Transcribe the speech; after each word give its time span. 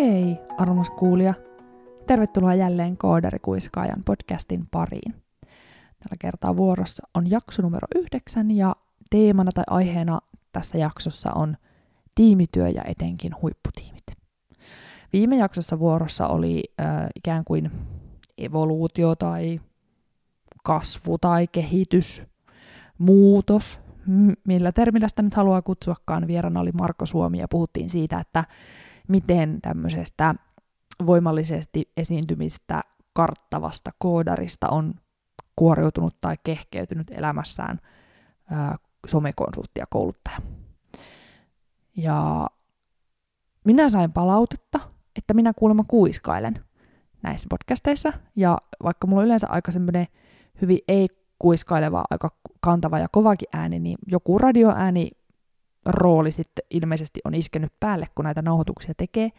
Hei, 0.00 0.38
armas 0.58 0.90
kuulija. 0.90 1.34
Tervetuloa 2.06 2.54
jälleen 2.54 2.96
Koodarikuiskaajan 2.96 4.02
podcastin 4.04 4.66
pariin. 4.70 5.14
Tällä 5.70 6.16
kertaa 6.18 6.56
vuorossa 6.56 7.08
on 7.14 7.30
jakso 7.30 7.62
numero 7.62 7.86
yhdeksän 7.94 8.50
ja 8.50 8.76
teemana 9.10 9.50
tai 9.54 9.64
aiheena 9.70 10.20
tässä 10.52 10.78
jaksossa 10.78 11.32
on 11.32 11.56
tiimityö 12.14 12.68
ja 12.68 12.82
etenkin 12.84 13.32
huipputiimit. 13.42 14.04
Viime 15.12 15.36
jaksossa 15.36 15.78
vuorossa 15.78 16.26
oli 16.26 16.64
äh, 16.80 17.06
ikään 17.16 17.44
kuin 17.44 17.70
evoluutio 18.38 19.14
tai 19.14 19.60
kasvu 20.64 21.18
tai 21.18 21.46
kehitys, 21.46 22.22
muutos, 22.98 23.80
millä 24.44 24.72
termillä 24.72 25.08
sitä 25.08 25.22
nyt 25.22 25.34
haluaa 25.34 25.62
kutsuakaan. 25.62 26.26
Vierana 26.26 26.60
oli 26.60 26.72
Marko 26.72 27.06
Suomi 27.06 27.38
ja 27.38 27.48
puhuttiin 27.48 27.90
siitä, 27.90 28.20
että 28.20 28.44
miten 29.10 29.60
tämmöisestä 29.62 30.34
voimallisesti 31.06 31.92
esiintymistä 31.96 32.80
karttavasta 33.12 33.90
koodarista 33.98 34.68
on 34.68 34.92
kuoriutunut 35.56 36.20
tai 36.20 36.36
kehkeytynyt 36.44 37.10
elämässään 37.10 37.80
ää, 38.50 38.76
ja 39.78 39.86
kouluttaja. 39.90 40.36
Ja 41.96 42.46
minä 43.64 43.88
sain 43.88 44.12
palautetta, 44.12 44.80
että 45.16 45.34
minä 45.34 45.52
kuulemma 45.56 45.84
kuiskailen 45.88 46.64
näissä 47.22 47.46
podcasteissa, 47.50 48.12
ja 48.36 48.58
vaikka 48.82 49.06
mulla 49.06 49.20
on 49.20 49.26
yleensä 49.26 49.46
aika 49.50 49.70
semmoinen 49.70 50.06
hyvin 50.62 50.78
ei-kuiskaileva, 50.88 52.04
aika 52.10 52.28
kantava 52.60 52.98
ja 52.98 53.08
kovakin 53.12 53.48
ääni, 53.52 53.80
niin 53.80 53.98
joku 54.06 54.38
radioääni 54.38 55.10
rooli 55.86 56.32
sitten 56.32 56.64
ilmeisesti 56.70 57.20
on 57.24 57.34
iskenyt 57.34 57.72
päälle, 57.80 58.06
kun 58.14 58.24
näitä 58.24 58.42
nauhoituksia 58.42 58.94
tekee, 58.96 59.30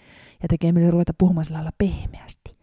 ja 0.44 0.48
tekee 0.50 0.72
mieli 0.72 0.92
ruveta 0.92 1.14
puhumaan 1.18 1.46
sillä 1.46 1.58
lailla 1.58 1.72
pehmeästi. 1.78 2.58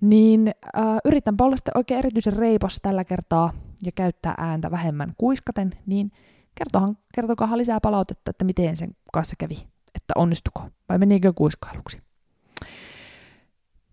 Niin 0.00 0.48
äh, 0.76 0.84
yritänpä 1.04 1.44
olla 1.44 1.56
sitten 1.56 1.76
oikein 1.76 1.98
erityisen 1.98 2.32
reipas 2.32 2.76
tällä 2.82 3.04
kertaa 3.04 3.52
ja 3.82 3.92
käyttää 3.92 4.34
ääntä 4.38 4.70
vähemmän 4.70 5.14
kuiskaten, 5.18 5.74
niin 5.86 6.12
kertohan, 6.54 6.98
kertokaa 7.14 7.56
lisää 7.56 7.80
palautetta, 7.80 8.30
että 8.30 8.44
miten 8.44 8.76
sen 8.76 8.96
kanssa 9.12 9.36
kävi, 9.38 9.68
että 9.94 10.14
onnistuko 10.16 10.62
vai 10.88 10.98
menikö 10.98 11.32
kuiskailuksi. 11.32 12.02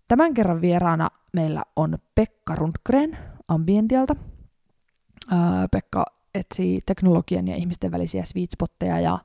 Tämän 0.08 0.34
kerran 0.34 0.60
vieraana 0.60 1.08
meillä 1.32 1.62
on 1.76 1.98
Pekka 2.14 2.54
Rundgren 2.54 3.18
Ambientialta. 3.48 4.16
Äh, 5.32 5.38
Pekka 5.70 6.04
etsii 6.36 6.80
teknologian 6.86 7.48
ja 7.48 7.56
ihmisten 7.56 7.90
välisiä 7.90 8.24
sweet 8.24 8.50
spotteja 8.50 9.00
ja, 9.00 9.18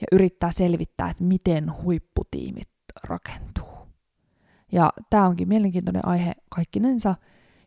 ja 0.00 0.06
yrittää 0.12 0.50
selvittää, 0.52 1.10
että 1.10 1.24
miten 1.24 1.82
huipputiimit 1.82 2.68
rakentuu. 3.02 3.76
Ja 4.72 4.92
tämä 5.10 5.26
onkin 5.26 5.48
mielenkiintoinen 5.48 6.06
aihe 6.08 6.32
kaikkinensa, 6.48 7.14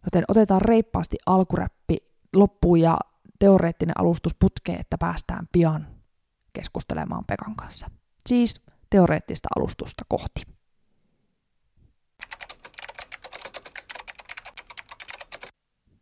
joten 0.05 0.23
otetaan 0.27 0.61
reippaasti 0.61 1.17
alkuräppi 1.25 1.97
loppuun 2.35 2.81
ja 2.81 2.97
teoreettinen 3.39 3.99
alustus 3.99 4.35
putkeen, 4.39 4.79
että 4.79 4.97
päästään 4.97 5.47
pian 5.51 5.87
keskustelemaan 6.53 7.25
Pekan 7.25 7.55
kanssa. 7.55 7.87
Siis 8.27 8.61
teoreettista 8.89 9.49
alustusta 9.55 10.05
kohti. 10.07 10.41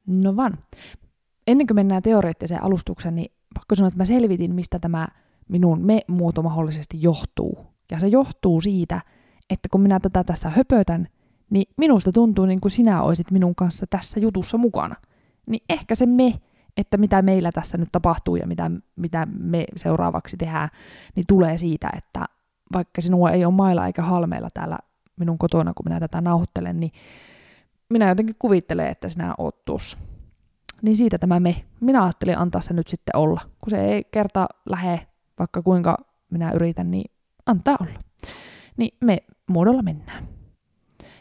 No 0.07 0.35
vaan 0.35 0.57
ennen 1.47 1.67
kuin 1.67 1.75
mennään 1.75 2.03
teoreettiseen 2.03 2.63
alustukseen, 2.63 3.15
niin 3.15 3.31
pakko 3.53 3.75
sanoa, 3.75 3.87
että 3.87 3.97
mä 3.97 4.05
selvitin, 4.05 4.55
mistä 4.55 4.79
tämä 4.79 5.07
minun 5.49 5.85
me-muoto 5.85 6.41
mahdollisesti 6.41 7.01
johtuu. 7.01 7.65
Ja 7.91 7.99
se 7.99 8.07
johtuu 8.07 8.61
siitä, 8.61 9.01
että 9.49 9.69
kun 9.71 9.81
minä 9.81 9.99
tätä 9.99 10.23
tässä 10.23 10.49
höpötän, 10.49 11.07
niin 11.49 11.73
minusta 11.77 12.11
tuntuu 12.11 12.45
niin 12.45 12.61
kuin 12.61 12.71
sinä 12.71 13.01
olisit 13.01 13.31
minun 13.31 13.55
kanssa 13.55 13.85
tässä 13.89 14.19
jutussa 14.19 14.57
mukana. 14.57 14.95
Niin 15.45 15.63
ehkä 15.69 15.95
se 15.95 16.05
me, 16.05 16.33
että 16.77 16.97
mitä 16.97 17.21
meillä 17.21 17.51
tässä 17.51 17.77
nyt 17.77 17.89
tapahtuu 17.91 18.35
ja 18.35 18.47
mitä, 18.47 18.71
mitä 18.95 19.27
me 19.39 19.65
seuraavaksi 19.75 20.37
tehdään, 20.37 20.69
niin 21.15 21.25
tulee 21.27 21.57
siitä, 21.57 21.89
että 21.97 22.25
vaikka 22.73 23.01
sinua 23.01 23.31
ei 23.31 23.45
ole 23.45 23.53
mailla 23.53 23.87
eikä 23.87 24.01
halmeilla 24.01 24.49
täällä 24.53 24.77
minun 25.19 25.37
kotona, 25.37 25.73
kun 25.73 25.85
minä 25.85 25.99
tätä 25.99 26.21
nauhoittelen, 26.21 26.79
niin 26.79 26.91
minä 27.89 28.09
jotenkin 28.09 28.35
kuvittelen, 28.39 28.87
että 28.87 29.09
sinä 29.09 29.33
oot 29.37 29.65
tuossa 29.65 29.97
niin 30.81 30.95
siitä 30.95 31.17
tämä 31.17 31.39
me. 31.39 31.65
Minä 31.79 32.03
ajattelin 32.03 32.37
antaa 32.37 32.61
se 32.61 32.73
nyt 32.73 32.87
sitten 32.87 33.15
olla. 33.15 33.41
Kun 33.61 33.69
se 33.69 33.85
ei 33.85 34.03
kerta 34.11 34.47
lähe, 34.69 35.07
vaikka 35.39 35.61
kuinka 35.61 35.97
minä 36.29 36.51
yritän, 36.51 36.91
niin 36.91 37.11
antaa 37.45 37.77
olla. 37.81 37.99
Niin 38.77 38.97
me 39.01 39.17
muodolla 39.47 39.81
mennään. 39.81 40.27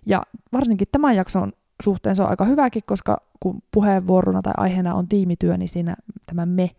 Ja 0.06 0.22
varsinkin 0.52 0.88
tämän 0.92 1.16
jakson 1.16 1.52
suhteen 1.82 2.16
se 2.16 2.22
on 2.22 2.30
aika 2.30 2.44
hyväkin, 2.44 2.82
koska 2.86 3.20
kun 3.40 3.62
puheenvuorona 3.74 4.42
tai 4.42 4.54
aiheena 4.56 4.94
on 4.94 5.08
tiimityö, 5.08 5.56
niin 5.56 5.68
siinä 5.68 5.96
tämä 6.26 6.46
me 6.46 6.70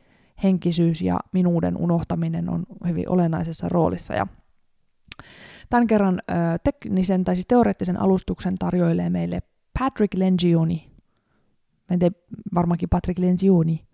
henkisyys 0.44 1.02
ja 1.02 1.20
minuuden 1.34 1.78
unohtaminen 1.78 2.50
on 2.50 2.64
hyvin 2.88 3.10
olennaisessa 3.10 3.70
roolissa. 3.70 4.14
Ja 4.14 4.28
tämän 5.70 5.88
kerran 5.88 6.22
teknisen 6.64 7.24
tai 7.24 7.36
siis 7.36 7.46
teoreettisen 7.46 8.02
alustuksen 8.02 8.56
tarjoilee 8.56 9.10
meille 9.10 9.42
Patrick 9.80 10.14
Lengioni, 10.18 10.87
en 11.90 12.00
tiedä, 12.00 12.16
varmaankin 12.56 12.90
Patrick 12.90 13.20
Lencioni 13.20 13.88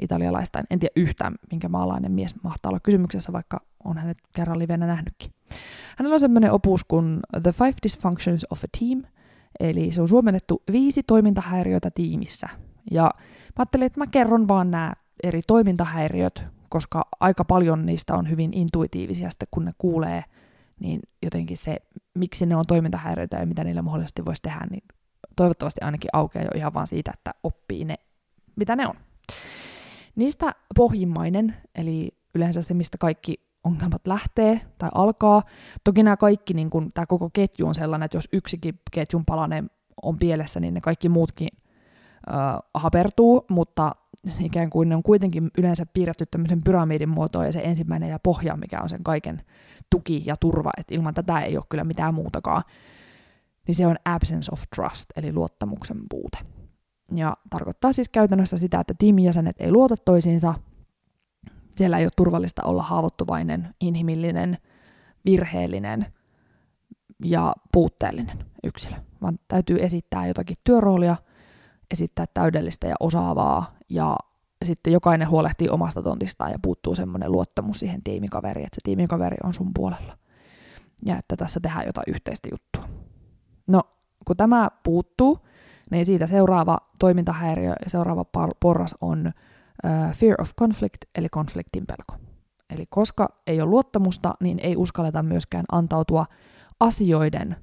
italialaista. 0.00 0.62
En 0.70 0.78
tiedä 0.78 0.92
yhtään, 0.96 1.34
minkä 1.50 1.68
maalainen 1.68 2.12
mies 2.12 2.42
mahtaa 2.42 2.70
olla 2.70 2.80
kysymyksessä, 2.80 3.32
vaikka 3.32 3.60
on 3.84 3.98
hänet 3.98 4.18
kerran 4.32 4.58
livenä 4.58 4.86
nähnytkin. 4.86 5.32
Hänellä 5.96 6.14
on 6.14 6.20
semmoinen 6.20 6.52
opus 6.52 6.84
kuin 6.84 7.20
The 7.42 7.52
Five 7.52 7.74
Dysfunctions 7.82 8.46
of 8.50 8.64
a 8.64 8.66
Team, 8.78 9.02
eli 9.60 9.92
se 9.92 10.02
on 10.02 10.08
suomennettu 10.08 10.62
viisi 10.72 11.02
toimintahäiriötä 11.02 11.90
tiimissä. 11.94 12.48
Ja 12.90 13.10
mä 13.22 13.54
ajattelin, 13.58 13.86
että 13.86 14.00
mä 14.00 14.06
kerron 14.06 14.48
vaan 14.48 14.70
nämä 14.70 14.92
eri 15.22 15.40
toimintahäiriöt, 15.46 16.44
koska 16.68 17.08
aika 17.20 17.44
paljon 17.44 17.86
niistä 17.86 18.14
on 18.14 18.30
hyvin 18.30 18.54
intuitiivisia 18.54 19.30
sitten, 19.30 19.48
kun 19.50 19.64
ne 19.64 19.72
kuulee, 19.78 20.24
niin 20.80 21.00
jotenkin 21.22 21.56
se, 21.56 21.76
miksi 22.14 22.46
ne 22.46 22.56
on 22.56 22.66
toimintahäiriöitä 22.66 23.36
ja 23.36 23.46
mitä 23.46 23.64
niillä 23.64 23.82
mahdollisesti 23.82 24.24
voisi 24.24 24.42
tehdä, 24.42 24.66
niin 24.70 24.82
toivottavasti 25.40 25.80
ainakin 25.80 26.10
aukeaa 26.12 26.44
jo 26.44 26.50
ihan 26.54 26.74
vaan 26.74 26.86
siitä, 26.86 27.10
että 27.14 27.30
oppii 27.42 27.84
ne, 27.84 27.94
mitä 28.56 28.76
ne 28.76 28.86
on. 28.86 28.94
Niistä 30.16 30.54
pohjimmainen, 30.76 31.56
eli 31.74 32.08
yleensä 32.34 32.62
se, 32.62 32.74
mistä 32.74 32.98
kaikki 32.98 33.34
ongelmat 33.64 34.06
lähtee 34.06 34.60
tai 34.78 34.88
alkaa. 34.94 35.42
Toki 35.84 36.02
nämä 36.02 36.16
kaikki, 36.16 36.54
niin 36.54 36.70
kun, 36.70 36.92
tämä 36.92 37.06
koko 37.06 37.30
ketju 37.32 37.66
on 37.66 37.74
sellainen, 37.74 38.04
että 38.04 38.16
jos 38.16 38.28
yksikin 38.32 38.80
ketjun 38.90 39.24
palanen 39.24 39.70
on 40.02 40.18
pielessä, 40.18 40.60
niin 40.60 40.74
ne 40.74 40.80
kaikki 40.80 41.08
muutkin 41.08 41.48
äh, 42.34 42.58
hapertuu, 42.74 43.44
mutta 43.50 43.92
ikään 44.40 44.70
kuin 44.70 44.88
ne 44.88 44.96
on 44.96 45.02
kuitenkin 45.02 45.50
yleensä 45.58 45.86
piirretty 45.86 46.26
tämmöisen 46.26 46.62
pyramidin 46.62 47.08
muotoon 47.08 47.46
ja 47.46 47.52
se 47.52 47.60
ensimmäinen 47.64 48.08
ja 48.08 48.18
pohja, 48.18 48.56
mikä 48.56 48.80
on 48.82 48.88
sen 48.88 49.04
kaiken 49.04 49.42
tuki 49.90 50.22
ja 50.26 50.36
turva, 50.36 50.70
että 50.78 50.94
ilman 50.94 51.14
tätä 51.14 51.40
ei 51.40 51.56
ole 51.56 51.64
kyllä 51.68 51.84
mitään 51.84 52.14
muutakaan 52.14 52.62
niin 53.66 53.74
se 53.74 53.86
on 53.86 53.96
absence 54.04 54.50
of 54.52 54.62
trust, 54.76 55.04
eli 55.16 55.32
luottamuksen 55.32 55.98
puute. 56.10 56.38
Ja 57.14 57.36
tarkoittaa 57.50 57.92
siis 57.92 58.08
käytännössä 58.08 58.58
sitä, 58.58 58.80
että 58.80 58.94
tiimijäsenet 58.98 59.56
ei 59.58 59.72
luota 59.72 59.96
toisiinsa, 59.96 60.54
siellä 61.70 61.98
ei 61.98 62.04
ole 62.04 62.10
turvallista 62.16 62.62
olla 62.64 62.82
haavoittuvainen, 62.82 63.74
inhimillinen, 63.80 64.58
virheellinen 65.24 66.06
ja 67.24 67.54
puutteellinen 67.72 68.44
yksilö, 68.64 68.96
vaan 69.22 69.38
täytyy 69.48 69.82
esittää 69.82 70.26
jotakin 70.26 70.56
työroolia, 70.64 71.16
esittää 71.90 72.26
täydellistä 72.34 72.86
ja 72.86 72.94
osaavaa 73.00 73.74
ja 73.88 74.16
sitten 74.64 74.92
jokainen 74.92 75.28
huolehtii 75.28 75.68
omasta 75.68 76.02
tontistaan 76.02 76.50
ja 76.50 76.58
puuttuu 76.62 76.94
semmoinen 76.94 77.32
luottamus 77.32 77.80
siihen 77.80 78.02
tiimikaveriin, 78.02 78.66
että 78.66 78.74
se 78.74 78.80
tiimikaveri 78.84 79.36
on 79.44 79.54
sun 79.54 79.70
puolella 79.74 80.18
ja 81.06 81.16
että 81.18 81.36
tässä 81.36 81.60
tehdään 81.60 81.86
jotain 81.86 82.04
yhteistä 82.08 82.48
juttua. 82.52 82.99
No, 83.70 83.82
kun 84.24 84.36
tämä 84.36 84.70
puuttuu, 84.82 85.38
niin 85.90 86.06
siitä 86.06 86.26
seuraava 86.26 86.78
toimintahäiriö 86.98 87.70
ja 87.84 87.90
seuraava 87.90 88.24
porras 88.60 88.94
on 89.00 89.32
uh, 89.84 90.14
fear 90.14 90.40
of 90.40 90.50
conflict, 90.60 90.98
eli 91.14 91.28
konfliktin 91.28 91.86
pelko. 91.86 92.24
Eli 92.74 92.86
koska 92.86 93.28
ei 93.46 93.60
ole 93.60 93.70
luottamusta, 93.70 94.34
niin 94.40 94.58
ei 94.58 94.76
uskalleta 94.76 95.22
myöskään 95.22 95.64
antautua 95.72 96.26
asioiden 96.80 97.56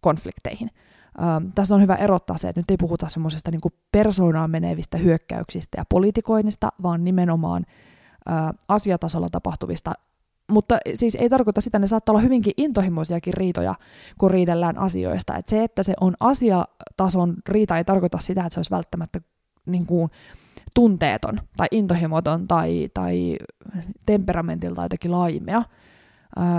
konflikteihin. 0.00 0.70
Uh, 1.18 1.52
tässä 1.54 1.74
on 1.74 1.80
hyvä 1.80 1.94
erottaa 1.94 2.36
se, 2.36 2.48
että 2.48 2.60
nyt 2.60 2.70
ei 2.70 2.76
puhuta 2.76 3.08
semmoisesta 3.08 3.50
niin 3.50 3.60
persoonaan 3.92 4.50
menevistä 4.50 4.98
hyökkäyksistä 4.98 5.80
ja 5.80 5.84
politikoinnista, 5.88 6.68
vaan 6.82 7.04
nimenomaan 7.04 7.66
uh, 7.68 8.58
asiatasolla 8.68 9.28
tapahtuvista 9.32 9.92
mutta 10.50 10.78
siis 10.94 11.14
ei 11.14 11.28
tarkoita 11.28 11.60
sitä, 11.60 11.78
ne 11.78 11.86
saattaa 11.86 12.12
olla 12.12 12.22
hyvinkin 12.22 12.52
intohimoisiakin 12.56 13.34
riitoja, 13.34 13.74
kun 14.18 14.30
riidellään 14.30 14.78
asioista. 14.78 15.36
Et 15.36 15.48
se, 15.48 15.64
että 15.64 15.82
se 15.82 15.94
on 16.00 16.14
asiatason 16.20 17.34
riita, 17.48 17.78
ei 17.78 17.84
tarkoita 17.84 18.18
sitä, 18.18 18.40
että 18.40 18.54
se 18.54 18.58
olisi 18.58 18.70
välttämättä 18.70 19.20
niin 19.66 19.86
kuin, 19.86 20.10
tunteeton 20.74 21.40
tai 21.56 21.66
intohimoton 21.70 22.48
tai, 22.48 22.88
tai 22.94 23.36
temperamentilta 24.06 24.82
jotenkin 24.82 25.12
laimea, 25.12 25.62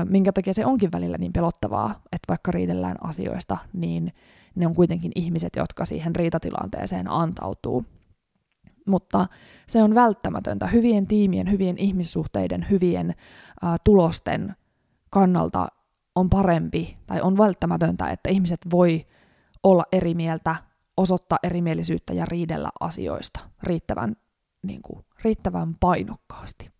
minkä 0.05 0.31
takia 0.31 0.53
se 0.53 0.65
onkin 0.65 0.91
välillä 0.91 1.17
niin 1.17 1.33
pelottavaa, 1.33 1.89
että 2.11 2.25
vaikka 2.27 2.51
riidellään 2.51 2.97
asioista, 3.03 3.57
niin 3.73 4.13
ne 4.55 4.67
on 4.67 4.75
kuitenkin 4.75 5.11
ihmiset, 5.15 5.55
jotka 5.55 5.85
siihen 5.85 6.15
riitatilanteeseen 6.15 7.11
antautuu. 7.11 7.85
Mutta 8.87 9.27
se 9.67 9.83
on 9.83 9.95
välttämätöntä 9.95 10.67
hyvien 10.67 11.07
tiimien, 11.07 11.51
hyvien 11.51 11.77
ihmissuhteiden, 11.77 12.67
hyvien 12.69 13.13
ää, 13.61 13.77
tulosten 13.83 14.55
kannalta 15.09 15.67
on 16.15 16.29
parempi 16.29 16.97
tai 17.07 17.21
on 17.21 17.37
välttämätöntä, 17.37 18.09
että 18.09 18.29
ihmiset 18.29 18.59
voi 18.71 19.05
olla 19.63 19.83
eri 19.91 20.13
mieltä, 20.13 20.55
osoittaa 20.97 21.39
erimielisyyttä 21.43 22.13
ja 22.13 22.25
riidellä 22.25 22.69
asioista 22.79 23.39
riittävän, 23.63 24.15
niin 24.63 24.81
kuin, 24.81 25.05
riittävän 25.23 25.75
painokkaasti. 25.79 26.71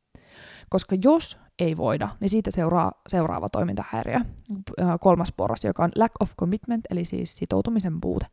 Koska 0.69 0.95
jos 1.03 1.37
ei 1.59 1.77
voida, 1.77 2.09
niin 2.19 2.29
siitä 2.29 2.51
seuraa 2.51 2.91
seuraava 3.09 3.49
toimintahäiriö, 3.49 4.19
kolmas 4.99 5.31
porras, 5.37 5.63
joka 5.63 5.83
on 5.83 5.91
lack 5.95 6.13
of 6.19 6.35
commitment, 6.39 6.85
eli 6.89 7.05
siis 7.05 7.37
sitoutumisen 7.37 8.01
puute. 8.01 8.25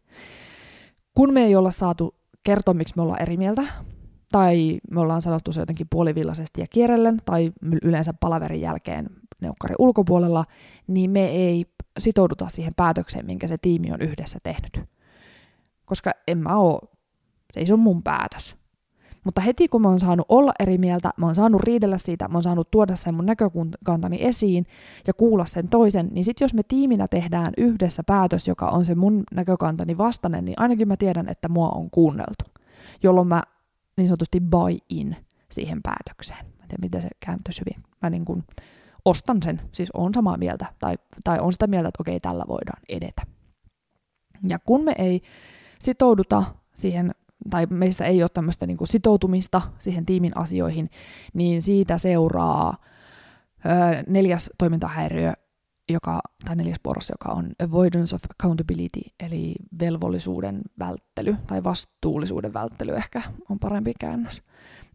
Kun 1.15 1.33
me 1.33 1.45
ei 1.45 1.57
olla 1.57 1.71
saatu 1.71 2.15
kertoa, 2.47 2.75
miksi 2.75 2.95
me 2.97 3.03
ollaan 3.03 3.23
eri 3.23 3.37
mieltä, 3.37 3.63
tai 4.33 4.79
me 4.91 5.01
ollaan 5.01 5.23
sanottu 5.23 5.53
se 5.53 5.61
jotenkin 5.61 5.87
puolivillaisesti 5.91 6.61
ja 6.61 6.67
kierrellen, 6.71 7.17
tai 7.25 7.53
yleensä 7.83 8.15
palaverin 8.21 8.61
jälkeen 8.61 9.07
neukkari 9.41 9.75
ulkopuolella, 9.79 10.45
niin 10.87 11.11
me 11.11 11.27
ei 11.27 11.67
sitouduta 11.99 12.49
siihen 12.49 12.73
päätökseen, 12.77 13.27
minkä 13.27 13.49
se 13.49 13.57
tiimi 13.63 13.93
on 13.93 14.03
yhdessä 14.03 14.39
tehnyt. 14.43 14.81
Koska 15.85 16.11
en 16.29 16.39
mä 16.39 16.57
oo, 16.57 16.81
se 17.53 17.61
ei 17.61 17.67
se 17.67 17.75
ole 17.75 17.81
mun 17.81 18.03
päätös. 18.03 18.57
Mutta 19.27 19.41
heti 19.41 19.69
kun 19.69 19.83
mä 19.83 19.89
oon 19.89 20.01
saanut 20.01 20.27
olla 20.29 20.53
eri 20.61 20.79
mieltä, 20.79 21.11
mä 21.17 21.27
oon 21.27 21.35
saanut 21.35 21.63
riidellä 21.63 21.99
siitä, 21.99 22.29
mä 22.29 22.37
oon 22.37 22.43
saanut 22.43 22.71
tuoda 22.71 22.97
sen 22.97 23.15
mun 23.15 23.27
näkökantani 23.27 24.19
esiin 24.21 24.67
ja 25.07 25.15
kuulla 25.15 25.45
sen 25.45 25.69
toisen, 25.69 26.09
niin 26.13 26.25
sitten 26.25 26.45
jos 26.45 26.55
me 26.55 26.63
tiiminä 26.63 27.09
tehdään 27.09 27.53
yhdessä 27.57 28.03
päätös, 28.03 28.49
joka 28.49 28.69
on 28.69 28.85
se 28.85 28.95
mun 28.95 29.25
näkökantani 29.33 29.99
vastainen, 29.99 30.45
niin 30.45 30.61
ainakin 30.61 30.89
mä 30.89 30.97
tiedän, 30.97 31.29
että 31.29 31.49
mua 31.49 31.69
on 31.69 31.91
kuunneltu, 31.91 32.45
jolloin 33.03 33.29
mä 33.29 33.43
niin 33.97 34.09
sanotusti 34.09 34.41
buy 34.41 34.79
in 34.89 35.17
siihen 35.51 35.81
päätökseen. 35.83 36.47
Mä 36.47 36.63
en 36.63 36.69
tiedä, 36.69 36.81
miten 36.81 37.03
se 37.03 37.09
kääntyisi 37.21 37.63
hyvin. 37.67 37.85
Mä 38.03 38.11
niin 38.11 38.25
kuin 38.25 38.45
ostan 39.05 39.43
sen, 39.43 39.61
siis 39.73 39.91
on 39.95 40.15
samaa 40.15 40.37
mieltä, 40.37 40.67
tai, 40.79 40.99
tai 41.25 41.39
on 41.41 41.53
sitä 41.53 41.67
mieltä, 41.67 41.89
että 41.89 42.03
okei, 42.03 42.21
tällä 42.21 42.45
voidaan 42.49 42.83
edetä. 42.89 43.23
Ja 44.49 44.59
kun 44.59 44.85
me 44.85 44.95
ei 44.99 45.23
sitouduta 45.79 46.45
siihen 46.75 47.13
tai 47.51 47.67
meissä 47.71 48.05
ei 48.05 48.23
ole 48.23 48.31
tämmöistä 48.35 48.67
niin 48.67 48.77
kuin 48.77 48.89
sitoutumista 48.89 49.63
siihen 49.79 50.07
tiimin 50.07 50.37
asioihin, 50.37 50.91
niin 51.35 51.63
siitä 51.63 51.99
seuraa 51.99 52.77
ö, 53.67 54.03
neljäs 54.07 54.51
toimintahäiriö, 54.59 55.33
joka, 55.89 56.21
tai 56.45 56.57
neljäs 56.57 56.81
porras, 56.83 57.11
joka 57.11 57.33
on 57.33 57.51
avoidance 57.65 58.15
of 58.15 58.23
accountability, 58.31 59.01
eli 59.21 59.55
velvollisuuden 59.81 60.61
välttely, 60.79 61.37
tai 61.47 61.65
vastuullisuuden 61.65 62.53
välttely 62.53 62.93
ehkä 62.93 63.23
on 63.51 63.59
parempi 63.59 63.93
käännös. 64.01 64.43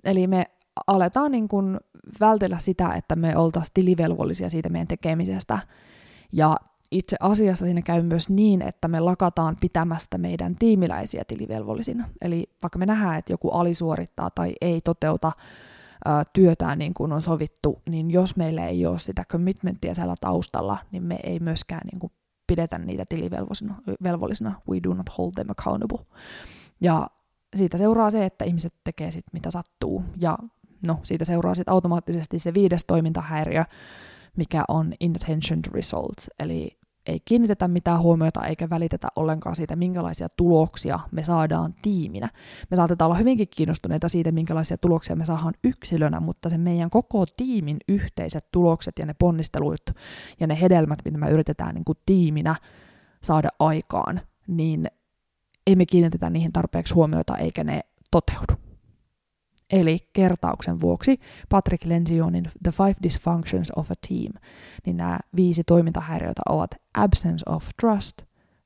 Eli 0.03 0.27
me 0.27 0.45
aletaan 0.87 1.31
niin 1.31 1.47
kuin 1.47 1.79
vältellä 2.19 2.59
sitä, 2.59 2.93
että 2.93 3.15
me 3.15 3.37
oltaisiin 3.37 3.73
tilivelvollisia 3.73 4.49
siitä 4.49 4.69
meidän 4.69 4.87
tekemisestä, 4.87 5.59
ja 6.31 6.55
itse 6.91 7.17
asiassa 7.19 7.65
siinä 7.65 7.81
käy 7.81 8.01
myös 8.01 8.29
niin, 8.29 8.61
että 8.61 8.87
me 8.87 8.99
lakataan 8.99 9.57
pitämästä 9.59 10.17
meidän 10.17 10.55
tiimiläisiä 10.59 11.23
tilivelvollisina. 11.27 12.09
Eli 12.21 12.49
vaikka 12.63 12.79
me 12.79 12.85
nähdään, 12.85 13.17
että 13.17 13.33
joku 13.33 13.49
alisuorittaa 13.49 14.29
tai 14.29 14.53
ei 14.61 14.81
toteuta 14.81 15.27
ä, 16.07 16.23
työtään 16.33 16.79
niin 16.79 16.93
kuin 16.93 17.11
on 17.11 17.21
sovittu, 17.21 17.81
niin 17.89 18.11
jos 18.11 18.37
meillä 18.37 18.67
ei 18.67 18.85
ole 18.85 18.99
sitä 18.99 19.23
commitmenttia 19.25 19.93
siellä 19.93 20.15
taustalla, 20.21 20.77
niin 20.91 21.03
me 21.03 21.19
ei 21.23 21.39
myöskään 21.39 21.81
niin 21.91 21.99
kuin 21.99 22.11
pidetä 22.47 22.77
niitä 22.77 23.05
tilivelvollisina. 23.09 24.61
We 24.69 24.79
do 24.83 24.93
not 24.93 25.17
hold 25.17 25.31
them 25.35 25.49
accountable. 25.49 26.05
Ja 26.81 27.07
siitä 27.55 27.77
seuraa 27.77 28.11
se, 28.11 28.25
että 28.25 28.45
ihmiset 28.45 28.73
tekee 28.83 29.11
sit 29.11 29.25
mitä 29.33 29.51
sattuu. 29.51 30.03
Ja 30.17 30.37
no, 30.87 30.99
siitä 31.03 31.25
seuraa 31.25 31.55
sitten 31.55 31.71
automaattisesti 31.73 32.39
se 32.39 32.53
viides 32.53 32.85
toimintahäiriö, 32.85 33.65
mikä 34.37 34.63
on 34.67 34.93
inattention 34.99 35.61
to 35.61 35.69
results, 35.73 36.29
eli 36.39 36.80
ei 37.05 37.19
kiinnitetä 37.25 37.67
mitään 37.67 37.99
huomiota 37.99 38.45
eikä 38.45 38.69
välitetä 38.69 39.07
ollenkaan 39.15 39.55
siitä, 39.55 39.75
minkälaisia 39.75 40.29
tuloksia 40.29 40.99
me 41.11 41.23
saadaan 41.23 41.73
tiiminä. 41.81 42.29
Me 42.71 42.77
saatetaan 42.77 43.07
olla 43.07 43.17
hyvinkin 43.17 43.47
kiinnostuneita 43.55 44.09
siitä, 44.09 44.31
minkälaisia 44.31 44.77
tuloksia 44.77 45.15
me 45.15 45.25
saadaan 45.25 45.53
yksilönä, 45.63 46.19
mutta 46.19 46.49
se 46.49 46.57
meidän 46.57 46.89
koko 46.89 47.25
tiimin 47.37 47.77
yhteiset 47.87 48.45
tulokset 48.51 48.99
ja 48.99 49.05
ne 49.05 49.13
ponnistelut 49.13 49.91
ja 50.39 50.47
ne 50.47 50.61
hedelmät, 50.61 50.99
mitä 51.05 51.17
me 51.17 51.29
yritetään 51.29 51.75
niin 51.75 51.85
kuin 51.85 51.97
tiiminä 52.05 52.55
saada 53.23 53.49
aikaan, 53.59 54.21
niin 54.47 54.87
ei 55.67 55.75
me 55.75 55.85
kiinnitetä 55.85 56.29
niihin 56.29 56.53
tarpeeksi 56.53 56.93
huomiota 56.93 57.37
eikä 57.37 57.63
ne 57.63 57.81
toteudu. 58.11 58.70
Eli 59.71 59.97
kertauksen 60.13 60.79
vuoksi 60.81 61.19
Patrick 61.49 61.85
Lencioni 61.85 62.41
The 62.63 62.71
Five 62.71 62.95
Dysfunctions 63.03 63.71
of 63.75 63.91
a 63.91 63.93
Team, 64.07 64.33
niin 64.85 64.97
nämä 64.97 65.19
viisi 65.35 65.63
toimintahäiriötä 65.63 66.41
ovat 66.49 66.71
absence 66.93 67.43
of 67.49 67.69
trust, 67.81 68.21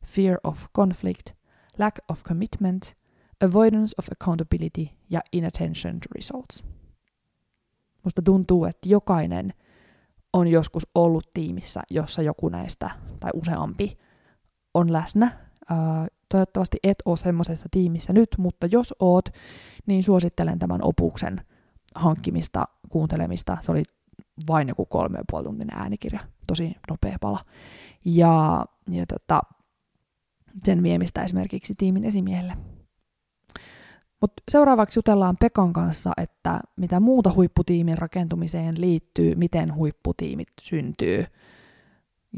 fear 0.05 0.37
of 0.43 0.65
conflict, 0.75 1.31
lack 1.79 1.97
of 2.09 2.23
commitment, 2.23 2.93
avoidance 3.45 3.95
of 3.99 4.07
accountability 4.11 4.87
ja 5.09 5.21
inattention 5.33 5.99
to 5.99 6.05
results. 6.15 6.65
Musta 8.03 8.21
tuntuu, 8.21 8.65
että 8.65 8.89
jokainen 8.89 9.53
on 10.33 10.47
joskus 10.47 10.87
ollut 10.95 11.33
tiimissä, 11.33 11.81
jossa 11.91 12.21
joku 12.21 12.49
näistä 12.49 12.89
tai 13.19 13.31
useampi 13.33 13.97
on 14.73 14.93
läsnä. 14.93 15.31
Toivottavasti 16.29 16.77
et 16.83 16.97
ole 17.05 17.17
semmoisessa 17.17 17.69
tiimissä 17.71 18.13
nyt, 18.13 18.29
mutta 18.37 18.67
jos 18.71 18.93
oot, 18.99 19.29
niin 19.85 20.03
suosittelen 20.03 20.59
tämän 20.59 20.83
opuksen 20.83 21.41
hankkimista, 21.95 22.65
kuuntelemista. 22.89 23.57
Se 23.61 23.71
oli 23.71 23.83
vain 24.47 24.67
joku 24.67 24.85
kolme 24.85 25.17
ja 25.17 25.23
puoli 25.31 25.49
äänikirja, 25.71 26.19
tosi 26.47 26.75
nopea 26.89 27.17
pala. 27.21 27.39
Ja, 28.05 28.65
ja 28.91 29.05
tota, 29.05 29.41
sen 30.63 30.83
viemistä 30.83 31.23
esimerkiksi 31.23 31.73
tiimin 31.77 32.03
esimiehelle. 32.03 32.57
Mutta 34.21 34.43
seuraavaksi 34.51 34.99
jutellaan 34.99 35.37
Pekan 35.37 35.73
kanssa, 35.73 36.11
että 36.17 36.59
mitä 36.75 36.99
muuta 36.99 37.31
huipputiimin 37.35 37.97
rakentumiseen 37.97 38.81
liittyy, 38.81 39.35
miten 39.35 39.75
huipputiimit 39.75 40.47
syntyy 40.61 41.25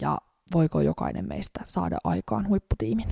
ja 0.02 0.18
voiko 0.54 0.82
jokainen 0.82 1.28
meistä 1.28 1.64
saada 1.68 1.98
aikaan 2.04 2.48
huipputiimin. 2.48 3.08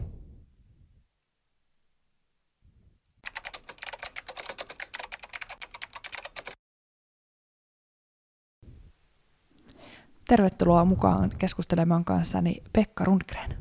Tervetuloa 10.27 10.86
mukaan 10.86 11.32
keskustelemaan 11.38 12.05
kanssani 12.05 12.63
Pekka 12.74 13.05
Rundgren. 13.05 13.58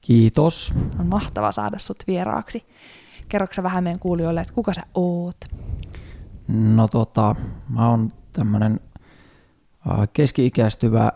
Kiitos. 0.00 0.72
On 0.98 1.06
mahtava 1.06 1.52
saada 1.52 1.78
sut 1.78 2.04
vieraaksi. 2.06 2.66
Kerroksä 3.28 3.62
vähän 3.62 3.84
meidän 3.84 4.00
kuulijoille, 4.00 4.40
että 4.40 4.54
kuka 4.54 4.74
sä 4.74 4.80
oot? 4.94 5.36
No 6.48 6.88
tota, 6.88 7.36
mä 7.68 7.88
oon 7.88 8.12
tämmönen 8.32 8.80
keski-ikäistyvä 10.12 11.12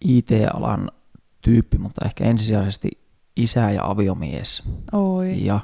IT-alan 0.00 0.90
tyyppi, 1.40 1.78
mutta 1.78 2.04
ehkä 2.04 2.24
ensisijaisesti 2.24 2.90
isä 3.36 3.70
ja 3.70 3.90
aviomies. 3.90 4.62
Oi. 4.92 5.44
Ja 5.44 5.60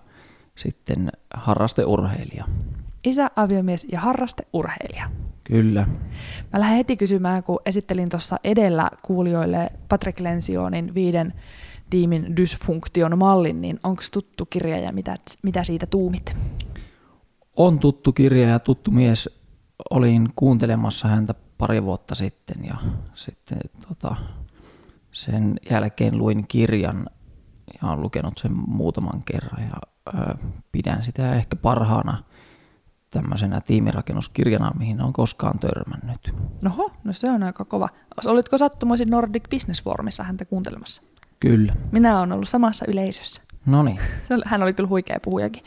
sitten 0.54 1.12
harrasteurheilija. 1.35 2.45
Isä, 3.04 3.31
aviomies 3.37 3.87
ja 3.92 4.00
harrasteurheilija. 4.00 5.11
Kyllä. 5.52 5.87
Mä 6.52 6.61
lähden 6.61 6.76
heti 6.76 6.97
kysymään, 6.97 7.42
kun 7.42 7.59
esittelin 7.66 8.09
tuossa 8.09 8.37
edellä 8.44 8.90
kuulijoille 9.02 9.71
Patrick 9.88 10.21
Lensionin 10.21 10.94
viiden 10.94 11.35
tiimin 11.90 12.37
dysfunktion 12.37 13.18
mallin, 13.18 13.61
niin 13.61 13.80
onko 13.82 14.02
tuttu 14.12 14.47
kirja 14.47 14.78
ja 14.78 14.92
mitä, 14.92 15.14
mitä 15.42 15.64
siitä 15.64 15.87
tuumit? 15.87 16.37
On 17.56 17.78
tuttu 17.78 18.12
kirja 18.12 18.49
ja 18.49 18.59
tuttu 18.59 18.90
mies. 18.90 19.42
Olin 19.90 20.28
kuuntelemassa 20.37 21.09
häntä 21.09 21.35
pari 21.59 21.82
vuotta 21.82 22.14
sitten 22.14 22.64
ja 22.64 22.75
sitten 23.14 23.59
tota, 23.88 24.16
sen 25.12 25.61
jälkeen 25.71 26.18
luin 26.18 26.44
kirjan 26.49 27.06
ja 27.82 27.88
olen 27.88 28.02
lukenut 28.02 28.38
sen 28.38 28.52
muutaman 28.66 29.23
kerran 29.25 29.62
ja 29.62 29.76
ö, 30.21 30.35
pidän 30.73 31.04
sitä 31.04 31.35
ehkä 31.35 31.56
parhaana 31.56 32.25
tämmöisenä 33.12 33.61
tiimirakennuskirjana, 33.61 34.73
mihin 34.78 35.00
on 35.02 35.12
koskaan 35.12 35.59
törmännyt. 35.59 36.35
Noho, 36.62 36.90
no 37.04 37.12
se 37.12 37.31
on 37.31 37.42
aika 37.42 37.64
kova. 37.64 37.88
Olitko 38.26 38.59
sattumoisin 38.59 39.11
Nordic 39.11 39.50
Business 39.50 39.83
Forumissa 39.83 40.23
häntä 40.23 40.45
kuuntelemassa? 40.45 41.02
Kyllä. 41.40 41.75
Minä 41.92 42.19
olen 42.19 42.33
ollut 42.33 42.49
samassa 42.49 42.85
yleisössä. 42.88 43.42
No 43.66 43.83
niin. 43.83 43.99
Hän 44.47 44.62
oli 44.62 44.73
kyllä 44.73 44.88
huikea 44.88 45.19
puhujakin. 45.23 45.62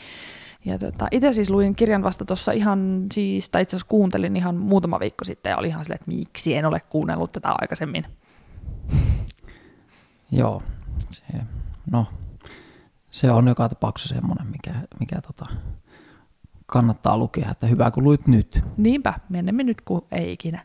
Ja 0.64 0.78
tota, 0.78 1.08
itse 1.10 1.32
siis 1.32 1.50
luin 1.50 1.74
kirjan 1.74 2.02
vasta 2.02 2.24
tuossa 2.24 2.52
ihan 2.52 3.06
siis, 3.12 3.48
tai 3.48 3.62
itse 3.62 3.76
asiassa 3.76 3.88
kuuntelin 3.88 4.36
ihan 4.36 4.56
muutama 4.56 5.00
viikko 5.00 5.24
sitten 5.24 5.50
ja 5.50 5.56
oli 5.56 5.68
ihan 5.68 5.84
silleen, 5.84 6.00
että 6.00 6.12
miksi 6.12 6.54
en 6.54 6.64
ole 6.64 6.80
kuunnellut 6.80 7.32
tätä 7.32 7.54
aikaisemmin. 7.60 8.06
Joo, 10.30 10.62
se, 11.10 11.22
no, 11.90 12.06
se 13.10 13.30
on 13.30 13.48
joka 13.48 13.68
tapauksessa 13.68 14.14
semmoinen, 14.14 14.46
mikä, 14.46 14.74
mikä 15.00 15.20
tota, 15.20 15.46
kannattaa 16.66 17.18
lukea, 17.18 17.50
että 17.50 17.66
hyvä 17.66 17.90
kun 17.90 18.04
luit 18.04 18.26
nyt. 18.26 18.62
Niinpä, 18.76 19.14
menemme 19.28 19.62
nyt 19.62 19.80
kuin 19.80 20.02
ei 20.12 20.32
ikinä. 20.32 20.64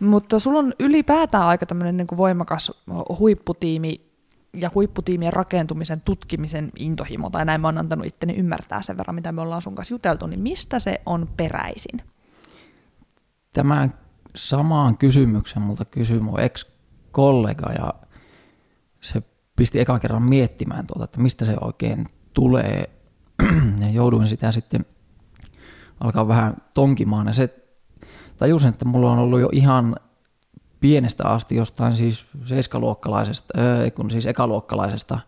Mutta 0.00 0.38
sulla 0.38 0.58
on 0.58 0.72
ylipäätään 0.80 1.44
aika 1.44 1.66
tämmöinen 1.66 1.96
niin 1.96 2.16
voimakas 2.16 2.84
huipputiimi 3.18 4.06
ja 4.54 4.70
huipputiimien 4.74 5.32
rakentumisen 5.32 6.00
tutkimisen 6.00 6.70
intohimo, 6.76 7.30
tai 7.30 7.44
näin 7.44 7.60
mä 7.60 7.68
oon 7.68 7.78
antanut 7.78 8.06
itteni 8.06 8.36
ymmärtää 8.36 8.82
sen 8.82 8.96
verran, 8.96 9.14
mitä 9.14 9.32
me 9.32 9.40
ollaan 9.40 9.62
sun 9.62 9.74
kanssa 9.74 9.94
juteltu, 9.94 10.26
niin 10.26 10.40
mistä 10.40 10.78
se 10.78 11.00
on 11.06 11.28
peräisin? 11.36 12.02
Tämän 13.52 13.94
samaan 14.36 14.98
kysymyksen 14.98 15.62
multa 15.62 15.84
kysyi 15.84 16.20
mun 16.20 16.40
ex-kollega, 16.40 17.72
ja 17.72 17.94
se 19.00 19.22
pisti 19.56 19.80
eka 19.80 19.98
kerran 19.98 20.22
miettimään 20.22 20.86
tuota, 20.86 21.04
että 21.04 21.20
mistä 21.20 21.44
se 21.44 21.56
oikein 21.60 22.06
tulee, 22.32 22.90
ja 23.82 23.90
jouduin 23.90 24.28
sitä 24.28 24.52
sitten 24.52 24.86
alkaa 26.00 26.28
vähän 26.28 26.56
tonkimaan, 26.74 27.26
ja 27.26 27.32
se 27.32 27.54
tajusin, 28.36 28.68
että 28.68 28.84
mulla 28.84 29.12
on 29.12 29.18
ollut 29.18 29.40
jo 29.40 29.48
ihan 29.52 29.96
pienestä 30.80 31.28
asti 31.28 31.56
jostain 31.56 31.92
siis 31.92 32.26
seiskaluokkalaisesta, 32.44 33.54
kun 33.94 34.10
siis 34.10 34.26
ekaluokkalaisesta 34.26 35.18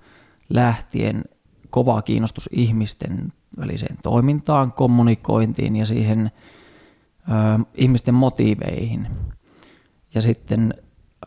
lähtien 0.49 1.25
kova 1.71 2.03
kiinnostus 2.03 2.49
ihmisten 2.53 3.33
väliseen 3.59 3.97
toimintaan, 4.03 4.73
kommunikointiin 4.73 5.77
ja 5.77 5.87
siihen 5.87 6.31
äh, 7.31 7.61
ihmisten 7.75 8.15
motiiveihin. 8.15 9.09
Ja 10.15 10.23
sitten 10.23 10.75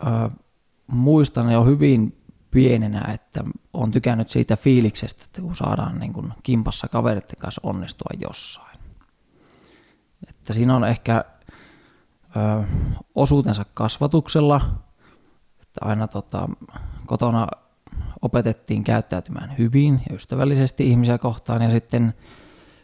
äh, 0.06 0.32
muistan 0.88 1.52
jo 1.52 1.64
hyvin 1.64 2.18
pienenä, 2.52 3.02
että 3.14 3.44
olen 3.74 3.92
tykännyt 3.92 4.30
siitä 4.30 4.58
fiiliksestä, 4.58 5.24
että 5.26 5.42
kun 5.42 5.56
saadaan 5.56 6.00
niin 6.00 6.14
kuin 6.14 6.34
kimpassa 6.44 6.88
kaveritten 6.88 7.40
kanssa 7.40 7.62
onnistua 7.64 8.10
jossain. 8.20 8.71
Että 10.52 10.58
siinä 10.58 10.76
on 10.76 10.84
ehkä 10.84 11.26
ö, 12.36 12.64
osuutensa 13.16 13.66
kasvatuksella, 13.74 14.62
että 15.62 15.80
aina 15.82 16.08
tota, 16.08 16.50
kotona 17.06 17.48
opetettiin 18.22 18.84
käyttäytymään 18.84 19.58
hyvin 19.58 20.02
ja 20.10 20.16
ystävällisesti 20.16 20.90
ihmisiä 20.90 21.18
kohtaan 21.18 21.62
ja 21.62 21.70
sitten, 21.70 22.14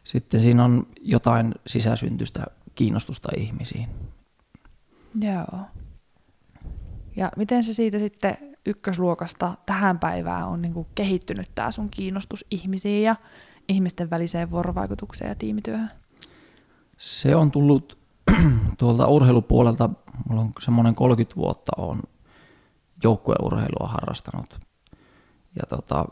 sitten 0.04 0.40
siinä 0.40 0.64
on 0.64 0.88
jotain 1.02 1.56
sisäsyntystä 1.68 2.44
kiinnostusta 2.76 3.30
ihmisiin. 3.38 3.90
Joo. 5.22 5.60
Ja 7.16 7.32
miten 7.38 7.64
se 7.64 7.74
siitä 7.74 8.00
sitten 8.00 8.38
ykkösluokasta 8.66 9.54
tähän 9.66 10.00
päivään 10.00 10.48
on 10.48 10.62
niin 10.62 10.74
kuin 10.74 10.88
kehittynyt 10.96 11.52
tämä 11.56 11.72
sun 11.72 11.90
kiinnostus 11.90 12.46
ihmisiin 12.52 13.04
ja 13.04 13.16
ihmisten 13.70 14.10
väliseen 14.10 14.52
vuorovaikutukseen 14.52 15.30
ja 15.30 15.36
tiimityöhön? 15.36 15.90
Se 16.98 17.36
on 17.36 17.52
tullut 17.52 17.98
tuolta 18.78 19.08
urheilupuolelta, 19.08 19.90
mulla 20.30 20.42
on 20.42 20.52
semmoinen 20.60 20.96
30 20.96 21.36
vuotta 21.36 21.72
on 21.78 22.04
joukkueurheilua 23.04 23.88
harrastanut. 23.88 24.60
Ja 25.56 25.64
tota, 25.70 26.06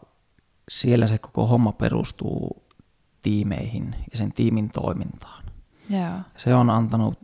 siellä 0.69 1.07
se 1.07 1.17
koko 1.17 1.47
homma 1.47 1.71
perustuu 1.71 2.63
tiimeihin 3.21 3.95
ja 4.11 4.17
sen 4.17 4.33
tiimin 4.33 4.69
toimintaan. 4.69 5.43
Yeah. 5.91 6.19
Se 6.37 6.55
on 6.55 6.69
antanut 6.69 7.19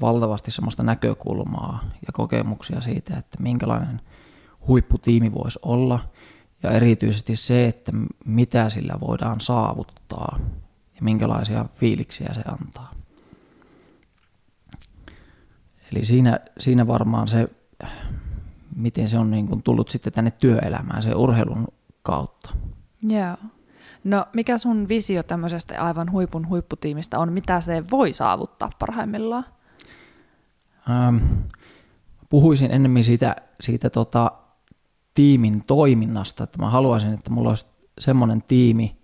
valtavasti 0.00 0.50
semmoista 0.50 0.82
näkökulmaa 0.82 1.84
ja 2.06 2.12
kokemuksia 2.12 2.80
siitä, 2.80 3.16
että 3.18 3.42
minkälainen 3.42 4.00
huipputiimi 4.66 5.32
voisi 5.32 5.58
olla 5.62 6.00
ja 6.62 6.70
erityisesti 6.70 7.36
se, 7.36 7.66
että 7.66 7.92
mitä 8.24 8.70
sillä 8.70 9.00
voidaan 9.00 9.40
saavuttaa 9.40 10.38
ja 10.98 11.04
minkälaisia 11.04 11.64
fiiliksiä 11.74 12.34
se 12.34 12.42
antaa. 12.46 12.92
Eli 15.92 16.04
siinä, 16.04 16.40
siinä 16.58 16.86
varmaan 16.86 17.28
se, 17.28 17.48
miten 18.76 19.08
se 19.08 19.18
on 19.18 19.30
niin 19.30 19.48
kuin 19.48 19.62
tullut 19.62 19.88
sitten 19.88 20.12
tänne 20.12 20.30
työelämään, 20.30 21.02
se 21.02 21.14
urheilun 21.14 21.68
kautta. 22.02 22.50
Joo. 23.02 23.36
No 24.04 24.26
mikä 24.32 24.58
sun 24.58 24.88
visio 24.88 25.22
tämmöisestä 25.22 25.82
aivan 25.84 26.12
huipun 26.12 26.48
huipputiimistä 26.48 27.18
on? 27.18 27.32
Mitä 27.32 27.60
se 27.60 27.84
voi 27.90 28.12
saavuttaa 28.12 28.70
parhaimmillaan? 28.78 29.44
Ähm, 30.90 31.16
puhuisin 32.30 32.70
ennemmin 32.70 33.04
siitä, 33.04 33.36
siitä 33.60 33.90
tota, 33.90 34.32
tiimin 35.14 35.62
toiminnasta, 35.66 36.44
että 36.44 36.58
mä 36.58 36.70
haluaisin, 36.70 37.14
että 37.14 37.30
mulla 37.30 37.48
olisi 37.48 37.66
semmoinen 37.98 38.42
tiimi, 38.42 38.97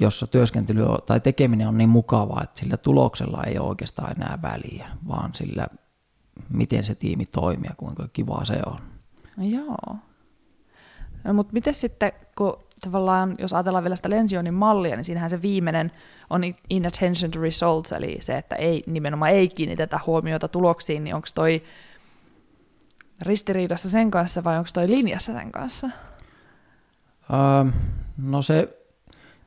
jossa 0.00 0.26
työskentely 0.26 0.84
tai 1.06 1.20
tekeminen 1.20 1.68
on 1.68 1.78
niin 1.78 1.88
mukavaa, 1.88 2.42
että 2.42 2.60
sillä 2.60 2.76
tuloksella 2.76 3.44
ei 3.44 3.58
ole 3.58 3.68
oikeastaan 3.68 4.12
enää 4.16 4.38
väliä, 4.42 4.88
vaan 5.08 5.34
sillä, 5.34 5.66
miten 6.48 6.84
se 6.84 6.94
tiimi 6.94 7.26
toimii 7.26 7.68
ja 7.68 7.74
kuinka 7.76 8.08
kivaa 8.12 8.44
se 8.44 8.60
on. 8.66 8.78
No 9.36 9.44
joo. 9.44 9.96
No, 11.24 11.32
mutta 11.32 11.52
miten 11.52 11.74
sitten, 11.74 12.12
kun 12.36 12.58
tavallaan, 12.80 13.34
jos 13.38 13.52
ajatellaan 13.52 13.84
vielä 13.84 13.96
sitä 13.96 14.10
Lensionin 14.10 14.54
mallia, 14.54 14.96
niin 14.96 15.04
siinähän 15.04 15.30
se 15.30 15.42
viimeinen 15.42 15.92
on 16.30 16.42
inattention 16.70 17.30
to 17.30 17.40
results, 17.40 17.92
eli 17.92 18.18
se, 18.20 18.36
että 18.36 18.56
ei, 18.56 18.84
nimenomaan 18.86 19.30
ei 19.30 19.48
kiinnitetä 19.48 20.00
huomiota 20.06 20.48
tuloksiin, 20.48 21.04
niin 21.04 21.14
onko 21.14 21.28
toi 21.34 21.62
ristiriidassa 23.22 23.90
sen 23.90 24.10
kanssa 24.10 24.44
vai 24.44 24.58
onko 24.58 24.70
toi 24.74 24.88
linjassa 24.88 25.32
sen 25.32 25.52
kanssa? 25.52 25.90
Öö, 27.32 27.72
no 28.16 28.42
se 28.42 28.79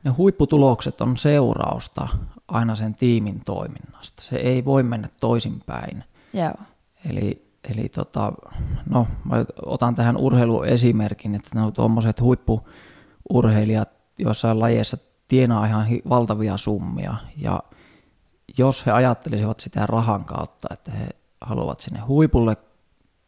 ne 0.04 0.10
huipputulokset 0.10 1.00
on 1.00 1.16
seurausta 1.16 2.08
aina 2.48 2.76
sen 2.76 2.92
tiimin 2.92 3.40
toiminnasta. 3.44 4.22
Se 4.22 4.36
ei 4.36 4.64
voi 4.64 4.82
mennä 4.82 5.08
toisinpäin. 5.20 6.04
Joo. 6.32 6.54
Eli, 7.10 7.46
eli 7.70 7.88
tota, 7.88 8.32
no, 8.90 9.06
mä 9.24 9.44
otan 9.66 9.94
tähän 9.94 10.16
urheiluesimerkin, 10.16 11.34
että 11.34 11.60
ne 11.60 11.72
tuommoiset 11.72 12.20
huippuurheilijat 12.20 13.88
joissain 14.18 14.60
lajeissa 14.60 14.96
tienaa 15.28 15.66
ihan 15.66 15.86
valtavia 16.08 16.56
summia. 16.56 17.14
Ja 17.36 17.62
jos 18.58 18.86
he 18.86 18.92
ajattelisivat 18.92 19.60
sitä 19.60 19.86
rahan 19.86 20.24
kautta, 20.24 20.68
että 20.70 20.90
he 20.90 21.08
haluavat 21.40 21.80
sinne 21.80 22.00
huipulle 22.00 22.56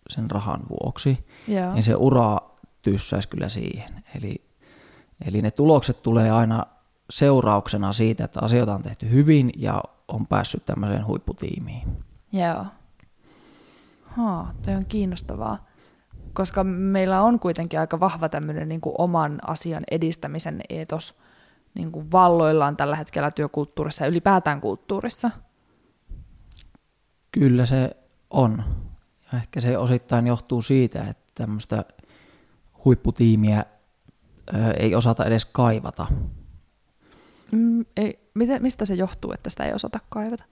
sen 0.09 0.31
rahan 0.31 0.61
vuoksi, 0.69 1.27
Joo. 1.49 1.73
niin 1.73 1.83
se 1.83 1.95
ura 1.95 2.39
tyssäisi 2.83 3.29
kyllä 3.29 3.49
siihen. 3.49 4.05
Eli 4.15 4.46
Eli 5.25 5.43
ne 5.43 5.51
tulokset 5.51 6.03
tulee 6.03 6.31
aina 6.31 6.67
seurauksena 7.11 7.93
siitä, 7.93 8.25
että 8.25 8.41
asioita 8.43 8.75
on 8.75 8.83
tehty 8.83 9.11
hyvin 9.11 9.51
ja 9.57 9.83
on 10.09 10.27
päässyt 10.27 10.67
tämmöiseen 10.67 11.07
huipputiimiin. 11.07 12.05
Joo. 12.33 12.67
Haa, 14.05 14.53
toi 14.63 14.75
on 14.75 14.87
kiinnostavaa. 14.87 15.67
Koska 16.33 16.65
meillä 16.65 17.23
on 17.23 17.41
kuitenkin 17.41 17.81
aika 17.81 18.01
vahva 18.01 18.29
tämmöinen 18.29 18.69
niin 18.69 18.81
oman 18.99 19.39
asian 19.47 19.85
edistämisen 19.91 20.61
eetos 20.69 21.15
niin 21.75 21.93
kuin 21.93 22.13
valloillaan 22.13 22.77
tällä 22.77 22.97
hetkellä 22.97 23.31
työkulttuurissa 23.31 24.05
ja 24.05 24.11
ylipäätään 24.11 24.61
kulttuurissa. 24.61 25.31
Kyllä 27.33 27.67
se 27.67 27.97
on. 28.31 28.65
Ja 29.33 29.39
ehkä 29.39 29.61
se 29.61 29.79
osittain 29.79 30.27
johtuu 30.27 30.63
siitä, 30.63 31.05
että 31.05 31.33
tämmöistä 31.35 31.85
huipputiimiä 32.85 33.65
ei 34.79 34.95
osata 34.95 35.25
edes 35.25 35.45
kaivata. 35.45 36.07
Mm, 37.53 37.85
ei, 37.97 38.31
miten, 38.35 38.63
mistä 38.63 38.85
se 38.85 38.95
johtuu, 38.95 39.33
että 39.33 39.51
sitä 39.51 39.65
ei 39.65 39.73
osata 39.73 39.99
kaivata? 40.09 40.45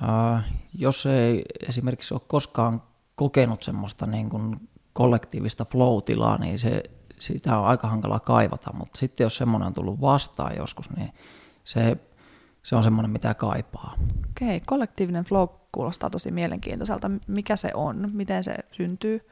Ja 0.00 0.42
jos 0.74 1.06
ei 1.06 1.44
esimerkiksi 1.68 2.14
ole 2.14 2.20
koskaan 2.26 2.82
kokenut 3.14 3.62
semmoista 3.62 4.06
niin 4.06 4.30
kuin 4.30 4.68
kollektiivista 4.92 5.64
flow-tilaa, 5.64 6.38
niin 6.38 6.58
se, 6.58 6.82
sitä 7.18 7.58
on 7.58 7.66
aika 7.66 7.88
hankala 7.88 8.20
kaivata, 8.20 8.72
mutta 8.72 8.98
sitten 8.98 9.24
jos 9.24 9.36
semmoinen 9.36 9.66
on 9.66 9.74
tullut 9.74 10.00
vastaan 10.00 10.56
joskus, 10.56 10.90
niin 10.90 11.12
se, 11.64 11.96
se 12.62 12.76
on 12.76 12.82
semmoinen, 12.82 13.10
mitä 13.10 13.34
kaipaa. 13.34 13.94
Okei, 14.30 14.60
kollektiivinen 14.60 15.24
flow 15.24 15.48
kuulostaa 15.72 16.10
tosi 16.10 16.30
mielenkiintoiselta. 16.30 17.10
Mikä 17.26 17.56
se 17.56 17.70
on? 17.74 18.10
Miten 18.12 18.44
se 18.44 18.56
syntyy? 18.72 19.28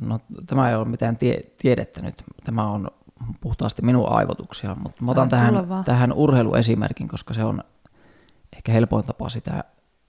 No 0.00 0.20
tämä 0.46 0.70
ei 0.70 0.76
ole 0.76 0.88
mitään 0.88 1.16
tie, 1.16 1.40
tiedettä 1.58 2.02
nyt, 2.02 2.22
tämä 2.44 2.70
on 2.70 2.90
puhtaasti 3.40 3.82
minun 3.82 4.08
aivotuksia, 4.08 4.76
mutta 4.82 5.04
mä 5.04 5.10
otan 5.10 5.28
tähän, 5.28 5.54
tähän 5.84 6.12
urheiluesimerkin, 6.12 7.08
koska 7.08 7.34
se 7.34 7.44
on 7.44 7.64
ehkä 8.56 8.72
helpoin 8.72 9.04
tapa 9.04 9.28
sitä 9.28 9.64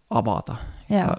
avata. 0.10 0.56
Ja 0.90 1.18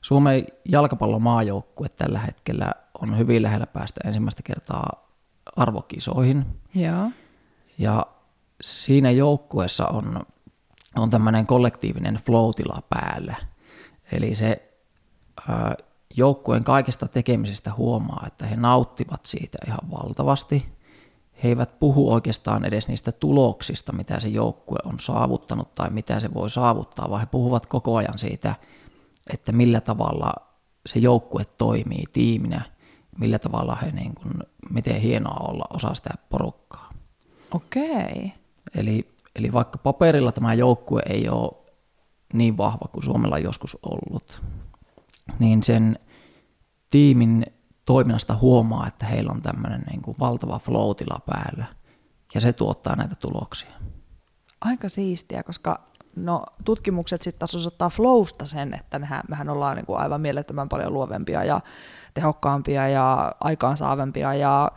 Suomen 0.00 0.46
jalkapallomaajoukkue 0.68 1.88
tällä 1.88 2.18
hetkellä 2.18 2.72
on 3.00 3.18
hyvin 3.18 3.42
lähellä 3.42 3.66
päästä 3.66 4.00
ensimmäistä 4.04 4.42
kertaa 4.42 5.08
arvokisoihin. 5.56 6.46
Ja, 6.74 7.10
Ja 7.78 8.06
siinä 8.60 9.10
joukkueessa 9.10 9.86
on, 9.86 10.20
on 10.96 11.10
tämmöinen 11.10 11.46
kollektiivinen 11.46 12.14
flow 12.14 12.50
päällä. 12.88 13.34
Eli 14.12 14.34
se 14.34 14.72
ää, 15.48 15.74
joukkueen 16.16 16.64
kaikesta 16.64 17.08
tekemisestä 17.08 17.72
huomaa, 17.76 18.24
että 18.26 18.46
he 18.46 18.56
nauttivat 18.56 19.26
siitä 19.26 19.58
ihan 19.66 19.90
valtavasti. 19.90 20.66
He 21.42 21.48
eivät 21.48 21.78
puhu 21.80 22.12
oikeastaan 22.12 22.64
edes 22.64 22.88
niistä 22.88 23.12
tuloksista, 23.12 23.92
mitä 23.92 24.20
se 24.20 24.28
joukkue 24.28 24.78
on 24.84 25.00
saavuttanut 25.00 25.74
tai 25.74 25.90
mitä 25.90 26.20
se 26.20 26.34
voi 26.34 26.50
saavuttaa, 26.50 27.10
vaan 27.10 27.20
he 27.20 27.26
puhuvat 27.26 27.66
koko 27.66 27.96
ajan 27.96 28.18
siitä, 28.18 28.54
että 29.32 29.52
millä 29.52 29.80
tavalla 29.80 30.32
se 30.86 30.98
joukkue 30.98 31.44
toimii 31.58 32.04
tiiminä, 32.12 32.62
millä 33.18 33.38
tavalla 33.38 33.74
he, 33.74 33.90
niin 33.90 34.14
kuin, 34.14 34.32
miten 34.70 35.00
hienoa 35.00 35.46
olla 35.48 35.64
osa 35.70 35.94
sitä 35.94 36.10
porukkaa. 36.28 36.90
Okei. 37.54 38.32
Eli, 38.74 39.08
eli 39.36 39.52
vaikka 39.52 39.78
paperilla 39.78 40.32
tämä 40.32 40.54
joukkue 40.54 41.02
ei 41.08 41.28
ole 41.28 41.52
niin 42.32 42.56
vahva 42.56 42.88
kuin 42.92 43.04
Suomella 43.04 43.36
on 43.36 43.42
joskus 43.42 43.78
ollut, 43.82 44.42
niin 45.38 45.62
sen 45.62 45.98
tiimin 46.90 47.46
toiminnasta 47.86 48.36
huomaa, 48.36 48.86
että 48.86 49.06
heillä 49.06 49.32
on 49.32 49.42
tämmöinen 49.42 49.82
niin 49.90 50.02
kuin 50.02 50.16
valtava 50.20 50.58
flow 50.58 50.90
päällä, 51.26 51.64
ja 52.34 52.40
se 52.40 52.52
tuottaa 52.52 52.96
näitä 52.96 53.14
tuloksia. 53.14 53.70
Aika 54.60 54.88
siistiä, 54.88 55.42
koska 55.42 55.80
no, 56.16 56.44
tutkimukset 56.64 57.22
sitten 57.22 57.38
taas 57.38 57.54
osoittaa 57.54 57.90
flowsta 57.90 58.46
sen, 58.46 58.74
että 58.74 58.98
mehän, 58.98 59.22
mehän 59.28 59.48
ollaan 59.48 59.76
niin 59.76 59.86
kuin 59.86 59.98
aivan 59.98 60.20
mielettömän 60.20 60.68
paljon 60.68 60.92
luovempia 60.92 61.44
ja 61.44 61.60
tehokkaampia 62.14 62.88
ja 62.88 63.32
aikaansaavempia 63.40 64.34
ja, 64.34 64.72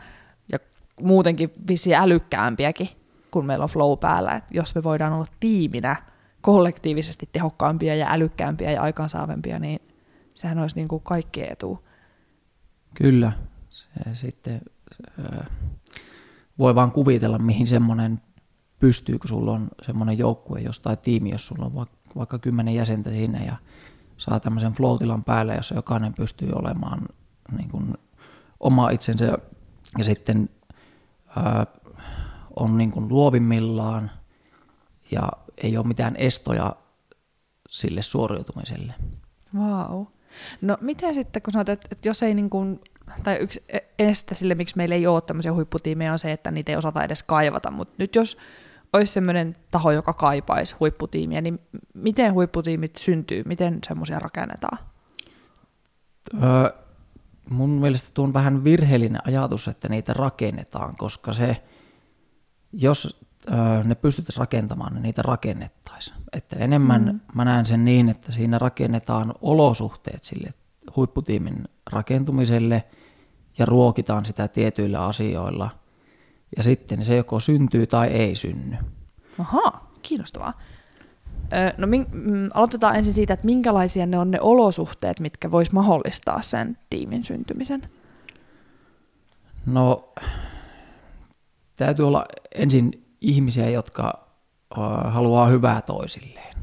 ja 0.52 0.60
muutenkin 1.02 1.54
vissi 1.68 1.96
älykkäämpiäkin, 1.96 2.90
kun 3.32 3.46
meillä 3.46 3.64
on 3.64 3.70
flow 3.70 3.98
päällä. 4.00 4.32
Et 4.32 4.44
jos 4.52 4.76
me 4.76 4.84
voidaan 4.84 5.14
olla 5.14 5.28
tiiminä 5.40 5.96
kollektiivisesti 6.42 7.30
tehokkaampia 7.32 7.96
ja 7.96 8.08
älykkäämpiä 8.12 8.72
ja 8.72 8.82
aikaansaavempia, 8.82 9.60
niin 9.60 9.93
sehän 10.36 10.60
olisi 10.60 10.76
niin 10.76 10.88
kuin 10.88 11.04
kaikkien 11.04 11.52
etu. 11.52 11.88
Kyllä. 12.94 13.32
Se 13.70 13.90
sitten 14.14 14.62
voi 16.60 16.76
vaan 16.76 16.92
kuvitella, 16.92 17.40
mihin 17.40 17.68
semmoinen 17.68 18.22
pystyy, 18.80 19.20
kun 19.20 19.28
sulla 19.28 19.52
on 19.52 19.68
semmoinen 19.82 20.18
joukkue 20.18 20.60
jostain 20.60 20.98
tiimi, 20.98 21.30
jos 21.30 21.48
sulla 21.48 21.66
on 21.66 21.88
vaikka 22.16 22.40
kymmenen 22.40 22.76
jäsentä 22.76 23.10
siinä 23.10 23.44
ja 23.44 23.56
saa 24.18 24.40
tämmöisen 24.40 24.74
floatilan 24.74 25.24
päälle, 25.24 25.56
jossa 25.56 25.76
jokainen 25.76 26.14
pystyy 26.14 26.50
olemaan 26.52 27.02
niin 27.58 27.70
kuin 27.70 27.94
oma 28.60 28.90
itsensä 28.90 29.38
ja 29.98 30.04
sitten 30.04 30.50
ää, 31.36 31.66
on 32.56 32.78
niin 32.78 32.92
kuin 32.92 33.08
luovimmillaan 33.08 34.12
ja 35.12 35.30
ei 35.58 35.78
ole 35.78 35.88
mitään 35.88 36.16
estoja 36.16 36.76
sille 37.70 38.02
suoriutumiselle. 38.02 38.94
Vau. 39.56 39.98
Wow. 39.98 40.13
No 40.62 40.78
miten 40.82 41.14
sitten, 41.16 41.42
kun 41.42 41.54
sanoit, 41.54 41.70
että, 41.70 41.88
että 41.92 42.08
jos 42.08 42.24
ei 42.24 42.34
niin 42.34 42.50
kuin, 42.50 42.82
tai 43.24 43.38
yksi 43.38 43.64
e- 43.70 43.80
este 44.00 44.36
sille, 44.36 44.56
miksi 44.56 44.78
meillä 44.78 44.96
ei 44.96 45.08
ole 45.08 45.22
tämmöisiä 45.22 45.54
huipputiimejä, 45.54 46.12
on 46.12 46.20
se, 46.20 46.32
että 46.32 46.52
niitä 46.52 46.72
ei 46.72 46.76
osata 46.76 47.04
edes 47.04 47.24
kaivata, 47.24 47.72
mutta 47.72 47.96
nyt 47.98 48.16
jos 48.16 48.38
olisi 48.94 49.14
sellainen 49.14 49.56
taho, 49.72 49.92
joka 49.92 50.14
kaipaisi 50.14 50.76
huipputiimiä, 50.80 51.42
niin 51.42 51.60
miten 51.94 52.34
huipputiimit 52.34 52.96
syntyy, 52.96 53.44
miten 53.46 53.80
semmoisia 53.88 54.20
rakennetaan? 54.20 54.78
Öö, 56.44 56.84
mun 57.50 57.70
mielestä 57.70 58.10
tuo 58.14 58.26
on 58.26 58.34
vähän 58.34 58.64
virheellinen 58.64 59.22
ajatus, 59.28 59.68
että 59.68 59.90
niitä 59.90 60.14
rakennetaan, 60.14 60.96
koska 60.96 61.34
se, 61.34 61.64
jos 62.74 63.23
ne 63.84 63.96
pystyttäisiin 63.96 64.40
rakentamaan, 64.40 64.94
niin 64.94 65.04
niitä 65.04 65.22
rakennettaisiin. 65.22 66.16
Että 66.34 66.56
enemmän 66.56 67.06
mm. 67.06 67.20
mä 67.34 67.46
näen 67.46 67.66
sen 67.66 67.86
niin, 67.86 68.10
että 68.10 68.32
siinä 68.32 68.60
rakennetaan 68.60 69.34
olosuhteet 69.42 70.24
sille 70.24 70.54
huipputiimin 70.96 71.64
rakentumiselle 71.92 72.84
ja 73.58 73.66
ruokitaan 73.66 74.26
sitä 74.26 74.48
tietyillä 74.48 75.06
asioilla. 75.06 75.70
Ja 76.58 76.64
sitten 76.64 77.06
se 77.06 77.16
joko 77.16 77.40
syntyy 77.40 77.88
tai 77.88 78.08
ei 78.08 78.36
synny. 78.36 78.76
Aha, 79.40 79.88
kiinnostavaa. 80.02 80.54
No 81.78 81.88
min, 81.88 82.06
mm, 82.12 82.50
aloitetaan 82.54 82.96
ensin 82.96 83.14
siitä, 83.14 83.34
että 83.34 83.46
minkälaisia 83.46 84.06
ne 84.06 84.20
on 84.20 84.32
ne 84.32 84.42
olosuhteet, 84.42 85.20
mitkä 85.20 85.52
vois 85.52 85.72
mahdollistaa 85.72 86.42
sen 86.42 86.78
tiimin 86.90 87.24
syntymisen. 87.24 87.90
No, 89.66 90.14
täytyy 91.76 92.08
olla 92.08 92.26
ensin 92.56 93.03
ihmisiä, 93.24 93.70
jotka 93.70 94.28
haluaa 95.06 95.48
hyvää 95.48 95.82
toisilleen. 95.82 96.58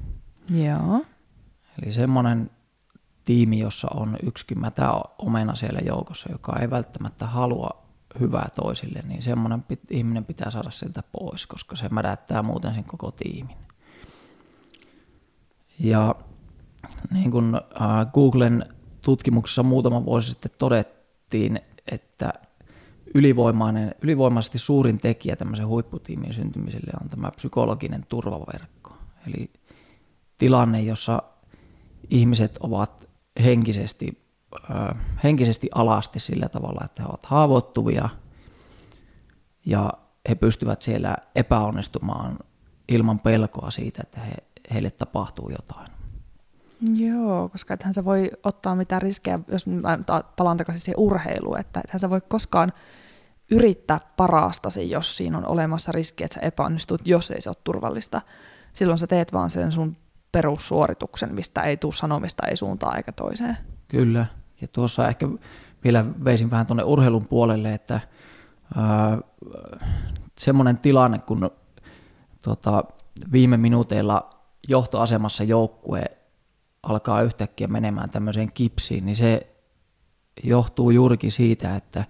Joo. 0.48 1.04
Eli 1.82 1.92
semmoinen 1.92 2.50
tiimi, 3.24 3.58
jossa 3.58 3.88
on 3.94 4.16
yksikin 4.22 4.60
mätä 4.60 4.92
omena 5.18 5.54
siellä 5.54 5.80
joukossa, 5.84 6.32
joka 6.32 6.58
ei 6.60 6.70
välttämättä 6.70 7.26
halua 7.26 7.70
hyvää 8.20 8.48
toisille, 8.54 9.02
niin 9.06 9.22
semmoinen 9.22 9.64
ihminen 9.90 10.24
pitää 10.24 10.50
saada 10.50 10.70
sieltä 10.70 11.02
pois, 11.12 11.46
koska 11.46 11.76
se 11.76 11.88
mädättää 11.88 12.42
muuten 12.42 12.74
sen 12.74 12.84
koko 12.84 13.10
tiimin. 13.10 13.56
Ja 15.78 16.14
niin 17.10 17.30
kuin 17.30 17.52
Googlen 18.14 18.64
tutkimuksessa 19.02 19.62
muutama 19.62 20.04
vuosi 20.04 20.30
sitten 20.30 20.52
todettiin, 20.58 21.60
että 21.86 22.32
ylivoimainen, 23.14 23.94
ylivoimaisesti 24.02 24.58
suurin 24.58 25.00
tekijä 25.00 25.36
tämmöisen 25.36 25.66
huipputiimin 25.66 26.34
syntymiselle 26.34 26.92
on 27.02 27.08
tämä 27.08 27.30
psykologinen 27.30 28.06
turvaverkko. 28.08 28.92
Eli 29.26 29.50
tilanne, 30.38 30.80
jossa 30.80 31.22
ihmiset 32.10 32.58
ovat 32.60 33.08
henkisesti, 33.42 34.22
äh, 34.70 34.96
henkisesti 35.24 35.68
alasti 35.74 36.20
sillä 36.20 36.48
tavalla, 36.48 36.84
että 36.84 37.02
he 37.02 37.08
ovat 37.08 37.26
haavoittuvia 37.26 38.08
ja 39.66 39.92
he 40.28 40.34
pystyvät 40.34 40.82
siellä 40.82 41.16
epäonnistumaan 41.34 42.38
ilman 42.88 43.20
pelkoa 43.20 43.70
siitä, 43.70 44.02
että 44.02 44.20
he, 44.20 44.32
heille 44.74 44.90
tapahtuu 44.90 45.50
jotain. 45.50 45.90
Joo, 46.92 47.48
koska 47.48 47.74
ethän 47.74 47.94
sä 47.94 48.04
voi 48.04 48.30
ottaa 48.44 48.74
mitään 48.74 49.02
riskejä, 49.02 49.38
jos 49.48 49.66
palaan 50.36 50.56
takaisin 50.56 50.80
siihen 50.80 51.00
urheiluun, 51.00 51.58
että 51.58 51.80
ethän 51.84 52.00
sä 52.00 52.10
voi 52.10 52.20
koskaan 52.20 52.72
yrittää 53.50 54.00
parastasi, 54.16 54.90
jos 54.90 55.16
siinä 55.16 55.38
on 55.38 55.46
olemassa 55.46 55.92
riski, 55.92 56.24
että 56.24 56.34
sä 56.34 56.40
epäonnistut, 56.40 57.00
jos 57.04 57.30
ei 57.30 57.40
se 57.40 57.50
ole 57.50 57.56
turvallista. 57.64 58.20
Silloin 58.72 58.98
sä 58.98 59.06
teet 59.06 59.32
vaan 59.32 59.50
sen 59.50 59.72
sun 59.72 59.96
perussuorituksen, 60.32 61.34
mistä 61.34 61.62
ei 61.62 61.76
tule 61.76 61.92
sanomista 61.92 62.46
ei 62.46 62.56
suuntaan 62.56 62.96
eikä 62.96 63.12
toiseen. 63.12 63.56
Kyllä, 63.88 64.26
ja 64.60 64.68
tuossa 64.68 65.08
ehkä 65.08 65.28
vielä 65.84 66.04
veisin 66.24 66.50
vähän 66.50 66.66
tuonne 66.66 66.84
urheilun 66.84 67.26
puolelle, 67.26 67.74
että 67.74 67.94
äh, 67.94 68.02
semmoinen 70.38 70.78
tilanne, 70.78 71.18
kun 71.18 71.50
tota, 72.42 72.84
viime 73.32 73.56
minuuteilla 73.56 74.30
johtoasemassa 74.68 75.44
joukkue 75.44 76.04
alkaa 76.82 77.22
yhtäkkiä 77.22 77.66
menemään 77.66 78.10
tämmöiseen 78.10 78.52
kipsiin, 78.52 79.06
niin 79.06 79.16
se 79.16 79.46
johtuu 80.44 80.90
juurikin 80.90 81.32
siitä, 81.32 81.76
että 81.76 82.04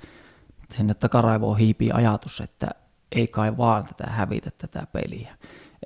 sinne 0.72 0.94
takaraivoon 0.94 1.58
hiipii 1.58 1.92
ajatus, 1.92 2.40
että 2.40 2.68
ei 3.12 3.28
kai 3.28 3.56
vaan 3.56 3.84
tätä 3.84 4.10
hävitä 4.10 4.50
tätä 4.58 4.86
peliä. 4.92 5.36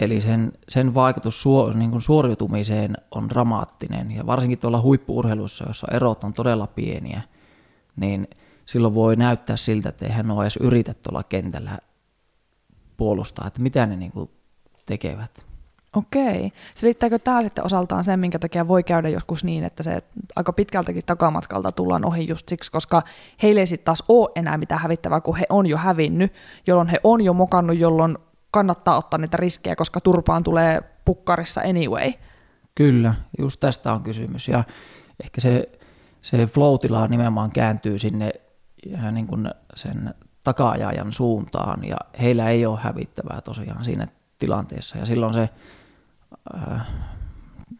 Eli 0.00 0.20
sen, 0.20 0.52
sen 0.68 0.94
vaikutus 0.94 1.42
suo, 1.42 1.72
niin 1.72 1.90
kuin 1.90 2.02
suoriutumiseen 2.02 2.96
on 3.10 3.28
dramaattinen, 3.28 4.10
ja 4.10 4.26
varsinkin 4.26 4.58
tuolla 4.58 4.80
huippuurheilussa, 4.80 5.64
jossa 5.68 5.86
erot 5.92 6.24
on 6.24 6.34
todella 6.34 6.66
pieniä, 6.66 7.22
niin 7.96 8.28
silloin 8.66 8.94
voi 8.94 9.16
näyttää 9.16 9.56
siltä, 9.56 9.88
että 9.88 10.06
eihän 10.06 10.30
ole 10.30 10.44
edes 10.44 10.56
yritä 10.56 10.94
tuolla 10.94 11.22
kentällä 11.22 11.78
puolustaa, 12.96 13.46
että 13.46 13.62
mitä 13.62 13.86
ne 13.86 13.96
niin 13.96 14.12
kuin 14.12 14.30
tekevät. 14.86 15.53
Okei. 15.96 16.52
Selittääkö 16.74 17.18
tämä 17.18 17.42
sitten 17.42 17.64
osaltaan 17.64 18.04
sen, 18.04 18.20
minkä 18.20 18.38
takia 18.38 18.68
voi 18.68 18.82
käydä 18.82 19.08
joskus 19.08 19.44
niin, 19.44 19.64
että 19.64 19.82
se 19.82 20.02
aika 20.36 20.52
pitkältäkin 20.52 21.02
takamatkalta 21.06 21.72
tullaan 21.72 22.04
ohi 22.04 22.28
just 22.28 22.48
siksi, 22.48 22.72
koska 22.72 23.02
heille 23.42 23.60
ei 23.60 23.66
sitten 23.66 23.84
taas 23.84 24.04
ole 24.08 24.30
enää 24.36 24.58
mitään 24.58 24.80
hävittävää, 24.80 25.20
kun 25.20 25.36
he 25.36 25.46
on 25.48 25.66
jo 25.66 25.76
hävinnyt, 25.76 26.32
jolloin 26.66 26.88
he 26.88 27.00
on 27.04 27.20
jo 27.20 27.32
mokannut, 27.32 27.78
jolloin 27.78 28.18
kannattaa 28.50 28.96
ottaa 28.96 29.18
niitä 29.18 29.36
riskejä, 29.36 29.76
koska 29.76 30.00
turpaan 30.00 30.44
tulee 30.44 30.82
pukkarissa 31.04 31.60
anyway. 31.60 32.12
Kyllä, 32.74 33.14
just 33.38 33.60
tästä 33.60 33.92
on 33.92 34.02
kysymys. 34.02 34.48
Ja 34.48 34.64
ehkä 35.24 35.40
se, 35.40 35.68
se 36.22 36.46
flow 36.46 36.76
nimenomaan 37.08 37.50
kääntyy 37.50 37.98
sinne 37.98 38.32
niin 39.12 39.26
kuin 39.26 39.50
sen 39.76 40.14
takaajajan 40.44 41.12
suuntaan, 41.12 41.84
ja 41.84 41.96
heillä 42.20 42.50
ei 42.50 42.66
ole 42.66 42.78
hävittävää 42.82 43.40
tosiaan 43.40 43.84
siinä 43.84 44.08
tilanteessa, 44.38 44.98
ja 44.98 45.06
silloin 45.06 45.34
se 45.34 45.48
äh, 46.56 46.86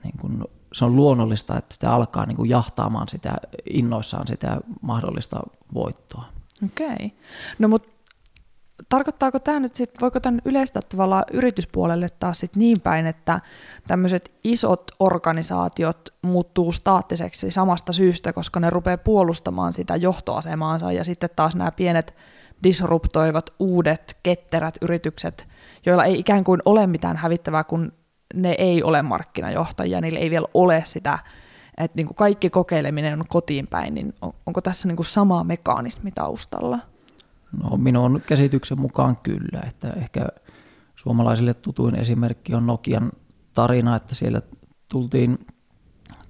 niin 0.05 0.19
kuin, 0.21 0.45
se 0.73 0.85
on 0.85 0.97
luonnollista, 0.97 1.59
että 1.59 1.75
sitä 1.75 1.93
alkaa 1.93 2.27
niin 2.27 2.37
kuin 2.37 2.51
jahtaamaan 2.51 3.09
sitä 3.09 3.37
innoissaan 3.71 4.27
sitä 4.27 4.61
mahdollista 4.81 5.41
voittoa. 5.75 6.25
Okei. 6.65 6.87
Okay. 6.87 7.11
No 7.59 7.69
mutta 7.69 7.95
tarkoittaako 8.89 9.39
tämä 9.39 9.61
nyt 9.61 9.75
sitten, 9.75 10.01
voiko 10.01 10.21
tämän 10.21 10.41
yleistää 10.45 10.83
tavallaan 10.89 11.25
yrityspuolelle 11.33 12.09
taas 12.21 12.39
sit 12.39 12.57
niin 12.57 12.81
päin, 12.81 13.07
että 13.07 13.41
tämmöiset 13.87 14.35
isot 14.45 14.91
organisaatiot 15.01 16.15
muuttuu 16.23 16.73
staattiseksi 16.73 17.51
samasta 17.51 17.93
syystä, 17.93 18.33
koska 18.33 18.61
ne 18.61 18.71
rupeaa 18.71 18.99
puolustamaan 18.99 19.73
sitä 19.73 19.97
johtoasemaansa 19.97 20.93
ja 20.93 21.05
sitten 21.05 21.31
taas 21.37 21.57
nämä 21.57 21.73
pienet 21.73 22.15
disruptoivat 22.63 23.51
uudet 23.59 24.17
ketterät 24.23 24.75
yritykset, 24.81 25.49
joilla 25.87 26.05
ei 26.05 26.19
ikään 26.19 26.45
kuin 26.45 26.61
ole 26.65 26.87
mitään 26.87 27.17
hävittävää, 27.17 27.65
kun 27.65 27.93
ne 28.35 28.55
ei 28.59 28.83
ole 28.83 29.03
markkinajohtajia, 29.03 30.01
niillä 30.01 30.19
ei 30.19 30.31
vielä 30.31 30.47
ole 30.55 30.83
sitä, 30.87 31.19
että 31.79 31.97
niin 31.97 32.07
kuin 32.07 32.17
kaikki 32.17 32.51
kokeileminen 32.51 33.21
on 33.21 33.25
kotiin 33.29 33.67
päin, 33.67 33.95
niin 33.95 34.15
on, 34.23 34.33
onko 34.47 34.61
tässä 34.61 34.89
niin 34.89 34.97
kuin 34.97 35.07
sama 35.07 35.45
mekaanismi 35.45 36.11
taustalla? 36.11 36.79
No 37.63 37.77
minun 37.77 38.23
käsityksen 38.27 38.81
mukaan 38.81 39.17
kyllä, 39.23 39.61
että 39.69 39.91
ehkä 39.91 40.29
suomalaisille 40.97 41.55
tutuin 41.55 41.95
esimerkki 41.95 42.55
on 42.55 42.67
Nokian 42.67 43.13
tarina, 43.55 43.97
että 43.97 44.15
siellä 44.15 44.43
tultiin, 44.89 45.47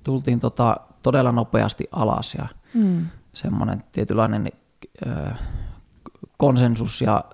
tultiin 0.05 0.40
tota 0.40 0.77
todella 1.03 1.33
nopeasti 1.33 1.88
alas 1.93 2.35
ja 2.35 2.47
mm. 2.75 3.07
semmoinen 3.33 3.85
tietynlainen 3.93 4.53
äh, 5.07 5.38
konsensus 6.37 7.01
ja 7.01 7.25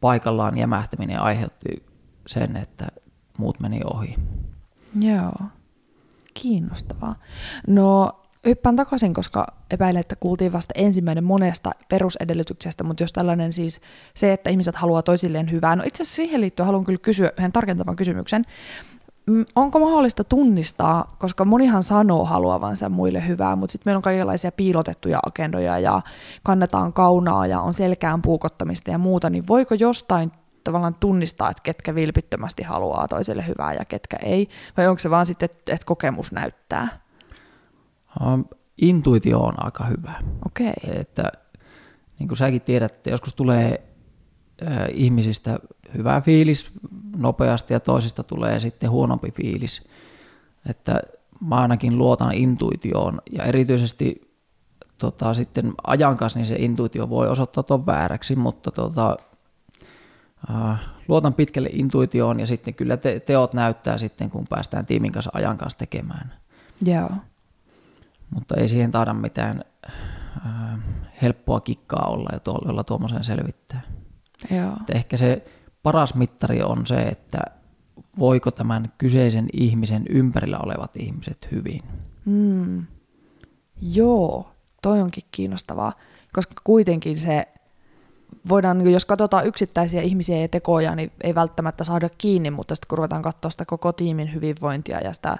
paikallaan 0.00 0.58
jämähtäminen 0.58 1.20
aiheutti 1.20 1.86
sen, 2.26 2.56
että 2.56 2.86
muut 3.38 3.60
meni 3.60 3.80
ohi. 3.84 4.16
Joo, 5.00 5.32
kiinnostavaa. 6.34 7.14
No 7.66 8.12
hyppään 8.46 8.76
takaisin, 8.76 9.14
koska 9.14 9.46
epäilen, 9.70 10.00
että 10.00 10.16
kuultiin 10.16 10.52
vasta 10.52 10.74
ensimmäinen 10.76 11.24
monesta 11.24 11.70
perusedellytyksestä, 11.88 12.84
mutta 12.84 13.02
jos 13.02 13.12
tällainen 13.12 13.52
siis 13.52 13.80
se, 14.14 14.32
että 14.32 14.50
ihmiset 14.50 14.76
haluaa 14.76 15.02
toisilleen 15.02 15.50
hyvää, 15.50 15.76
no 15.76 15.82
itse 15.86 16.02
asiassa 16.02 16.16
siihen 16.16 16.40
liittyen 16.40 16.66
haluan 16.66 16.84
kyllä 16.84 16.98
kysyä 17.02 17.32
yhden 17.38 17.52
tarkentavan 17.52 17.96
kysymyksen. 17.96 18.42
Mm, 19.26 19.44
onko 19.56 19.78
mahdollista 19.78 20.24
tunnistaa, 20.24 21.16
koska 21.18 21.44
monihan 21.44 21.82
sanoo 21.82 22.24
haluavansa 22.24 22.88
muille 22.88 23.28
hyvää, 23.28 23.56
mutta 23.56 23.72
sitten 23.72 23.90
meillä 23.90 23.98
on 23.98 24.02
kaikenlaisia 24.02 24.52
piilotettuja 24.52 25.20
agendoja 25.26 25.78
ja 25.78 26.02
kannetaan 26.42 26.92
kaunaa 26.92 27.46
ja 27.46 27.60
on 27.60 27.74
selkään 27.74 28.22
puukottamista 28.22 28.90
ja 28.90 28.98
muuta, 28.98 29.30
niin 29.30 29.46
voiko 29.46 29.74
jostain 29.74 30.32
tavallaan 30.66 30.94
tunnistaa, 30.94 31.50
että 31.50 31.62
ketkä 31.62 31.94
vilpittömästi 31.94 32.62
haluaa 32.62 33.08
toiselle 33.08 33.46
hyvää 33.46 33.74
ja 33.74 33.84
ketkä 33.84 34.16
ei, 34.22 34.48
vai 34.76 34.86
onko 34.86 35.00
se 35.00 35.10
vaan 35.10 35.26
sitten, 35.26 35.48
että 35.66 35.86
kokemus 35.86 36.32
näyttää? 36.32 36.88
Um, 38.26 38.44
intuitio 38.78 39.40
on 39.40 39.64
aika 39.64 39.84
hyvä. 39.84 40.14
Okei. 40.46 40.72
Okay. 40.84 41.00
Että 41.00 41.32
niin 42.18 42.28
kuin 42.28 42.38
säkin 42.38 42.60
tiedät, 42.60 42.92
että 42.92 43.10
joskus 43.10 43.34
tulee 43.34 43.82
äh, 44.62 44.76
ihmisistä 44.92 45.58
hyvä 45.96 46.20
fiilis 46.20 46.70
nopeasti 47.16 47.74
ja 47.74 47.80
toisista 47.80 48.22
tulee 48.22 48.60
sitten 48.60 48.90
huonompi 48.90 49.30
fiilis. 49.30 49.88
Että 50.68 51.02
mä 51.40 51.56
ainakin 51.56 51.98
luotan 51.98 52.32
intuitioon 52.32 53.20
ja 53.32 53.44
erityisesti 53.44 54.26
tota, 54.98 55.34
sitten 55.34 55.72
ajan 55.86 56.16
kanssa 56.16 56.38
niin 56.38 56.46
se 56.46 56.56
intuitio 56.58 57.08
voi 57.08 57.28
osoittautua 57.28 57.86
vääräksi, 57.86 58.36
mutta 58.36 58.70
tota, 58.70 59.16
äh, 60.50 60.80
luotan 61.08 61.34
pitkälle 61.34 61.68
intuitioon 61.72 62.40
ja 62.40 62.46
sitten 62.46 62.74
kyllä 62.74 62.96
te- 62.96 63.20
teot 63.20 63.54
näyttää 63.54 63.98
sitten, 63.98 64.30
kun 64.30 64.44
päästään 64.50 64.86
tiimin 64.86 65.12
kanssa 65.12 65.30
ajan 65.34 65.58
kanssa 65.58 65.78
tekemään. 65.78 66.32
Joo. 66.82 67.10
Mutta 68.30 68.54
ei 68.56 68.68
siihen 68.68 68.90
taida 68.90 69.14
mitään 69.14 69.64
äh, 70.46 70.78
helppoa 71.22 71.60
kikkaa 71.60 72.06
olla, 72.08 72.30
jolla 72.66 72.84
tuommoisen 72.84 73.24
selvittää. 73.24 73.80
Joo. 74.50 74.72
ehkä 74.94 75.16
se 75.16 75.44
paras 75.82 76.14
mittari 76.14 76.62
on 76.62 76.86
se, 76.86 76.96
että 76.96 77.38
voiko 78.18 78.50
tämän 78.50 78.92
kyseisen 78.98 79.46
ihmisen 79.52 80.02
ympärillä 80.08 80.58
olevat 80.58 80.96
ihmiset 80.96 81.48
hyvin. 81.52 81.82
Mm. 82.24 82.86
Joo, 83.82 84.50
toi 84.82 85.00
onkin 85.00 85.22
kiinnostavaa, 85.30 85.92
koska 86.32 86.54
kuitenkin 86.64 87.18
se 87.18 87.48
voidaan, 88.48 88.78
niin 88.78 88.92
jos 88.92 89.04
katsotaan 89.04 89.46
yksittäisiä 89.46 90.02
ihmisiä 90.02 90.38
ja 90.38 90.48
tekoja, 90.48 90.94
niin 90.94 91.12
ei 91.20 91.34
välttämättä 91.34 91.84
saada 91.84 92.08
kiinni, 92.18 92.50
mutta 92.50 92.74
sitten 92.74 92.88
kun 92.88 92.98
ruvetaan 92.98 93.22
katsoa 93.22 93.50
sitä 93.50 93.64
koko 93.64 93.92
tiimin 93.92 94.34
hyvinvointia 94.34 95.00
ja 95.00 95.12
sitä 95.12 95.36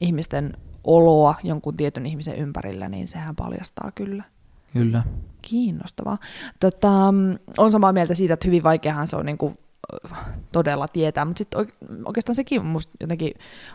ihmisten 0.00 0.56
oloa 0.84 1.34
jonkun 1.42 1.76
tietyn 1.76 2.06
ihmisen 2.06 2.36
ympärillä, 2.36 2.88
niin 2.88 3.08
sehän 3.08 3.36
paljastaa 3.36 3.90
kyllä. 3.94 4.24
Kyllä. 4.72 5.02
Kiinnostavaa. 5.42 6.18
Tota, 6.60 6.90
on 7.58 7.72
samaa 7.72 7.92
mieltä 7.92 8.14
siitä, 8.14 8.34
että 8.34 8.46
hyvin 8.46 8.62
vaikeahan 8.62 9.06
se 9.06 9.16
on 9.16 9.26
niin 9.26 9.38
kuin, 9.38 9.58
todella 10.52 10.88
tietää, 10.88 11.24
mutta 11.24 11.38
sitten 11.38 11.66
oikeastaan 12.04 12.34
sekin 12.34 12.60
on 12.60 12.66
musta 12.66 12.92
jotenkin 13.00 13.32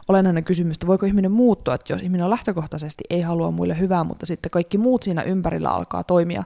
olennainen 0.09 0.43
kysymys, 0.43 0.75
että 0.75 0.87
voiko 0.87 1.05
ihminen 1.05 1.31
muuttua, 1.31 1.73
että 1.73 1.93
jos 1.93 2.01
ihminen 2.01 2.23
on 2.23 2.29
lähtökohtaisesti 2.29 3.03
ei 3.09 3.21
halua 3.21 3.51
muille 3.51 3.79
hyvää, 3.79 4.03
mutta 4.03 4.25
sitten 4.25 4.49
kaikki 4.49 4.77
muut 4.77 5.03
siinä 5.03 5.21
ympärillä 5.21 5.69
alkaa 5.69 6.03
toimia 6.03 6.43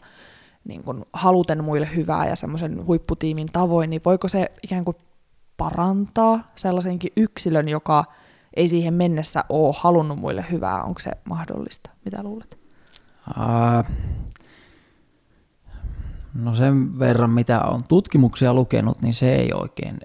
niin 0.63 0.83
kuin 0.83 1.05
haluten 1.13 1.63
muille 1.63 1.89
hyvää 1.95 2.27
ja 2.27 2.35
semmoisen 2.35 2.85
huipputiimin 2.85 3.47
tavoin, 3.53 3.89
niin 3.89 4.01
voiko 4.05 4.27
se 4.27 4.51
ikään 4.63 4.85
kuin 4.85 4.97
parantaa 5.57 6.51
sellaisenkin 6.55 7.11
yksilön, 7.17 7.69
joka 7.69 8.05
ei 8.53 8.67
siihen 8.67 8.93
mennessä 8.93 9.43
ole 9.49 9.75
halunnut 9.77 10.19
muille 10.19 10.45
hyvää. 10.51 10.83
Onko 10.83 10.99
se 10.99 11.11
mahdollista? 11.29 11.89
Mitä 12.05 12.23
luulet? 12.23 12.59
Uh, 13.29 13.95
no 16.33 16.55
sen 16.55 16.99
verran, 16.99 17.29
mitä 17.29 17.61
on 17.61 17.83
tutkimuksia 17.83 18.53
lukenut, 18.53 19.01
niin 19.01 19.13
se 19.13 19.35
ei 19.35 19.53
oikein 19.53 19.99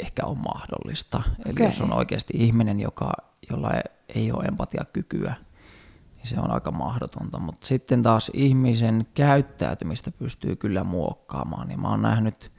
ehkä 0.00 0.24
ole 0.24 0.38
mahdollista. 0.38 1.18
Okay. 1.18 1.34
Eli 1.46 1.64
jos 1.64 1.80
on 1.80 1.92
oikeasti 1.92 2.34
ihminen, 2.36 2.80
joka, 2.80 3.12
jolla 3.50 3.70
ei 4.14 4.32
ole 4.32 4.44
empatiakykyä, 4.44 5.34
niin 6.18 6.26
se 6.26 6.40
on 6.40 6.50
aika 6.50 6.70
mahdotonta. 6.70 7.38
Mutta 7.38 7.66
sitten 7.66 8.02
taas 8.02 8.30
ihmisen 8.34 9.06
käyttäytymistä 9.14 10.10
pystyy 10.10 10.56
kyllä 10.56 10.84
muokkaamaan. 10.84 11.70
Ja 11.70 11.78
mä 11.78 11.90
oon 11.90 12.02
nähnyt 12.02 12.52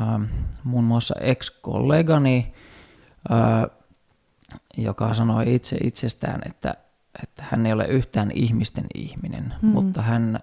äh, 0.00 0.20
muun 0.64 0.84
muassa 0.84 1.14
ex-kollegani, 1.20 2.54
äh, 3.32 3.78
joka 4.76 5.14
sanoi 5.14 5.54
itse 5.54 5.76
itsestään, 5.84 6.40
että, 6.46 6.74
että 7.22 7.44
hän 7.50 7.66
ei 7.66 7.72
ole 7.72 7.86
yhtään 7.86 8.30
ihmisten 8.34 8.86
ihminen, 8.94 9.54
mm. 9.62 9.68
mutta 9.68 10.02
hän, 10.02 10.40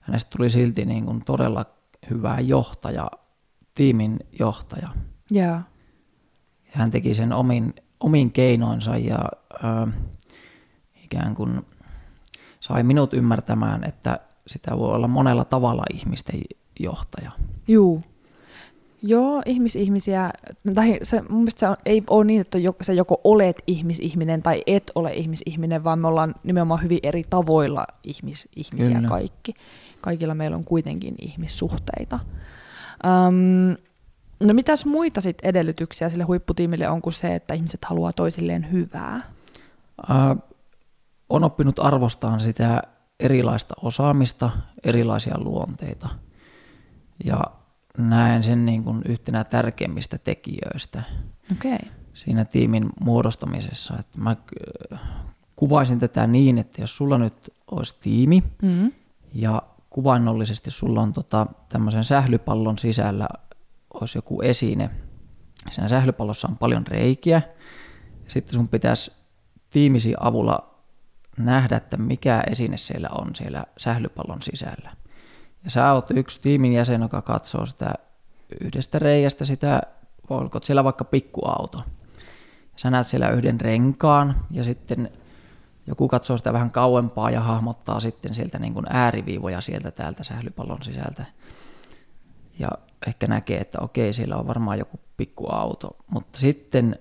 hänestä 0.00 0.30
tuli 0.36 0.50
silti 0.50 0.84
niin 0.84 1.04
kuin 1.04 1.24
todella 1.24 1.66
hyvä 2.10 2.40
johtaja, 2.40 3.10
tiimin 3.74 4.18
johtaja. 4.38 4.88
Yeah. 5.34 5.60
Hän 6.70 6.90
teki 6.90 7.14
sen 7.14 7.32
omin, 7.32 7.74
omin 8.00 8.30
keinoinsa 8.30 8.96
ja 8.96 9.18
äh, 9.64 9.94
ikään 11.12 11.34
kuin 11.34 11.66
sai 12.60 12.82
minut 12.82 13.14
ymmärtämään, 13.14 13.84
että 13.84 14.20
sitä 14.46 14.78
voi 14.78 14.94
olla 14.94 15.08
monella 15.08 15.44
tavalla 15.44 15.82
ihmisten 15.94 16.40
johtaja. 16.80 17.30
Juu, 17.68 18.02
Joo, 19.04 19.42
ihmisihmisiä, 19.46 20.30
tai 20.74 20.98
se, 21.02 21.22
mun 21.28 21.38
mielestä 21.38 21.60
se 21.60 21.68
on, 21.68 21.76
ei 21.86 22.02
ole 22.10 22.24
niin, 22.24 22.40
että 22.40 22.58
sä 22.80 22.92
joko 22.92 23.20
olet 23.24 23.62
ihmisihminen 23.66 24.42
tai 24.42 24.62
et 24.66 24.90
ole 24.94 25.12
ihmisihminen, 25.12 25.84
vaan 25.84 25.98
me 25.98 26.08
ollaan 26.08 26.34
nimenomaan 26.42 26.82
hyvin 26.82 26.98
eri 27.02 27.22
tavoilla 27.30 27.86
ihmis, 28.04 28.48
ihmisiä 28.56 28.94
Kyllä. 28.94 29.08
kaikki. 29.08 29.54
Kaikilla 30.00 30.34
meillä 30.34 30.56
on 30.56 30.64
kuitenkin 30.64 31.14
ihmissuhteita. 31.18 32.18
Um, 33.06 33.76
no 34.40 34.54
mitäs 34.54 34.86
muita 34.86 35.20
sit 35.20 35.38
edellytyksiä 35.42 36.08
sille 36.08 36.24
huipputiimille 36.24 36.88
on 36.88 37.02
kuin 37.02 37.12
se, 37.12 37.34
että 37.34 37.54
ihmiset 37.54 37.84
haluaa 37.84 38.12
toisilleen 38.12 38.72
hyvää? 38.72 39.20
Uh, 40.10 40.51
on 41.32 41.44
oppinut 41.44 41.78
arvostaan 41.78 42.40
sitä 42.40 42.82
erilaista 43.20 43.74
osaamista, 43.82 44.50
erilaisia 44.84 45.34
luonteita. 45.38 46.08
Ja 47.24 47.44
näen 47.98 48.44
sen 48.44 48.66
niin 48.66 48.84
kuin 48.84 49.02
yhtenä 49.08 49.44
tärkeimmistä 49.44 50.18
tekijöistä 50.18 51.02
okay. 51.52 51.78
siinä 52.14 52.44
tiimin 52.44 52.90
muodostamisessa. 53.00 53.94
Että 53.98 54.18
mä 54.18 54.36
äh, 54.92 55.00
kuvaisin 55.56 55.98
tätä 55.98 56.26
niin, 56.26 56.58
että 56.58 56.80
jos 56.80 56.96
sulla 56.96 57.18
nyt 57.18 57.50
olisi 57.70 58.00
tiimi 58.00 58.42
mm-hmm. 58.62 58.92
ja 59.34 59.62
kuvainnollisesti 59.90 60.70
sulla 60.70 61.00
on 61.00 61.12
tota, 61.12 61.46
tämmöisen 61.68 62.04
sählypallon 62.04 62.78
sisällä 62.78 63.28
olisi 63.94 64.18
joku 64.18 64.42
esine. 64.42 64.90
Siinä 65.70 65.88
sählypallossa 65.88 66.48
on 66.48 66.56
paljon 66.56 66.86
reikiä. 66.86 67.42
Sitten 68.28 68.54
sun 68.54 68.68
pitäisi 68.68 69.12
tiimisi 69.70 70.14
avulla 70.20 70.71
nähdä, 71.38 71.76
että 71.76 71.96
mikä 71.96 72.42
esine 72.50 72.76
siellä 72.76 73.08
on 73.20 73.34
siellä 73.34 73.64
sählypallon 73.76 74.42
sisällä. 74.42 74.90
Ja 75.64 75.70
sä 75.70 75.92
oot 75.92 76.10
yksi 76.10 76.40
tiimin 76.40 76.72
jäsen, 76.72 77.02
joka 77.02 77.22
katsoo 77.22 77.66
sitä 77.66 77.94
yhdestä 78.60 78.98
reiästä 78.98 79.44
sitä, 79.44 79.82
voiko 80.30 80.60
siellä 80.62 80.84
vaikka 80.84 81.04
pikkuauto. 81.04 81.82
Sä 82.76 82.90
näet 82.90 83.06
siellä 83.06 83.30
yhden 83.30 83.60
renkaan 83.60 84.36
ja 84.50 84.64
sitten 84.64 85.10
joku 85.86 86.08
katsoo 86.08 86.36
sitä 86.36 86.52
vähän 86.52 86.70
kauempaa 86.70 87.30
ja 87.30 87.40
hahmottaa 87.40 88.00
sitten 88.00 88.34
sieltä 88.34 88.58
niin 88.58 88.74
kuin 88.74 88.86
ääriviivoja 88.90 89.60
sieltä 89.60 89.90
täältä 89.90 90.24
sählypallon 90.24 90.82
sisältä. 90.82 91.24
ja 92.58 92.68
ehkä 93.06 93.26
näkee, 93.26 93.60
että 93.60 93.78
okei, 93.80 94.12
siellä 94.12 94.36
on 94.36 94.46
varmaan 94.46 94.78
joku 94.78 95.00
pikku 95.16 95.46
auto, 95.48 95.96
mutta 96.10 96.38
sitten 96.38 96.98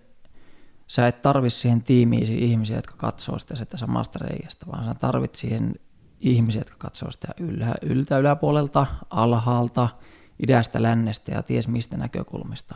sä 0.91 1.07
et 1.07 1.21
tarvi 1.21 1.49
siihen 1.49 1.83
tiimiin 1.83 2.33
ihmisiä, 2.33 2.75
jotka 2.75 2.93
katsoo 2.97 3.39
sitä, 3.39 3.55
sitä 3.55 3.77
samasta 3.77 4.19
reiästä, 4.21 4.65
vaan 4.67 4.85
sä 4.85 4.93
tarvit 4.93 5.35
siihen 5.35 5.73
ihmisiä, 6.19 6.59
jotka 6.61 6.75
katsoo 6.77 7.11
sitä 7.11 7.27
ylhä, 7.39 7.75
yltä 7.81 8.17
yläpuolelta, 8.17 8.85
alhaalta, 9.09 9.89
idästä, 10.43 10.81
lännestä 10.81 11.31
ja 11.31 11.43
ties 11.43 11.67
mistä 11.67 11.97
näkökulmista. 11.97 12.75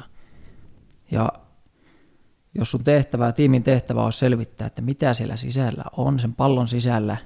Ja 1.12 1.30
jos 2.54 2.72
sun 2.72 2.84
tehtävä, 2.84 3.32
tiimin 3.32 3.64
tehtävä 3.64 4.04
on 4.04 4.14
selvittää, 4.14 4.68
että 4.68 4.82
mitä 4.82 5.14
siellä 5.14 5.36
sisällä 5.36 5.84
on, 5.98 6.20
sen 6.20 6.34
pallon 6.34 6.68
sisällä, 6.68 7.18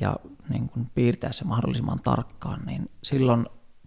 ja 0.00 0.16
niin 0.48 0.68
kun 0.68 0.86
piirtää 0.94 1.32
se 1.32 1.44
mahdollisimman 1.44 2.00
tarkkaan, 2.04 2.66
niin 2.66 2.90
silloin 3.02 3.46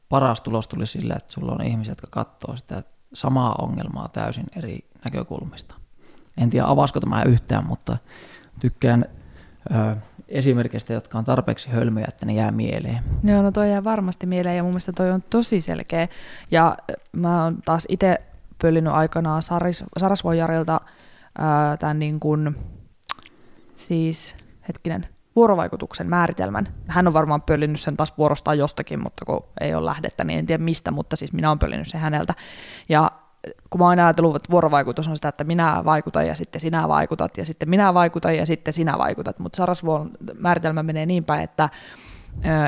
paras 0.09 0.41
tulos 0.41 0.67
tuli 0.67 0.87
sillä, 0.87 1.15
että 1.15 1.33
sulla 1.33 1.51
on 1.51 1.65
ihmisiä, 1.65 1.91
jotka 1.91 2.07
katsoo 2.09 2.57
sitä 2.57 2.83
samaa 3.13 3.55
ongelmaa 3.61 4.07
täysin 4.07 4.45
eri 4.55 4.89
näkökulmista. 5.05 5.82
En 6.37 6.49
tiedä, 6.49 6.65
avasko 6.67 6.99
tämä 6.99 7.23
yhtään, 7.23 7.67
mutta 7.67 7.97
tykkään 8.59 9.05
ö, 9.71 9.95
esimerkistä, 10.27 10.93
jotka 10.93 11.17
on 11.17 11.25
tarpeeksi 11.25 11.69
hölmöjä, 11.69 12.05
että 12.09 12.25
ne 12.25 12.33
jää 12.33 12.51
mieleen. 12.51 12.99
Joo, 13.23 13.41
no 13.41 13.51
toi 13.51 13.69
jää 13.69 13.83
varmasti 13.83 14.25
mieleen 14.25 14.57
ja 14.57 14.63
mun 14.63 14.71
mielestä 14.71 14.93
toi 14.93 15.11
on 15.11 15.23
tosi 15.29 15.61
selkeä. 15.61 16.07
Ja 16.51 16.77
mä 17.11 17.43
oon 17.43 17.57
taas 17.65 17.85
itse 17.89 18.17
pöllinyt 18.61 18.93
aikanaan 18.93 19.41
Saris, 19.41 19.83
Sarasvojarilta 19.97 20.81
tämän 21.79 21.99
niin 21.99 22.19
kuin, 22.19 22.55
siis 23.77 24.35
hetkinen, 24.67 25.07
vuorovaikutuksen 25.35 26.09
määritelmän. 26.09 26.67
Hän 26.87 27.07
on 27.07 27.13
varmaan 27.13 27.41
pöllinyt 27.41 27.79
sen 27.79 27.97
taas 27.97 28.13
vuorostaan 28.17 28.57
jostakin, 28.57 29.03
mutta 29.03 29.25
kun 29.25 29.43
ei 29.61 29.75
ole 29.75 29.85
lähdettä, 29.85 30.23
niin 30.23 30.39
en 30.39 30.45
tiedä 30.45 30.63
mistä, 30.63 30.91
mutta 30.91 31.15
siis 31.15 31.33
minä 31.33 31.49
olen 31.49 31.59
pöllinyt 31.59 31.87
sen 31.87 32.01
häneltä. 32.01 32.33
Ja 32.89 33.11
kun 33.69 33.79
mä 33.79 33.85
oon 33.85 33.89
aina 33.89 34.05
ajatellut, 34.05 34.35
että 34.35 34.51
vuorovaikutus 34.51 35.07
on 35.07 35.15
sitä, 35.15 35.27
että 35.27 35.43
minä 35.43 35.81
vaikutan 35.85 36.27
ja 36.27 36.35
sitten 36.35 36.61
sinä 36.61 36.87
vaikutat 36.87 37.37
ja 37.37 37.45
sitten 37.45 37.69
minä 37.69 37.93
vaikutan 37.93 38.37
ja 38.37 38.45
sitten 38.45 38.73
sinä 38.73 38.97
vaikutat, 38.97 39.39
mutta 39.39 39.57
Sarasvuon 39.57 40.11
määritelmä 40.39 40.83
menee 40.83 41.05
niin 41.05 41.23
päin, 41.23 41.43
että, 41.43 41.69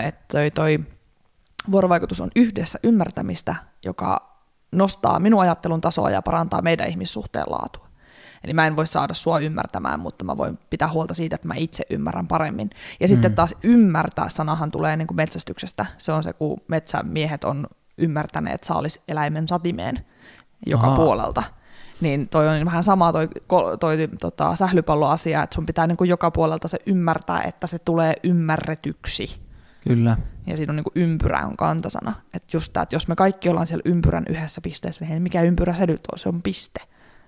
että 0.03 0.25
toi, 0.31 0.51
toi 0.51 0.79
vuorovaikutus 1.71 2.21
on 2.21 2.31
yhdessä 2.35 2.79
ymmärtämistä, 2.83 3.55
joka 3.85 4.35
nostaa 4.71 5.19
minun 5.19 5.41
ajattelun 5.41 5.81
tasoa 5.81 6.09
ja 6.09 6.21
parantaa 6.21 6.61
meidän 6.61 6.87
ihmissuhteen 6.87 7.45
laatua. 7.47 7.85
Eli 8.43 8.53
mä 8.53 8.67
en 8.67 8.75
voi 8.75 8.87
saada 8.87 9.13
sua 9.13 9.39
ymmärtämään, 9.39 9.99
mutta 9.99 10.23
mä 10.23 10.37
voin 10.37 10.59
pitää 10.69 10.91
huolta 10.91 11.13
siitä, 11.13 11.35
että 11.35 11.47
mä 11.47 11.53
itse 11.57 11.85
ymmärrän 11.89 12.27
paremmin. 12.27 12.69
Ja 12.99 13.07
mm. 13.07 13.09
sitten 13.09 13.35
taas 13.35 13.55
ymmärtää 13.63 14.29
sanahan 14.29 14.71
tulee 14.71 14.97
niin 14.97 15.07
kuin 15.07 15.15
metsästyksestä. 15.15 15.85
Se 15.97 16.11
on 16.11 16.23
se, 16.23 16.33
kun 16.33 16.61
metsämiehet 16.67 17.43
on 17.43 17.67
ymmärtäneet 17.97 18.63
saaliseläimen 18.63 19.47
satimeen 19.47 20.05
joka 20.65 20.87
Aha. 20.87 20.95
puolelta. 20.95 21.43
Niin 22.01 22.29
toi 22.29 22.47
on 22.47 22.65
vähän 22.65 22.83
sama 22.83 23.11
toi, 23.11 23.29
toi 23.79 23.97
tota, 24.19 24.55
sählypalloasia, 24.55 25.43
että 25.43 25.55
sun 25.55 25.65
pitää 25.65 25.87
niin 25.87 25.97
kuin 25.97 26.09
joka 26.09 26.31
puolelta 26.31 26.67
se 26.67 26.77
ymmärtää, 26.85 27.41
että 27.41 27.67
se 27.67 27.79
tulee 27.79 28.13
ymmärretyksi. 28.23 29.41
Kyllä. 29.87 30.17
Ja 30.47 30.57
siinä 30.57 30.71
on 30.71 30.75
niin 30.75 30.83
kuin 30.83 30.93
ympyrä 30.95 31.45
on 31.45 31.57
kantasana. 31.57 32.13
Että 32.33 32.57
just 32.57 32.73
tämä, 32.73 32.81
että 32.81 32.95
jos 32.95 33.07
me 33.07 33.15
kaikki 33.15 33.49
ollaan 33.49 33.67
siellä 33.67 33.81
ympyrän 33.85 34.25
yhdessä 34.29 34.61
pisteessä, 34.61 35.05
niin 35.05 35.21
mikä 35.21 35.41
ympyrä 35.41 35.73
se 35.73 35.85
nyt 35.85 36.01
on, 36.13 36.19
se 36.19 36.29
on 36.29 36.41
piste. 36.41 36.81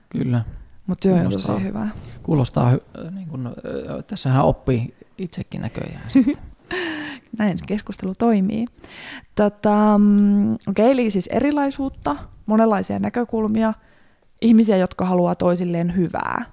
Kyllä. 0.09 0.45
Mutta 0.87 1.09
työ 1.09 1.15
on 1.15 1.31
tosi 1.31 1.63
hyvä. 1.63 1.87
Kuulostaa, 2.23 2.71
niin 3.11 3.27
kun, 3.27 3.55
tässähän 4.07 4.45
oppii 4.45 4.95
itsekin 5.17 5.61
näköjään 5.61 6.09
Näin 7.37 7.57
keskustelu 7.67 8.15
toimii. 8.15 8.65
Tota, 9.35 9.97
mm, 9.97 10.53
okay, 10.53 10.91
eli 10.91 11.11
siis 11.11 11.27
erilaisuutta, 11.27 12.15
monenlaisia 12.45 12.99
näkökulmia, 12.99 13.73
ihmisiä, 14.41 14.77
jotka 14.77 15.05
haluaa 15.05 15.35
toisilleen 15.35 15.95
hyvää. 15.95 16.45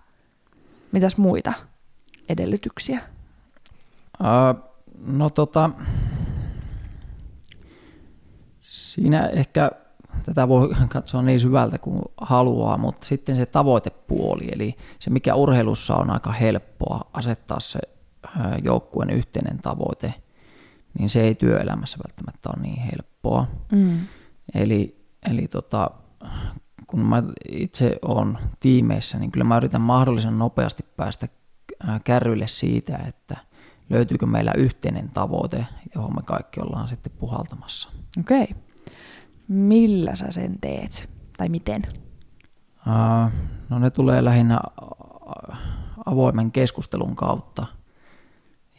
Mitäs 0.93 1.19
muita 1.19 1.53
edellytyksiä? 2.29 3.01
Uh, 4.21 4.63
no 5.07 5.31
tota, 5.31 5.71
siinä 8.61 9.27
ehkä 9.27 9.71
tätä 10.25 10.49
voi 10.49 10.75
katsoa 10.89 11.23
niin 11.23 11.41
syvältä 11.41 11.79
kuin 11.79 12.03
haluaa, 12.17 12.79
mutta 12.79 13.07
sitten 13.07 13.37
se 13.37 13.47
tavoitepuoli, 13.47 14.49
eli 14.53 14.77
se 14.99 15.11
mikä 15.11 15.35
urheilussa 15.35 15.95
on 15.95 16.11
aika 16.11 16.33
helppoa 16.33 17.01
asettaa 17.13 17.61
se 17.61 17.79
joukkueen 18.63 19.11
yhteinen 19.11 19.59
tavoite, 19.59 20.15
niin 20.99 21.09
se 21.09 21.21
ei 21.21 21.35
työelämässä 21.35 21.99
välttämättä 22.09 22.49
ole 22.49 22.63
niin 22.63 22.83
helppoa. 22.83 23.47
Mm. 23.73 23.99
Eli, 24.55 25.09
eli 25.31 25.49
tota, 25.49 25.91
kun 26.87 27.01
mä 27.01 27.23
itse 27.49 27.99
olen 28.03 28.39
tiimeissä, 28.61 29.19
niin 29.19 29.31
kyllä 29.31 29.45
mä 29.45 29.57
yritän 29.57 29.81
mahdollisimman 29.81 30.39
nopeasti 30.39 30.85
päästä 30.97 31.29
kärryille 32.05 32.47
siitä, 32.47 32.97
että 32.97 33.37
löytyykö 33.91 34.27
meillä 34.27 34.53
yhteinen 34.57 35.11
tavoite, 35.11 35.67
johon 35.95 36.15
me 36.15 36.23
kaikki 36.23 36.61
ollaan 36.61 36.89
sitten 36.89 37.13
puhaltamassa. 37.19 37.89
Okei. 38.21 38.43
Okay. 38.43 38.63
Millä 39.49 40.15
sä 40.15 40.31
sen 40.31 40.59
teet? 40.61 41.11
Tai 41.37 41.49
miten? 41.49 41.83
Uh, 42.87 43.33
no 43.69 43.79
ne 43.79 43.91
tulee 43.91 44.25
lähinnä 44.25 44.61
avoimen 46.07 46.53
keskustelun 46.53 47.17
kautta 47.17 47.67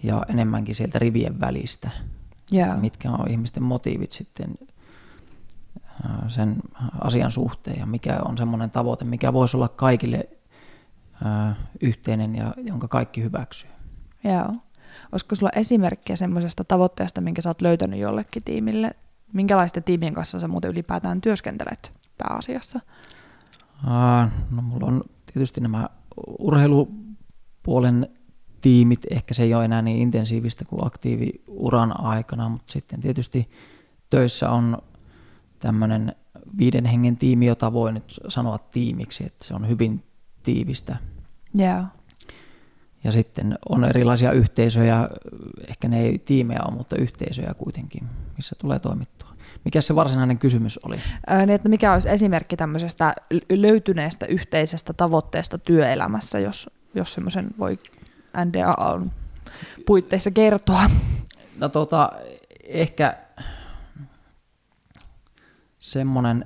ja 0.05 0.25
enemmänkin 0.29 0.75
sieltä 0.75 0.99
rivien 0.99 1.39
välistä. 1.39 1.89
Yeah. 2.53 2.81
Mitkä 2.81 3.11
on 3.11 3.31
ihmisten 3.31 3.63
motiivit 3.63 4.11
sitten 4.11 4.55
sen 6.27 6.55
asian 7.01 7.31
suhteen 7.31 7.79
ja 7.79 7.85
mikä 7.85 8.19
on 8.25 8.37
semmoinen 8.37 8.71
tavoite, 8.71 9.05
mikä 9.05 9.33
voisi 9.33 9.57
olla 9.57 9.67
kaikille 9.67 10.29
yhteinen 11.81 12.35
ja 12.35 12.53
jonka 12.57 12.87
kaikki 12.87 13.23
hyväksyy. 13.23 13.69
Joo. 14.23 14.55
Olisiko 15.11 15.35
sulla 15.35 15.51
esimerkkiä 15.55 16.15
semmoisesta 16.15 16.63
tavoitteesta, 16.63 17.21
minkä 17.21 17.41
sä 17.41 17.49
oot 17.49 17.61
löytänyt 17.61 17.99
jollekin 17.99 18.43
tiimille 18.43 18.91
Minkälaisten 19.35 19.83
tiimien 19.83 20.13
kanssa 20.13 20.39
sä 20.39 20.47
muuten 20.47 20.71
ylipäätään 20.71 21.21
työskentelet 21.21 21.91
pääasiassa? 22.17 22.79
No 24.51 24.61
mulla 24.61 24.87
on 24.87 25.03
tietysti 25.33 25.61
nämä 25.61 25.89
urheilupuolen 26.39 28.09
tiimit, 28.65 28.99
ehkä 29.11 29.33
se 29.33 29.43
ei 29.43 29.53
ole 29.53 29.65
enää 29.65 29.81
niin 29.81 29.97
intensiivistä 29.97 30.65
kuin 30.65 30.87
aktiiviuran 30.87 31.99
aikana, 31.99 32.49
mutta 32.49 32.71
sitten 32.73 33.01
tietysti 33.01 33.49
töissä 34.09 34.49
on 34.49 34.77
tämmöinen 35.59 36.15
viiden 36.57 36.85
hengen 36.85 37.17
tiimi, 37.17 37.45
jota 37.45 37.73
voi 37.73 37.93
nyt 37.93 38.19
sanoa 38.27 38.57
tiimiksi, 38.57 39.25
että 39.25 39.45
se 39.45 39.53
on 39.53 39.67
hyvin 39.69 40.03
tiivistä. 40.43 40.97
Yeah. 41.59 41.85
Ja 43.03 43.11
sitten 43.11 43.57
on 43.69 43.83
erilaisia 43.83 44.31
yhteisöjä, 44.31 45.09
ehkä 45.67 45.87
ne 45.87 46.01
ei 46.01 46.19
tiimejä 46.19 46.59
ole, 46.67 46.77
mutta 46.77 46.95
yhteisöjä 46.95 47.53
kuitenkin, 47.53 48.03
missä 48.35 48.55
tulee 48.59 48.79
toimittua. 48.79 49.29
Mikä 49.65 49.81
se 49.81 49.95
varsinainen 49.95 50.37
kysymys 50.37 50.79
oli? 50.85 50.97
Ää, 51.27 51.45
niin, 51.45 51.55
että 51.55 51.69
mikä 51.69 51.93
olisi 51.93 52.09
esimerkki 52.09 52.57
tämmöisestä 52.57 53.15
löytyneestä 53.49 54.25
yhteisestä 54.25 54.93
tavoitteesta 54.93 55.57
työelämässä, 55.57 56.39
jos, 56.39 56.69
jos 56.95 57.13
semmoisen 57.13 57.47
voi 57.59 57.77
NDA 58.45 59.01
puitteissa 59.85 60.31
kertoa? 60.31 60.89
No 61.57 61.69
tota, 61.69 62.11
ehkä 62.63 63.17
semmoinen 65.79 66.45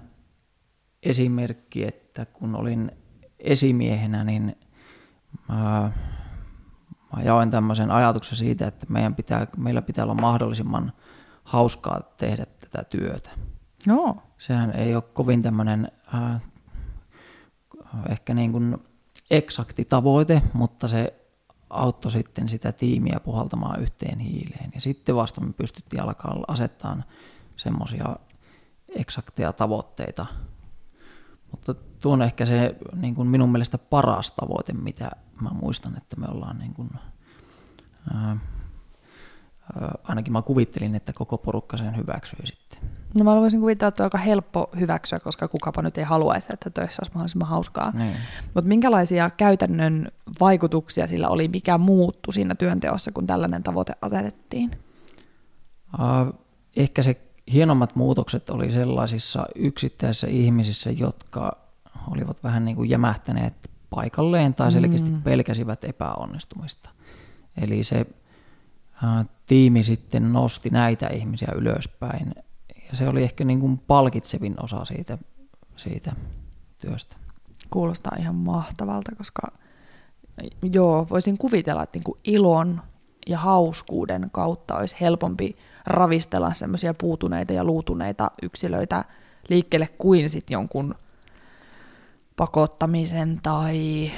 esimerkki, 1.03 1.87
että 1.87 2.25
kun 2.25 2.55
olin 2.55 2.91
esimiehenä, 3.39 4.23
niin 4.23 4.57
mä 5.49 5.91
mä 7.15 7.23
jaoin 7.23 7.51
tämmöisen 7.51 7.91
ajatuksen 7.91 8.37
siitä, 8.37 8.67
että 8.67 8.85
meidän 8.89 9.15
pitää, 9.15 9.47
meillä 9.57 9.81
pitää 9.81 10.03
olla 10.03 10.13
mahdollisimman 10.13 10.93
hauskaa 11.43 12.01
tehdä 12.17 12.45
tätä 12.59 12.83
työtä. 12.83 13.29
No. 13.87 14.17
Sehän 14.37 14.71
ei 14.71 14.95
ole 14.95 15.03
kovin 15.13 15.41
tämmöinen 15.41 15.91
äh, 16.15 16.41
ehkä 18.09 18.33
niin 18.33 18.51
kuin 18.51 18.77
eksakti 19.31 19.85
tavoite, 19.85 20.41
mutta 20.53 20.87
se 20.87 21.18
auttoi 21.69 22.11
sitten 22.11 22.49
sitä 22.49 22.71
tiimiä 22.71 23.19
puhaltamaan 23.19 23.81
yhteen 23.81 24.19
hiileen. 24.19 24.71
Ja 24.75 24.81
sitten 24.81 25.15
vasta 25.15 25.41
me 25.41 25.53
pystyttiin 25.53 26.03
alkaa 26.03 26.37
asettaa 26.47 27.03
semmoisia 27.55 28.15
eksakteja 28.95 29.53
tavoitteita. 29.53 30.25
Mutta 31.51 31.73
tuo 31.73 32.13
on 32.13 32.21
ehkä 32.21 32.45
se 32.45 32.75
niin 32.93 33.15
kuin 33.15 33.27
minun 33.27 33.51
mielestä 33.51 33.77
paras 33.77 34.31
tavoite, 34.31 34.73
mitä 34.73 35.11
mä 35.41 35.49
muistan, 35.49 35.97
että 35.97 36.15
me 36.19 36.27
ollaan 36.27 36.59
niin 36.59 36.73
kuin, 36.73 36.89
ää, 38.13 38.37
ainakin 40.03 40.33
mä 40.33 40.41
kuvittelin, 40.41 40.95
että 40.95 41.13
koko 41.13 41.37
porukka 41.37 41.77
sen 41.77 41.97
hyväksyy 41.97 42.45
sitten. 42.45 42.79
No 43.13 43.23
mä 43.23 43.35
voisin 43.35 43.59
kuvitella, 43.59 43.87
että 43.87 44.03
on 44.03 44.05
aika 44.05 44.17
helppo 44.17 44.69
hyväksyä, 44.79 45.19
koska 45.19 45.47
kukapa 45.47 45.81
nyt 45.81 45.97
ei 45.97 46.03
haluaisi, 46.03 46.53
että 46.53 46.69
töissä 46.69 47.01
olisi 47.01 47.11
mahdollisimman 47.13 47.49
hauskaa. 47.49 47.91
Niin. 47.91 48.15
Mutta 48.53 48.67
minkälaisia 48.67 49.29
käytännön 49.29 50.07
vaikutuksia 50.39 51.07
sillä 51.07 51.29
oli, 51.29 51.47
mikä 51.47 51.77
muuttui 51.77 52.33
siinä 52.33 52.55
työnteossa, 52.55 53.11
kun 53.11 53.27
tällainen 53.27 53.63
tavoite 53.63 53.93
asetettiin? 54.01 54.71
Uh, 55.93 56.39
ehkä 56.75 57.03
se 57.03 57.21
hienommat 57.53 57.95
muutokset 57.95 58.49
oli 58.49 58.71
sellaisissa 58.71 59.45
yksittäisissä 59.55 60.27
ihmisissä, 60.27 60.91
jotka 60.91 61.57
olivat 62.11 62.43
vähän 62.43 62.65
niin 62.65 62.75
kuin 62.75 62.89
jämähtäneet 62.89 63.53
paikalleen 63.89 64.53
tai 64.53 64.71
selkeästi 64.71 65.09
mm. 65.09 65.21
pelkäsivät 65.21 65.83
epäonnistumista. 65.83 66.89
Eli 67.61 67.83
se 67.83 68.05
tiimi 69.45 69.83
sitten 69.83 70.33
nosti 70.33 70.69
näitä 70.69 71.07
ihmisiä 71.07 71.47
ylöspäin 71.55 72.35
ja 72.91 72.97
se 72.97 73.07
oli 73.07 73.23
ehkä 73.23 73.43
niin 73.43 73.59
kuin 73.59 73.77
palkitsevin 73.77 74.63
osa 74.63 74.85
siitä, 74.85 75.17
siitä 75.75 76.15
työstä. 76.77 77.15
Kuulostaa 77.69 78.15
ihan 78.19 78.35
mahtavalta, 78.35 79.11
koska 79.17 79.41
joo, 80.73 81.07
voisin 81.09 81.37
kuvitella, 81.37 81.83
että 81.83 81.97
niin 81.97 82.03
kuin 82.03 82.19
ilon 82.23 82.81
ja 83.27 83.37
hauskuuden 83.37 84.29
kautta 84.31 84.75
olisi 84.75 84.95
helpompi 85.01 85.55
ravistella 85.85 86.53
semmoisia 86.53 86.93
puutuneita 86.93 87.53
ja 87.53 87.63
luutuneita 87.63 88.31
yksilöitä 88.41 89.05
liikkeelle 89.49 89.87
kuin 89.87 90.29
sitten 90.29 90.55
jonkun 90.55 90.95
pakottamisen 92.35 93.39
tai 93.43 94.11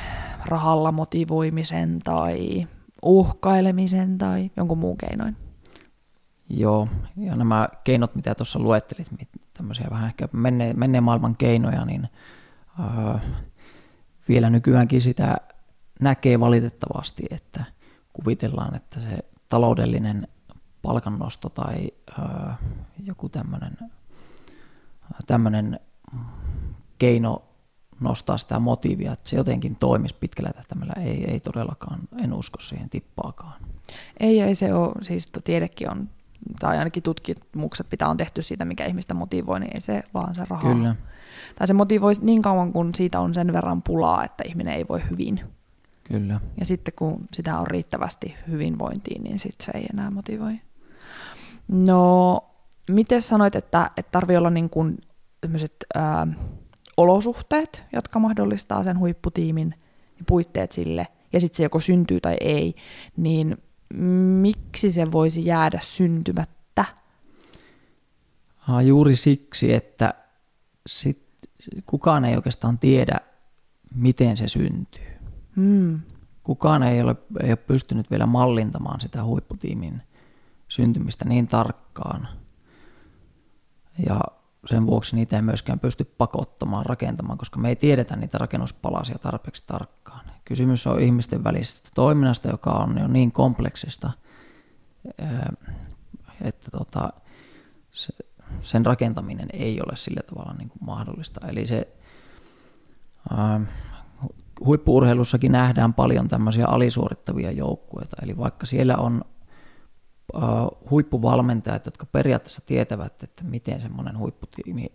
rahalla 0.45 0.91
motivoimisen 0.91 1.99
tai 2.03 2.67
uhkailemisen 3.01 4.17
tai 4.17 4.51
jonkun 4.57 4.77
muun 4.77 4.97
keinoin. 4.97 5.37
Joo, 6.49 6.87
ja 7.17 7.35
nämä 7.35 7.69
keinot, 7.83 8.15
mitä 8.15 8.35
tuossa 8.35 8.59
luettelit, 8.59 9.07
tämmöisiä 9.53 9.87
vähän 9.89 10.07
ehkä 10.07 10.29
menneen, 10.31 10.79
menneen 10.79 11.03
maailman 11.03 11.35
keinoja, 11.35 11.85
niin 11.85 12.09
äh, 12.79 13.21
vielä 14.29 14.49
nykyäänkin 14.49 15.01
sitä 15.01 15.37
näkee 15.99 16.39
valitettavasti, 16.39 17.23
että 17.29 17.63
kuvitellaan, 18.13 18.75
että 18.75 18.99
se 18.99 19.17
taloudellinen 19.49 20.27
palkannosto 20.81 21.49
tai 21.49 21.91
äh, 22.19 22.57
joku 23.03 23.29
tämmöinen 23.29 23.77
tämmöinen 25.27 25.79
keino 26.97 27.43
nostaa 28.01 28.37
sitä 28.37 28.59
motiivia, 28.59 29.13
että 29.13 29.29
se 29.29 29.35
jotenkin 29.35 29.75
toimisi 29.75 30.15
pitkällä 30.19 30.53
tähtäimellä. 30.53 30.93
Ei, 31.03 31.31
ei 31.31 31.39
todellakaan, 31.39 31.99
en 32.23 32.33
usko 32.33 32.59
siihen 32.59 32.89
tippaakaan. 32.89 33.61
Ei, 34.19 34.41
ei 34.41 34.55
se 34.55 34.73
ole, 34.73 34.93
siis 35.01 35.31
tiedekin 35.43 35.89
on, 35.89 36.09
tai 36.59 36.77
ainakin 36.77 37.03
tutkimukset 37.03 37.89
pitää 37.89 38.09
on 38.09 38.17
tehty 38.17 38.41
siitä, 38.41 38.65
mikä 38.65 38.85
ihmistä 38.85 39.13
motivoi, 39.13 39.59
niin 39.59 39.73
ei 39.73 39.81
se 39.81 40.03
vaan 40.13 40.35
se 40.35 40.45
raha. 40.49 40.73
Kyllä. 40.73 40.95
Tai 41.55 41.67
se 41.67 41.73
motivoi 41.73 42.13
niin 42.21 42.41
kauan, 42.41 42.73
kun 42.73 42.95
siitä 42.95 43.19
on 43.19 43.33
sen 43.33 43.53
verran 43.53 43.81
pulaa, 43.81 44.25
että 44.25 44.43
ihminen 44.47 44.73
ei 44.73 44.85
voi 44.89 45.01
hyvin. 45.09 45.41
Kyllä. 46.03 46.39
Ja 46.59 46.65
sitten 46.65 46.93
kun 46.97 47.27
sitä 47.33 47.59
on 47.59 47.67
riittävästi 47.67 48.35
hyvinvointiin, 48.47 49.23
niin 49.23 49.39
sitten 49.39 49.65
se 49.65 49.71
ei 49.75 49.85
enää 49.93 50.11
motivoi. 50.11 50.59
No, 51.67 52.39
miten 52.89 53.21
sanoit, 53.21 53.55
että, 53.55 53.91
että 53.97 54.11
tarvii 54.11 54.37
olla 54.37 54.49
niin 54.49 54.69
kuin 54.69 54.97
ää, 55.95 56.27
olosuhteet, 56.97 57.83
jotka 57.93 58.19
mahdollistaa 58.19 58.83
sen 58.83 58.99
huipputiimin 58.99 59.75
ja 60.17 60.23
puitteet 60.27 60.71
sille, 60.71 61.07
ja 61.33 61.39
sitten 61.39 61.57
se 61.57 61.63
joko 61.63 61.79
syntyy 61.79 62.19
tai 62.19 62.37
ei, 62.41 62.75
niin 63.17 63.57
miksi 64.41 64.91
se 64.91 65.11
voisi 65.11 65.45
jäädä 65.45 65.79
syntymättä? 65.81 66.85
Juuri 68.85 69.15
siksi, 69.15 69.73
että 69.73 70.13
sit 70.87 71.27
kukaan 71.85 72.25
ei 72.25 72.35
oikeastaan 72.35 72.79
tiedä, 72.79 73.19
miten 73.95 74.37
se 74.37 74.47
syntyy. 74.47 75.11
Hmm. 75.55 75.99
Kukaan 76.43 76.83
ei 76.83 77.01
ole, 77.01 77.15
ei 77.43 77.49
ole 77.49 77.55
pystynyt 77.55 78.11
vielä 78.11 78.25
mallintamaan 78.25 79.01
sitä 79.01 79.23
huipputiimin 79.23 80.01
syntymistä 80.67 81.25
niin 81.25 81.47
tarkkaan. 81.47 82.27
Ja 84.05 84.21
sen 84.65 84.85
vuoksi 84.85 85.15
niitä 85.15 85.35
ei 85.35 85.41
myöskään 85.41 85.79
pysty 85.79 86.03
pakottamaan 86.03 86.85
rakentamaan, 86.85 87.37
koska 87.37 87.59
me 87.59 87.69
ei 87.69 87.75
tiedetä 87.75 88.15
niitä 88.15 88.37
rakennuspalasia 88.37 89.17
tarpeeksi 89.17 89.63
tarkkaan. 89.67 90.25
Kysymys 90.45 90.87
on 90.87 91.01
ihmisten 91.01 91.43
välisestä 91.43 91.89
toiminnasta, 91.95 92.49
joka 92.49 92.71
on 92.71 92.97
jo 92.97 93.07
niin 93.07 93.31
kompleksista, 93.31 94.11
että 96.41 96.71
tota, 96.71 97.13
se, 97.91 98.13
sen 98.61 98.85
rakentaminen 98.85 99.47
ei 99.53 99.81
ole 99.81 99.95
sillä 99.95 100.21
tavalla 100.29 100.55
niin 100.57 100.69
kuin 100.69 100.85
mahdollista. 100.85 101.47
Eli 101.47 101.65
se 101.65 101.87
ää, 103.37 103.61
huippuurheilussakin 104.65 105.51
nähdään 105.51 105.93
paljon 105.93 106.27
tämmöisiä 106.27 106.65
alisuorittavia 106.65 107.51
joukkueita, 107.51 108.17
eli 108.21 108.37
vaikka 108.37 108.65
siellä 108.65 108.97
on 108.97 109.21
huippuvalmentajat, 110.91 111.85
jotka 111.85 112.05
periaatteessa 112.05 112.61
tietävät, 112.65 113.23
että 113.23 113.43
miten 113.43 113.81
semmoinen 113.81 114.17
huipputiimi, 114.17 114.91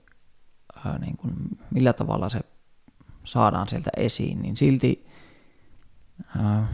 uh, 0.77 1.01
niin 1.01 1.17
kuin, 1.17 1.35
millä 1.71 1.93
tavalla 1.93 2.29
se 2.29 2.41
saadaan 3.25 3.69
sieltä 3.69 3.91
esiin, 3.97 4.43
niin 4.43 4.57
silti 4.57 5.07
uh, 6.37 6.65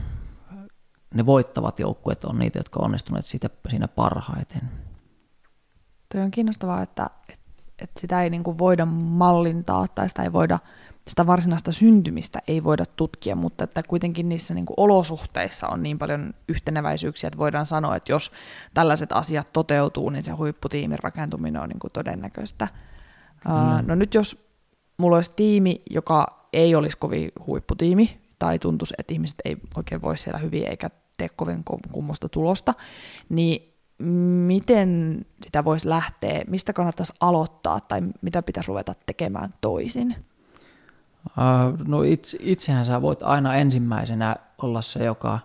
ne 1.15 1.27
voittavat 1.27 1.81
joukkueet 1.81 2.25
on 2.25 2.39
niitä, 2.39 2.59
jotka 2.59 2.81
on 2.81 2.85
onnistuneet 2.85 3.27
siitä, 3.27 3.51
siinä 3.71 3.89
parhaiten. 3.89 4.71
Tuo 6.13 6.21
on 6.21 6.31
kiinnostavaa, 6.31 6.83
että, 6.83 7.11
että 7.79 8.01
sitä 8.01 8.23
ei 8.23 8.31
niin 8.31 8.45
kuin 8.45 8.59
voida 8.59 8.87
mallintaa 8.87 9.89
tai 9.89 10.09
sitä 10.09 10.23
ei 10.23 10.33
voida 10.33 10.59
sitä 11.09 11.27
varsinaista 11.27 11.73
syntymistä 11.73 12.39
ei 12.49 12.65
voida 12.65 12.87
tutkia, 12.87 13.37
mutta 13.37 13.65
että 13.65 13.83
kuitenkin 13.83 14.29
niissä 14.29 14.55
niin 14.55 14.67
kuin 14.67 14.75
olosuhteissa 14.77 15.69
on 15.69 15.83
niin 15.83 15.99
paljon 15.99 16.35
yhteneväisyyksiä, 16.49 17.29
että 17.29 17.39
voidaan 17.39 17.67
sanoa, 17.67 17.97
että 17.97 18.13
jos 18.13 18.33
tällaiset 18.75 19.13
asiat 19.13 19.53
toteutuu, 19.53 20.11
niin 20.11 20.23
se 20.23 20.33
huipputiimin 20.33 20.99
rakentuminen 20.99 21.63
on 21.63 21.69
niin 21.69 21.79
kuin 21.79 21.93
todennäköistä. 21.93 22.69
Mm. 23.45 23.87
no 23.87 23.95
nyt 23.95 24.15
jos 24.15 24.45
mulla 24.97 25.17
olisi 25.17 25.33
tiimi, 25.37 25.83
joka 25.91 26.49
ei 26.53 26.75
olisi 26.75 26.97
kovin 26.97 27.33
huipputiimi, 27.47 28.23
tai 28.39 28.59
tuntuisi, 28.59 28.95
että 28.99 29.15
ihmiset 29.15 29.39
ei 29.45 29.57
oikein 29.77 30.03
voi 30.03 30.19
siellä 30.19 30.39
hyvin 30.39 30.69
eikä 30.69 30.91
tee 31.19 31.29
kovin 31.29 31.65
kummosta 31.93 32.29
tulosta, 32.29 32.75
niin 33.29 33.75
miten 34.47 35.21
sitä 35.45 35.65
voisi 35.65 35.89
lähteä, 35.89 36.45
mistä 36.47 36.73
kannattaisi 36.73 37.13
aloittaa 37.21 37.81
tai 37.81 38.03
mitä 38.23 38.43
pitäisi 38.43 38.69
ruveta 38.69 38.95
tekemään 39.07 39.55
toisin? 39.61 40.17
Uh, 41.27 41.87
no 41.87 42.03
itse, 42.03 42.39
itsehän 42.41 42.85
sä 42.85 43.03
voit 43.03 43.23
aina 43.23 43.55
ensimmäisenä 43.55 44.37
olla 44.63 44.83
se, 44.83 45.05
joka 45.05 45.39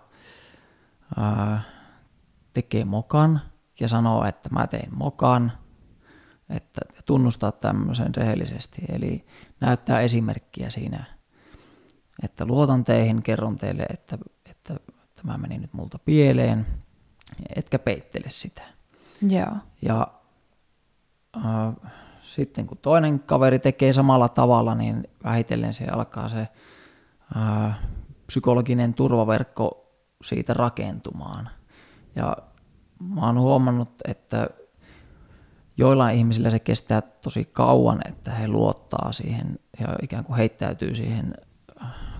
uh, 1.18 1.58
tekee 2.52 2.84
mokan 2.84 3.40
ja 3.80 3.88
sanoo, 3.88 4.24
että 4.24 4.48
mä 4.50 4.66
tein 4.66 4.88
mokan, 4.94 5.52
että 6.50 6.80
tunnustaa 7.04 7.52
tämmöisen 7.52 8.14
rehellisesti. 8.14 8.82
Eli 8.88 9.26
näyttää 9.60 10.00
esimerkkiä 10.00 10.70
siinä, 10.70 11.04
että 12.22 12.46
luotan 12.46 12.84
teihin, 12.84 13.22
kerron 13.22 13.56
teille, 13.56 13.82
että, 13.82 14.18
että 14.46 14.76
tämä 15.14 15.38
meni 15.38 15.58
nyt 15.58 15.72
multa 15.72 15.98
pieleen, 15.98 16.66
etkä 17.56 17.78
peittele 17.78 18.30
sitä. 18.30 18.62
Joo. 19.22 19.52
Ja 19.82 20.06
uh, 21.36 21.90
sitten 22.38 22.66
kun 22.66 22.78
toinen 22.82 23.20
kaveri 23.20 23.58
tekee 23.58 23.92
samalla 23.92 24.28
tavalla, 24.28 24.74
niin 24.74 25.04
vähitellen 25.24 25.72
se 25.72 25.84
alkaa 25.84 26.28
se 26.28 26.48
ää, 27.34 27.74
psykologinen 28.26 28.94
turvaverkko 28.94 29.92
siitä 30.24 30.54
rakentumaan. 30.54 31.50
Ja 32.16 32.36
mä 33.14 33.26
oon 33.26 33.40
huomannut, 33.40 33.88
että 34.08 34.48
joillain 35.76 36.18
ihmisillä 36.18 36.50
se 36.50 36.58
kestää 36.58 37.00
tosi 37.00 37.44
kauan, 37.44 38.00
että 38.08 38.30
he 38.30 38.48
luottaa 38.48 39.12
siihen 39.12 39.58
ja 39.80 39.86
ikään 40.02 40.24
kuin 40.24 40.36
heittäytyy 40.36 40.94
siihen, 40.94 41.34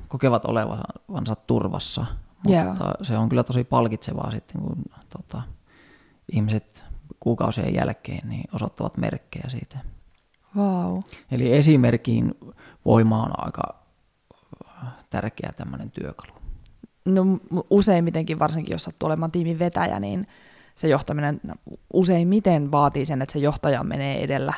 kokevat 0.08 0.44
olevansa 0.44 1.36
turvassa. 1.46 2.06
Yeah. 2.48 2.66
Mutta 2.66 2.92
se 3.02 3.18
on 3.18 3.28
kyllä 3.28 3.44
tosi 3.44 3.64
palkitsevaa 3.64 4.30
sitten, 4.30 4.60
kun 4.60 4.82
tota, 5.10 5.42
ihmiset 6.32 6.84
kuukausien 7.20 7.74
jälkeen 7.74 8.28
niin 8.28 8.44
osoittavat 8.52 8.96
merkkejä 8.96 9.48
siitä. 9.48 9.78
Wow. 10.56 11.00
Eli 11.30 11.52
esimerkin 11.52 12.34
voima 12.84 13.22
on 13.22 13.44
aika 13.44 13.62
tärkeä 15.10 15.52
tämmöinen 15.56 15.90
työkalu. 15.90 16.32
No 17.04 17.24
useimmitenkin, 17.70 18.38
varsinkin 18.38 18.72
jos 18.72 18.84
sattuu 18.84 19.06
olemaan 19.06 19.30
tiimin 19.30 19.58
vetäjä, 19.58 20.00
niin 20.00 20.26
se 20.74 20.88
johtaminen 20.88 21.40
useimmiten 21.92 22.72
vaatii 22.72 23.06
sen, 23.06 23.22
että 23.22 23.32
se 23.32 23.38
johtaja 23.38 23.84
menee 23.84 24.22
edellä 24.22 24.54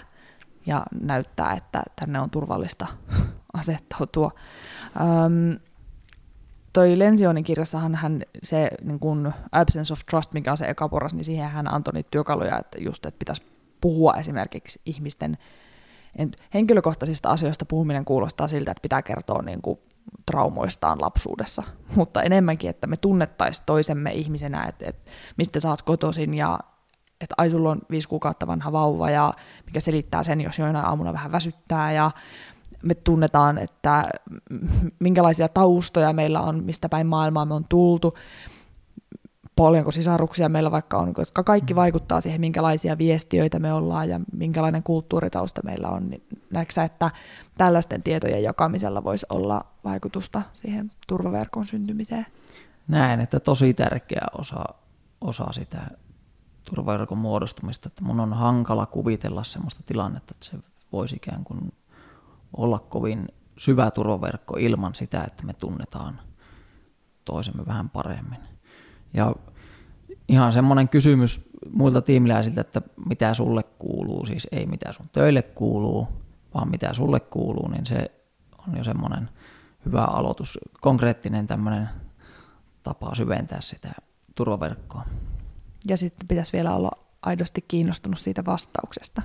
ja 0.67 0.83
näyttää, 1.01 1.53
että 1.53 1.83
tänne 1.97 2.21
on 2.21 2.31
turvallista 2.31 2.87
asettautua. 3.53 4.31
Öm, 5.01 5.59
toi 6.73 6.99
Lensionin 6.99 7.45
kirjassahan 7.45 7.95
hän 7.95 8.23
se 8.43 8.71
niin 8.83 8.99
kun 8.99 9.33
absence 9.53 9.93
of 9.93 10.01
trust, 10.11 10.35
mikä 10.35 10.51
on 10.51 10.57
se 10.57 10.69
eka 10.69 10.89
porras, 10.89 11.15
niin 11.15 11.25
siihen 11.25 11.51
hän 11.51 11.75
antoi 11.75 11.95
niitä 11.95 12.09
työkaluja, 12.11 12.59
että 12.59 12.79
just, 12.79 13.07
että 13.07 13.19
pitäisi 13.19 13.43
puhua 13.81 14.15
esimerkiksi 14.15 14.81
ihmisten 14.87 15.39
en, 16.19 16.31
henkilökohtaisista 16.55 17.31
asioista 17.31 17.65
puhuminen 17.65 18.05
kuulostaa 18.05 18.49
siltä, 18.49 18.71
että 18.71 18.83
pitää 18.83 19.03
kertoa 19.03 19.43
niin 19.43 19.63
kuin 19.63 19.79
traumoistaan 20.27 21.01
lapsuudessa, 21.01 21.63
mutta 21.97 22.23
enemmänkin, 22.23 22.71
että 22.71 22.87
me 22.87 22.97
tunnettaisiin 22.97 23.67
toisemme 23.67 24.13
ihmisenä, 24.13 24.65
että, 24.65 24.85
että 24.89 25.11
mistä 25.37 25.61
sä 25.61 25.69
oot 25.69 25.83
kotoisin 25.83 26.35
ja 26.35 26.59
että 27.21 27.35
ai 27.39 27.51
sulla 27.51 27.71
on 27.71 27.81
viisi 27.91 28.09
kuukautta 28.09 28.47
vanha 28.47 28.73
vauva 28.73 29.11
ja 29.11 29.33
mikä 29.67 29.81
selittää 29.81 30.23
sen, 30.23 30.41
jos 30.41 30.59
joinain 30.59 30.87
aamuna 30.87 31.13
vähän 31.13 31.33
väsyttää. 31.33 31.93
Ja 31.93 32.11
me 32.83 32.95
tunnetaan, 32.95 33.59
että 33.59 34.09
minkälaisia 34.99 35.49
taustoja 35.49 36.13
meillä 36.13 36.41
on, 36.41 36.65
mistä 36.65 36.89
päin 36.89 37.07
maailmaa 37.07 37.45
me 37.45 37.55
on 37.55 37.65
tultu, 37.69 38.15
paljonko 39.61 39.91
sisaruksia 39.91 40.49
meillä 40.49 40.71
vaikka 40.71 40.99
on, 40.99 41.15
koska 41.15 41.43
kaikki 41.43 41.75
vaikuttaa 41.75 42.21
siihen, 42.21 42.41
minkälaisia 42.41 42.99
viestiöitä 42.99 43.59
me 43.59 43.73
ollaan 43.73 44.09
ja 44.09 44.21
minkälainen 44.33 44.83
kulttuuritausta 44.83 45.61
meillä 45.65 45.89
on. 45.89 46.11
Niin 46.11 46.23
näetkö 46.51 46.83
että 46.83 47.11
tällaisten 47.59 48.03
tietojen 48.03 48.43
jakamisella 48.43 49.05
voisi 49.05 49.27
olla 49.29 49.65
vaikutusta 49.85 50.43
siihen 50.53 50.91
turvaverkon 51.09 51.65
syntymiseen? 51.65 52.27
Näen, 52.89 53.21
että 53.21 53.41
tosi 53.41 53.75
tärkeä 53.75 54.27
osa, 54.39 54.65
osa 55.21 55.53
sitä 55.53 55.91
turvaverkon 56.65 57.19
muodostumista, 57.19 57.89
että 57.89 58.05
mun 58.05 58.21
on 58.21 58.33
hankala 58.33 58.87
kuvitella 58.87 59.45
sellaista 59.45 59.83
tilannetta, 59.87 60.35
että 60.35 60.47
se 60.47 60.59
voisi 60.93 61.17
ikään 61.17 61.45
kuin 61.45 61.73
olla 62.57 62.79
kovin 62.79 63.29
syvä 63.59 63.91
turvaverkko 63.91 64.57
ilman 64.57 64.95
sitä, 64.95 65.25
että 65.25 65.45
me 65.45 65.53
tunnetaan 65.53 66.21
toisemme 67.25 67.67
vähän 67.67 67.91
paremmin. 67.91 68.41
Ja 69.15 69.35
ihan 70.31 70.53
semmoinen 70.53 70.89
kysymys 70.89 71.51
muilta 71.71 72.03
tiimiläisiltä, 72.03 72.61
että 72.61 72.83
mitä 73.09 73.35
sulle 73.35 73.63
kuuluu, 73.63 74.27
siis 74.27 74.49
ei 74.53 74.67
mitä 74.67 74.93
sun 74.93 75.09
töille 75.13 75.43
kuuluu, 75.43 76.09
vaan 76.55 76.71
mitä 76.71 76.95
sulle 76.95 77.21
kuuluu, 77.21 77.69
niin 77.69 77.87
se 77.87 78.11
on 78.69 78.77
jo 78.77 78.85
semmoinen 78.85 79.29
hyvä 79.87 80.05
aloitus, 80.05 80.59
konkreettinen 80.81 81.47
tämmöinen 81.47 81.89
tapa 82.83 83.15
syventää 83.15 83.61
sitä 83.61 83.89
turvaverkkoa. 84.35 85.05
Ja 85.89 85.97
sitten 85.97 86.29
pitäisi 86.29 86.53
vielä 86.53 86.75
olla 86.75 86.91
aidosti 87.23 87.65
kiinnostunut 87.69 88.19
siitä 88.19 88.45
vastauksesta. 88.45 89.23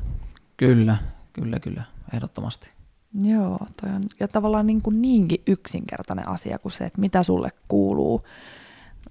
Kyllä, 0.58 0.98
kyllä, 1.34 1.60
kyllä, 1.60 1.84
ehdottomasti. 2.14 2.70
Joo, 3.22 3.60
toi 3.82 3.90
on 3.96 4.04
ja 4.20 4.28
tavallaan 4.28 4.68
niin 4.68 4.82
kuin 4.82 5.02
niinkin 5.02 5.42
yksinkertainen 5.48 6.28
asia 6.28 6.60
kuin 6.60 6.72
se, 6.72 6.86
että 6.86 7.02
mitä 7.02 7.24
sulle 7.24 7.50
kuuluu 7.68 8.24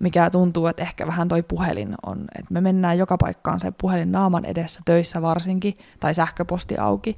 mikä 0.01 0.31
tuntuu, 0.31 0.67
että 0.67 0.83
ehkä 0.83 1.07
vähän 1.07 1.29
toi 1.29 1.43
puhelin 1.43 1.95
on, 2.07 2.19
että 2.39 2.55
me 2.55 2.61
mennään 2.61 2.99
joka 2.99 3.17
paikkaan 3.19 3.61
sen 3.61 3.75
puhelin 3.81 4.13
naaman 4.13 4.45
edessä 4.45 4.83
töissä 4.85 5.23
varsinkin, 5.23 5.75
tai 6.01 6.15
sähköposti 6.15 6.79
auki, 6.79 7.17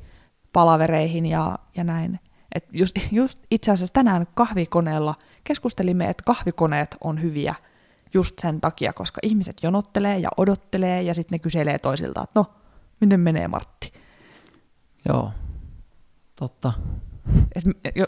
palavereihin 0.53 1.27
ja, 1.27 1.59
ja 1.77 1.85
näin. 1.85 2.21
Et 2.55 2.69
just, 2.73 2.97
just 3.13 3.41
itse 3.51 3.73
asiassa 3.73 3.93
tänään 3.93 4.27
kahvikoneella 4.35 5.15
keskustelimme, 5.45 6.09
että 6.09 6.23
kahvikoneet 6.27 6.97
on 7.01 7.23
hyviä 7.23 7.55
just 8.15 8.39
sen 8.39 8.61
takia, 8.61 8.93
koska 8.93 9.21
ihmiset 9.23 9.57
jonottelee 9.63 10.19
ja 10.19 10.29
odottelee 10.37 11.03
ja 11.03 11.15
sitten 11.15 11.37
ne 11.37 11.39
kyselee 11.39 11.79
toisilta, 11.79 12.23
että 12.23 12.41
no, 12.41 12.47
miten 13.01 13.21
menee 13.21 13.49
Martti? 13.49 13.93
Joo, 15.09 15.33
totta. 16.37 16.73
Et 17.55 17.65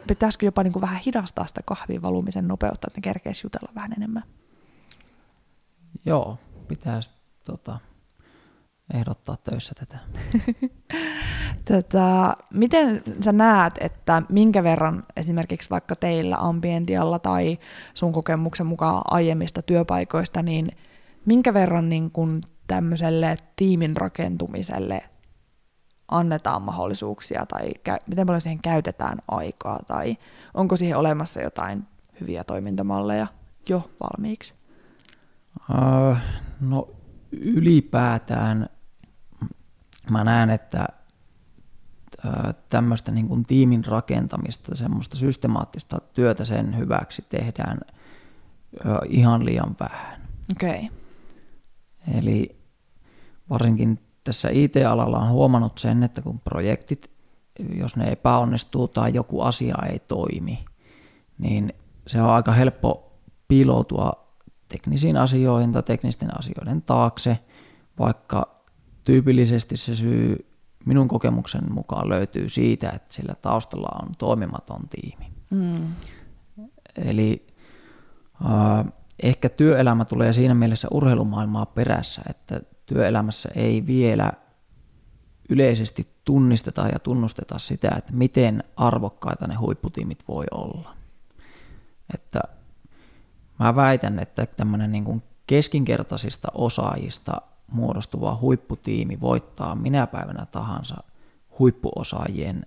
pitäisikö 0.07 0.47
jopa 0.47 0.63
niin 0.63 0.73
kuin 0.73 0.81
vähän 0.81 1.01
hidastaa 1.07 1.47
sitä 1.47 1.61
kahvin 1.65 2.03
valumisen 2.03 2.49
nopeutta, 2.49 2.89
että 2.89 2.99
ne 2.99 3.03
kerkeisi 3.03 3.47
jutella 3.47 3.73
vähän 3.75 3.93
enemmän? 3.93 4.23
Joo, 6.07 6.39
pitäisi 6.69 7.11
tota, 7.45 7.79
ehdottaa 8.95 9.37
töissä 9.37 9.75
tätä. 9.75 9.99
Tätä, 11.65 12.37
miten 12.55 13.03
sä 13.25 13.33
näet, 13.33 13.75
että 13.81 14.23
minkä 14.29 14.63
verran 14.63 15.05
esimerkiksi 15.17 15.71
vaikka 15.71 15.97
teillä 15.97 16.37
ambientialla 16.37 17.19
tai 17.19 17.59
sun 17.95 18.13
kokemuksen 18.13 18.67
mukaan 18.67 19.03
aiemmista 19.05 19.63
työpaikoista, 19.63 20.43
niin 20.43 20.69
minkä 21.27 21.55
verran 21.55 21.89
niin 21.89 22.11
kun 22.11 22.41
tämmöiselle 22.67 23.37
tiimin 23.57 23.97
rakentumiselle 23.97 25.01
annetaan 26.09 26.63
mahdollisuuksia 26.63 27.47
tai 27.47 27.69
kä- 27.89 28.03
miten 28.07 28.27
paljon 28.27 28.41
siihen 28.41 28.63
käytetään 28.63 29.19
aikaa 29.29 29.79
tai 29.89 30.17
onko 30.55 30.77
siihen 30.77 30.99
olemassa 30.99 31.41
jotain 31.41 31.85
hyviä 32.21 32.45
toimintamalleja 32.45 33.27
jo 33.69 33.91
valmiiksi? 34.01 34.58
Uh, 35.71 36.17
no 36.61 36.89
ylipäätään 37.33 38.69
mä 40.11 40.25
näen, 40.25 40.51
että 40.51 40.89
tämmöistä 42.69 43.13
niin 43.13 43.29
kuin 43.29 43.45
tiimin 43.45 43.85
rakentamista, 43.85 44.75
semmoista 44.75 45.17
systemaattista 45.17 46.01
työtä 46.13 46.45
sen 46.45 46.77
hyväksi 46.77 47.25
tehdään 47.29 47.81
ihan 49.09 49.45
liian 49.45 49.77
vähän. 49.81 50.21
Okay. 50.57 50.89
Eli 52.19 52.57
varsinkin 53.51 53.99
tässä 54.25 54.49
IT-alalla 54.53 55.19
on 55.19 55.31
huomannut 55.31 55.79
sen, 55.79 56.03
että 56.03 56.23
kun 56.23 56.41
projektit, 56.41 57.11
jos 57.75 57.97
ne 57.97 58.09
epäonnistuu 58.09 58.89
tai 58.89 59.15
joku 59.15 59.41
asia 59.41 59.77
ei 59.91 59.99
toimi, 59.99 60.65
niin 61.39 61.73
se 62.07 62.23
on 62.23 62.31
aika 62.31 62.53
helppo 62.53 63.19
piiloutua 63.49 64.28
teknisiin 64.69 65.17
asioihin 65.17 65.73
tai 65.73 65.83
teknisten 65.83 66.39
asioiden 66.39 66.83
taakse, 66.83 67.39
vaikka 67.99 68.63
tyypillisesti 69.05 69.77
se 69.77 69.95
syy 69.95 70.49
minun 70.85 71.09
kokemuksen 71.09 71.73
mukaan 71.73 72.09
löytyy 72.09 72.49
siitä, 72.49 72.91
että 72.91 73.15
sillä 73.15 73.35
taustalla 73.43 73.89
on 74.03 74.15
toimimaton 74.19 74.89
tiimi. 74.89 75.33
Mm. 75.51 75.89
Eli 76.97 77.47
äh, 78.45 78.93
ehkä 79.23 79.49
työelämä 79.49 80.05
tulee 80.05 80.33
siinä 80.33 80.55
mielessä 80.55 80.89
urheilumaailmaa 80.91 81.67
perässä, 81.67 82.23
että 82.29 82.61
työelämässä 82.87 83.49
ei 83.55 83.87
vielä 83.87 84.33
yleisesti 85.49 86.09
tunnisteta 86.25 86.89
ja 86.89 86.99
tunnusteta 86.99 87.59
sitä, 87.59 87.91
että 87.99 88.13
miten 88.13 88.65
arvokkaita 88.77 89.47
ne 89.47 89.55
huipputiimit 89.55 90.25
voi 90.29 90.47
olla. 90.51 90.95
Mä 93.59 93.77
väitän, 93.77 94.19
että 94.19 94.47
tämmöinen 94.47 94.93
niin 94.93 95.05
kuin 95.05 95.23
keskinkertaisista 95.47 96.49
osaajista 96.55 97.43
muodostuva 97.73 98.39
huipputiimi 98.41 99.21
voittaa 99.21 99.75
minä 99.75 100.07
päivänä 100.07 100.47
tahansa 100.47 101.03
huippuosaajien 101.59 102.67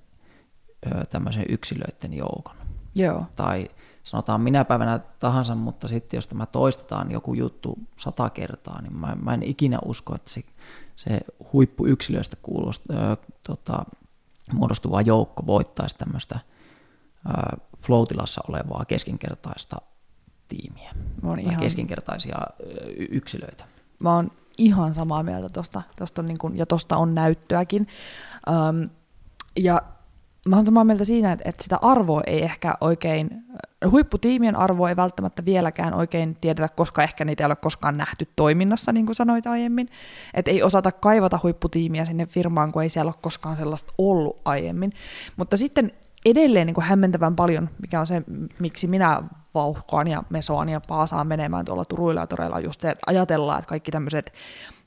tämmöisen 1.10 1.46
yksilöiden 1.50 2.14
joukon. 2.14 2.56
Joo. 2.96 3.26
Tai 3.36 3.70
sanotaan 4.04 4.42
minä 4.42 4.66
päivänä 4.66 5.00
tahansa, 5.20 5.56
mutta 5.56 5.88
sitten 5.88 6.18
jos 6.18 6.28
tämä 6.28 6.46
toistetaan 6.46 7.12
joku 7.12 7.34
juttu 7.34 7.80
sata 7.98 8.30
kertaa, 8.30 8.82
niin 8.82 8.96
mä, 8.96 9.18
mä 9.24 9.34
en 9.34 9.44
ikinä 9.44 9.80
usko, 9.86 10.16
että 10.16 10.32
se, 10.32 10.44
se 10.96 11.20
huippuyksilöistä 11.54 12.38
kuulost, 12.42 12.82
ö, 12.90 13.18
tota, 13.44 13.86
muodostuva 14.54 15.02
joukko 15.02 15.46
voittaisi 15.46 15.98
tämmöistä 15.98 16.40
ö, 17.30 17.58
floatilassa 17.82 18.42
olevaa 18.48 18.86
keskinkertaista 18.86 19.78
tiimiä 20.52 20.92
on 21.24 21.40
ihan... 21.40 21.60
keskinkertaisia 21.60 22.38
yksilöitä. 23.10 23.64
Mä 24.00 24.16
oon 24.16 24.32
ihan 24.58 24.94
samaa 24.94 25.24
mieltä 25.24 25.50
tuosta, 25.54 25.82
tosta 25.96 26.22
niin 26.22 26.38
kun, 26.38 26.58
ja 26.58 26.66
tuosta 26.66 26.98
on 26.98 27.16
näyttöäkin. 27.16 27.88
Öm, 28.50 28.90
ja 29.60 29.82
mä 30.48 30.56
oon 30.56 30.66
samaa 30.66 30.84
mieltä 30.84 31.04
siinä, 31.04 31.32
että, 31.32 31.50
että 31.50 31.64
sitä 31.64 31.80
arvoa 31.82 32.22
ei 32.28 32.44
ehkä 32.44 32.76
oikein, 32.82 33.44
huipputiimien 33.92 34.56
arvoa 34.56 34.90
ei 34.90 34.96
välttämättä 34.96 35.46
vieläkään 35.46 35.94
oikein 35.94 36.38
tiedetä, 36.42 36.70
koska 36.70 37.04
ehkä 37.04 37.26
niitä 37.26 37.44
ei 37.44 37.46
ole 37.46 37.56
koskaan 37.56 37.98
nähty 37.98 38.28
toiminnassa, 38.36 38.92
niin 38.92 39.06
kuin 39.06 39.16
sanoit 39.16 39.48
aiemmin. 39.48 39.90
Että 40.34 40.52
ei 40.52 40.64
osata 40.64 40.92
kaivata 40.92 41.40
huipputiimiä 41.44 42.06
sinne 42.06 42.26
firmaan, 42.26 42.72
kun 42.72 42.84
ei 42.84 42.90
siellä 42.90 43.10
ole 43.10 43.16
koskaan 43.22 43.56
sellaista 43.56 43.94
ollut 43.98 44.42
aiemmin. 44.46 44.92
Mutta 45.38 45.58
sitten 45.58 45.92
edelleen 46.26 46.68
niin 46.68 46.76
kuin 46.76 46.86
hämmentävän 46.86 47.36
paljon, 47.36 47.70
mikä 47.82 48.00
on 48.00 48.08
se, 48.08 48.24
miksi 48.60 48.88
minä 48.88 49.24
vauhkoan 49.54 50.08
ja 50.08 50.24
mesoan 50.30 50.70
ja 50.70 50.82
paasaan 50.82 51.28
menemään 51.28 51.66
tuolla 51.66 51.86
Turuilla 51.86 52.22
ja 52.22 52.28
toreilla, 52.28 52.60
just 52.60 52.82
se, 52.82 52.90
että 52.90 53.04
ajatellaan, 53.08 53.60
että 53.60 53.70
kaikki 53.70 53.92
tämmöiset 53.92 54.34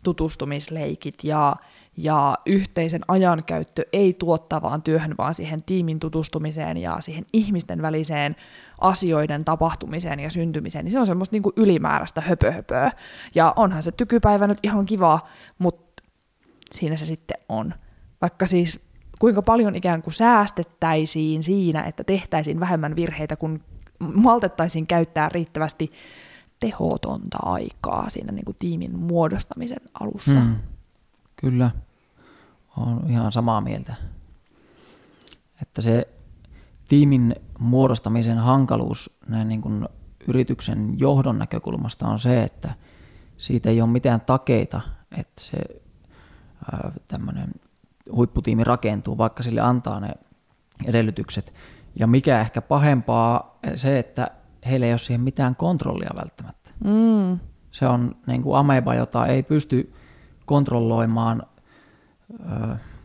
tutustumisleikit 0.02 1.24
ja, 1.24 1.56
ja 1.96 2.38
yhteisen 2.46 3.02
ajankäyttö 3.08 3.86
ei 3.92 4.14
tuottavaan 4.14 4.82
työhön, 4.82 5.14
vaan 5.18 5.34
siihen 5.34 5.62
tiimin 5.62 6.00
tutustumiseen 6.00 6.76
ja 6.76 6.96
siihen 7.00 7.26
ihmisten 7.32 7.82
väliseen 7.82 8.36
asioiden 8.80 9.44
tapahtumiseen 9.44 10.20
ja 10.20 10.30
syntymiseen, 10.30 10.84
niin 10.84 10.92
se 10.92 11.00
on 11.00 11.06
semmoista 11.06 11.34
niin 11.34 11.42
kuin 11.42 11.52
ylimääräistä 11.56 12.20
höpöhöpöä. 12.20 12.90
Ja 13.34 13.52
onhan 13.56 13.82
se 13.82 13.92
tykypäivä 13.92 14.46
nyt 14.46 14.58
ihan 14.62 14.86
kiva, 14.86 15.20
mutta 15.58 16.02
siinä 16.72 16.96
se 16.96 17.06
sitten 17.06 17.36
on. 17.48 17.74
Vaikka 18.20 18.46
siis 18.46 18.80
kuinka 19.18 19.42
paljon 19.42 19.74
ikään 19.74 20.02
kuin 20.02 20.14
säästettäisiin 20.14 21.42
siinä, 21.42 21.82
että 21.82 22.04
tehtäisiin 22.04 22.60
vähemmän 22.60 22.96
virheitä, 22.96 23.36
kun 23.36 23.60
maltettaisiin 24.14 24.86
käyttää 24.86 25.28
riittävästi 25.28 25.90
tehotonta 26.60 27.38
aikaa 27.42 28.08
siinä 28.08 28.32
niin 28.32 28.44
kuin 28.44 28.56
tiimin 28.58 28.98
muodostamisen 28.98 29.80
alussa. 30.00 30.40
Hmm. 30.40 30.56
Kyllä, 31.36 31.70
olen 32.76 33.10
ihan 33.10 33.32
samaa 33.32 33.60
mieltä. 33.60 33.94
Että 35.62 35.82
se 35.82 36.08
tiimin 36.88 37.36
muodostamisen 37.58 38.38
hankaluus 38.38 39.18
näin 39.28 39.48
niin 39.48 39.62
kuin 39.62 39.88
yrityksen 40.28 40.98
johdon 40.98 41.38
näkökulmasta 41.38 42.08
on 42.08 42.18
se, 42.18 42.42
että 42.42 42.74
siitä 43.36 43.70
ei 43.70 43.80
ole 43.80 43.90
mitään 43.90 44.20
takeita, 44.20 44.80
että 45.18 45.42
se 45.42 45.58
tämmöinen 47.08 47.48
huipputiimi 48.12 48.64
rakentuu, 48.64 49.18
vaikka 49.18 49.42
sille 49.42 49.60
antaa 49.60 50.00
ne 50.00 50.10
edellytykset. 50.84 51.54
Ja 51.96 52.06
mikä 52.06 52.40
ehkä 52.40 52.62
pahempaa, 52.62 53.58
se, 53.74 53.98
että 53.98 54.30
heillä 54.66 54.86
ei 54.86 54.92
ole 54.92 54.98
siihen 54.98 55.20
mitään 55.20 55.56
kontrollia 55.56 56.10
välttämättä. 56.16 56.70
Mm. 56.84 57.38
Se 57.70 57.86
on 57.86 58.16
niin 58.26 58.42
kuin 58.42 58.56
ameba, 58.56 58.94
jota 58.94 59.26
ei 59.26 59.42
pysty 59.42 59.94
kontrolloimaan, 60.46 61.42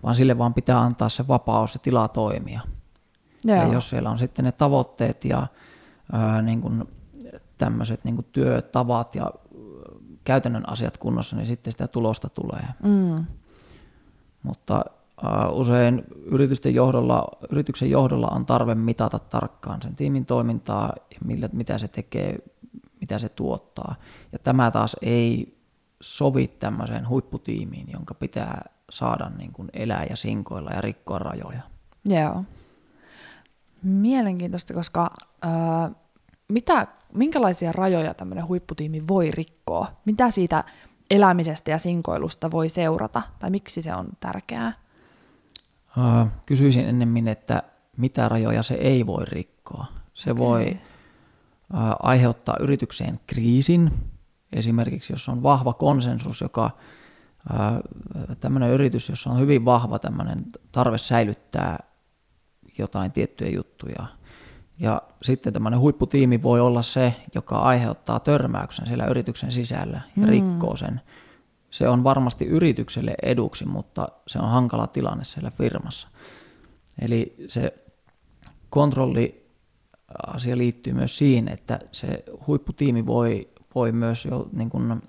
vaan 0.04 0.16
sille 0.16 0.38
vaan 0.38 0.54
pitää 0.54 0.80
antaa 0.80 1.10
se 1.10 1.28
vapaus 1.28 1.74
ja 1.74 1.80
tila 1.84 2.08
toimia. 2.08 2.62
Joo. 3.46 3.58
Ja 3.58 3.74
jos 3.74 3.90
siellä 3.90 4.10
on 4.10 4.18
sitten 4.18 4.46
ne 4.46 4.52
tavoitteet 4.52 5.26
ja 5.26 5.48
niin 6.42 6.62
kuin 6.62 6.84
tämmöiset 7.58 8.04
niin 8.04 8.16
kuin 8.16 8.28
työtavat 8.32 9.16
ja 9.16 9.32
käytännön 10.24 10.70
asiat 10.70 10.98
kunnossa, 10.98 11.36
niin 11.36 11.46
sitten 11.46 11.72
sitä 11.72 11.88
tulosta 11.88 12.30
tulee. 12.30 12.68
Mm. 12.84 13.26
Mutta 14.44 14.86
usein 15.52 16.04
yritysten 16.26 16.76
johdolla, 16.76 17.28
yrityksen 17.52 17.90
johdolla 17.90 18.28
on 18.28 18.46
tarve 18.46 18.76
mitata 18.76 19.20
tarkkaan 19.20 19.82
sen 19.82 19.96
tiimin 19.96 20.26
toimintaa, 20.26 20.94
millä, 21.26 21.50
mitä 21.54 21.78
se 21.78 21.88
tekee, 21.88 22.40
mitä 23.02 23.20
se 23.20 23.30
tuottaa. 23.30 23.96
Ja 24.32 24.40
tämä 24.40 24.72
taas 24.72 24.96
ei 25.02 25.58
sovi 26.02 26.48
tämmöiseen 26.48 27.10
huipputiimiin, 27.10 27.92
jonka 27.92 28.14
pitää 28.14 28.70
saada 28.90 29.32
niin 29.38 29.54
kuin 29.54 29.70
elää 29.74 30.06
ja 30.10 30.16
sinkoilla 30.16 30.72
ja 30.72 30.82
rikkoa 30.82 31.20
rajoja. 31.20 31.62
Joo. 32.06 32.44
Mielenkiintoista, 33.84 34.74
koska 34.74 35.10
äh, 35.46 35.92
mitä, 36.48 36.88
minkälaisia 37.14 37.72
rajoja 37.72 38.14
tämmöinen 38.14 38.48
huipputiimi 38.48 39.08
voi 39.08 39.32
rikkoa? 39.32 39.88
Mitä 40.06 40.32
siitä 40.32 40.64
elämisestä 41.10 41.72
ja 41.72 41.78
sinkoilusta 41.78 42.52
voi 42.52 42.70
seurata, 42.70 43.22
tai 43.40 43.50
miksi 43.50 43.82
se 43.82 43.96
on 43.96 44.08
tärkeää? 44.20 44.74
Kysyisin 46.46 46.86
ennemmin, 46.86 47.28
että 47.28 47.64
mitä 47.98 48.30
rajoja 48.30 48.64
se 48.64 48.74
ei 48.74 49.06
voi 49.06 49.26
rikkoa. 49.26 49.86
Se 50.14 50.32
okay. 50.32 50.46
voi 50.46 50.80
aiheuttaa 52.00 52.58
yritykseen 52.60 53.20
kriisin, 53.28 53.92
esimerkiksi 54.54 55.14
jos 55.14 55.30
on 55.30 55.44
vahva 55.44 55.74
konsensus, 55.74 56.42
joka 56.42 56.72
tämmöinen 58.40 58.70
yritys, 58.70 59.10
jossa 59.10 59.30
on 59.30 59.40
hyvin 59.40 59.66
vahva 59.66 60.00
tämmöinen 60.00 60.46
tarve 60.72 60.98
säilyttää 60.98 61.80
jotain 62.78 63.12
tiettyjä 63.12 63.52
juttuja. 63.52 64.06
Ja 64.80 65.02
sitten 65.22 65.54
tämmöinen 65.54 65.80
huipputiimi 65.80 66.44
voi 66.44 66.60
olla 66.60 66.82
se, 66.82 67.16
joka 67.36 67.60
aiheuttaa 67.60 68.20
törmäyksen 68.20 68.88
siellä 68.88 69.06
yrityksen 69.06 69.52
sisällä 69.52 70.02
ja 70.18 70.24
mm. 70.24 70.30
rikkoo 70.30 70.76
sen 70.76 71.02
se 71.70 71.90
on 71.90 72.04
varmasti 72.04 72.46
yritykselle 72.46 73.16
eduksi, 73.24 73.66
mutta 73.66 74.10
se 74.28 74.40
on 74.40 74.50
hankala 74.50 74.88
tilanne 74.88 75.24
siellä 75.24 75.52
firmassa. 75.52 76.08
Eli 77.02 77.36
se 77.48 77.74
kontrolli 78.70 79.50
asia 80.28 80.58
liittyy 80.58 80.94
myös 80.94 81.18
siihen, 81.18 81.48
että 81.48 81.80
se 81.92 82.24
huipputiimi 82.48 83.06
voi, 83.06 83.50
voi 83.76 83.92
myös 83.92 84.26
jo 84.26 84.50
niin 84.52 84.70
kuin 84.70 85.02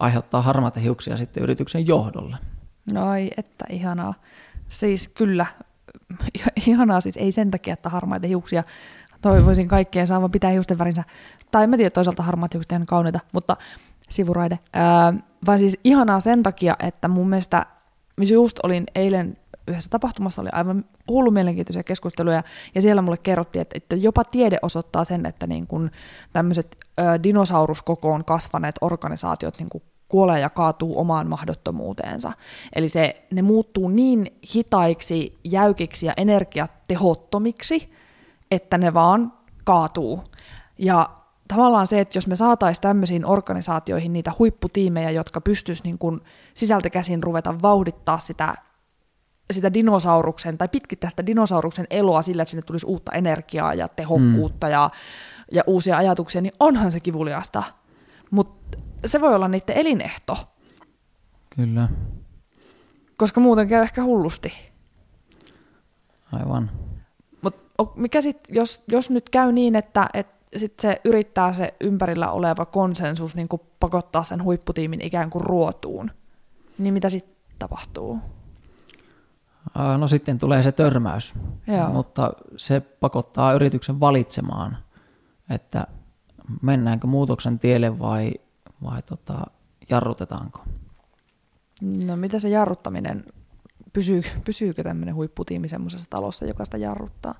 aiheuttaa 0.00 0.42
harmaita 0.42 0.80
hiuksia 0.80 1.16
sitten 1.16 1.42
yrityksen 1.42 1.86
johdolle. 1.86 2.36
No 2.92 3.14
ei, 3.14 3.30
että 3.36 3.64
ihanaa. 3.70 4.14
Siis 4.68 5.08
kyllä, 5.08 5.46
ihanaa 6.66 7.00
siis 7.00 7.16
ei 7.16 7.32
sen 7.32 7.50
takia, 7.50 7.72
että 7.72 7.88
harmaita 7.88 8.26
hiuksia 8.26 8.64
toivoisin 9.22 9.68
kaikkeen 9.68 10.06
saavan 10.06 10.30
pitää 10.30 10.50
hiusten 10.50 10.78
värinsä. 10.78 11.04
Tai 11.50 11.66
mä 11.66 11.76
tiedän, 11.76 11.92
toisaalta 11.92 12.22
harmaat 12.22 12.54
hiukset 12.54 12.72
on 12.72 12.86
kauniita, 12.86 13.20
mutta 13.32 13.56
sivuraide. 14.10 14.58
Öö, 14.76 15.20
vaan 15.46 15.58
siis 15.58 15.78
ihanaa 15.84 16.20
sen 16.20 16.42
takia, 16.42 16.76
että 16.80 17.08
mun 17.08 17.28
mielestä, 17.28 17.66
missä 18.16 18.34
just 18.34 18.58
olin 18.62 18.84
eilen 18.94 19.36
yhdessä 19.68 19.90
tapahtumassa, 19.90 20.42
oli 20.42 20.48
aivan 20.52 20.84
hullu 21.08 21.30
mielenkiintoisia 21.30 21.82
keskusteluja, 21.82 22.42
ja 22.74 22.82
siellä 22.82 23.02
mulle 23.02 23.18
kerrottiin, 23.18 23.62
että, 23.62 23.76
että 23.76 23.96
jopa 23.96 24.24
tiede 24.24 24.58
osoittaa 24.62 25.04
sen, 25.04 25.26
että 25.26 25.46
niin 25.46 25.66
kun 25.66 25.90
tämmöiset 26.32 26.76
ö, 27.00 27.22
dinosauruskokoon 27.22 28.24
kasvaneet 28.24 28.74
organisaatiot 28.80 29.58
niin 29.58 29.68
kun 29.68 29.82
kuolee 30.08 30.40
ja 30.40 30.50
kaatuu 30.50 30.98
omaan 30.98 31.28
mahdottomuuteensa. 31.28 32.32
Eli 32.74 32.88
se, 32.88 33.26
ne 33.30 33.42
muuttuu 33.42 33.88
niin 33.88 34.38
hitaiksi, 34.54 35.38
jäykiksi 35.44 36.06
ja 36.06 36.12
energiatehottomiksi, 36.16 37.92
että 38.50 38.78
ne 38.78 38.94
vaan 38.94 39.32
kaatuu. 39.64 40.24
Ja 40.78 41.10
tavallaan 41.50 41.86
se, 41.86 42.00
että 42.00 42.18
jos 42.18 42.26
me 42.26 42.36
saataisiin 42.36 42.82
tämmöisiin 42.82 43.26
organisaatioihin 43.26 44.12
niitä 44.12 44.32
huipputiimejä, 44.38 45.10
jotka 45.10 45.40
pystyisivät 45.40 45.84
niin 45.84 45.98
kuin 45.98 46.20
sisältä 46.54 46.90
käsin 46.90 47.22
ruveta 47.22 47.62
vauhdittaa 47.62 48.18
sitä, 48.18 48.54
sitä 49.50 49.74
dinosauruksen 49.74 50.58
tai 50.58 50.68
pitkittää 50.68 51.10
sitä 51.10 51.26
dinosauruksen 51.26 51.86
eloa 51.90 52.22
sillä, 52.22 52.42
että 52.42 52.50
sinne 52.50 52.62
tulisi 52.62 52.86
uutta 52.86 53.12
energiaa 53.12 53.74
ja 53.74 53.88
tehokkuutta 53.88 54.66
mm. 54.66 54.72
ja, 54.72 54.90
ja 55.52 55.64
uusia 55.66 55.96
ajatuksia, 55.96 56.40
niin 56.40 56.52
onhan 56.60 56.92
se 56.92 57.00
kivuliasta. 57.00 57.62
Mutta 58.30 58.78
se 59.06 59.20
voi 59.20 59.34
olla 59.34 59.48
niiden 59.48 59.76
elinehto. 59.76 60.36
Kyllä. 61.56 61.88
Koska 63.16 63.40
muuten 63.40 63.68
käy 63.68 63.82
ehkä 63.82 64.04
hullusti. 64.04 64.52
Aivan. 66.32 66.70
Mutta 67.42 67.84
mikä 67.96 68.20
sitten, 68.20 68.56
jos, 68.56 68.82
jos 68.88 69.10
nyt 69.10 69.30
käy 69.30 69.52
niin, 69.52 69.76
että, 69.76 70.08
että 70.14 70.39
sitten 70.56 70.90
se 70.90 71.00
yrittää 71.04 71.52
se 71.52 71.74
ympärillä 71.80 72.30
oleva 72.30 72.66
konsensus 72.66 73.36
niin 73.36 73.48
kuin 73.48 73.62
pakottaa 73.80 74.22
sen 74.22 74.44
huipputiimin 74.44 75.00
ikään 75.00 75.30
kuin 75.30 75.44
ruotuun. 75.44 76.10
Niin 76.78 76.94
mitä 76.94 77.08
sitten 77.08 77.36
tapahtuu? 77.58 78.18
No 79.98 80.08
sitten 80.08 80.38
tulee 80.38 80.62
se 80.62 80.72
törmäys, 80.72 81.34
Joo. 81.66 81.90
mutta 81.90 82.32
se 82.56 82.80
pakottaa 82.80 83.52
yrityksen 83.52 84.00
valitsemaan, 84.00 84.76
että 85.50 85.86
mennäänkö 86.62 87.06
muutoksen 87.06 87.58
tielle 87.58 87.98
vai, 87.98 88.34
vai 88.82 89.02
tota, 89.02 89.46
jarrutetaanko. 89.90 90.60
No 92.06 92.16
mitä 92.16 92.38
se 92.38 92.48
jarruttaminen, 92.48 93.24
pysyy, 93.92 94.22
pysyykö 94.44 94.82
tämmöinen 94.82 95.14
huipputiimi 95.14 95.68
semmoisessa 95.68 96.10
talossa, 96.10 96.46
joka 96.46 96.64
sitä 96.64 96.76
jarruttaa? 96.76 97.34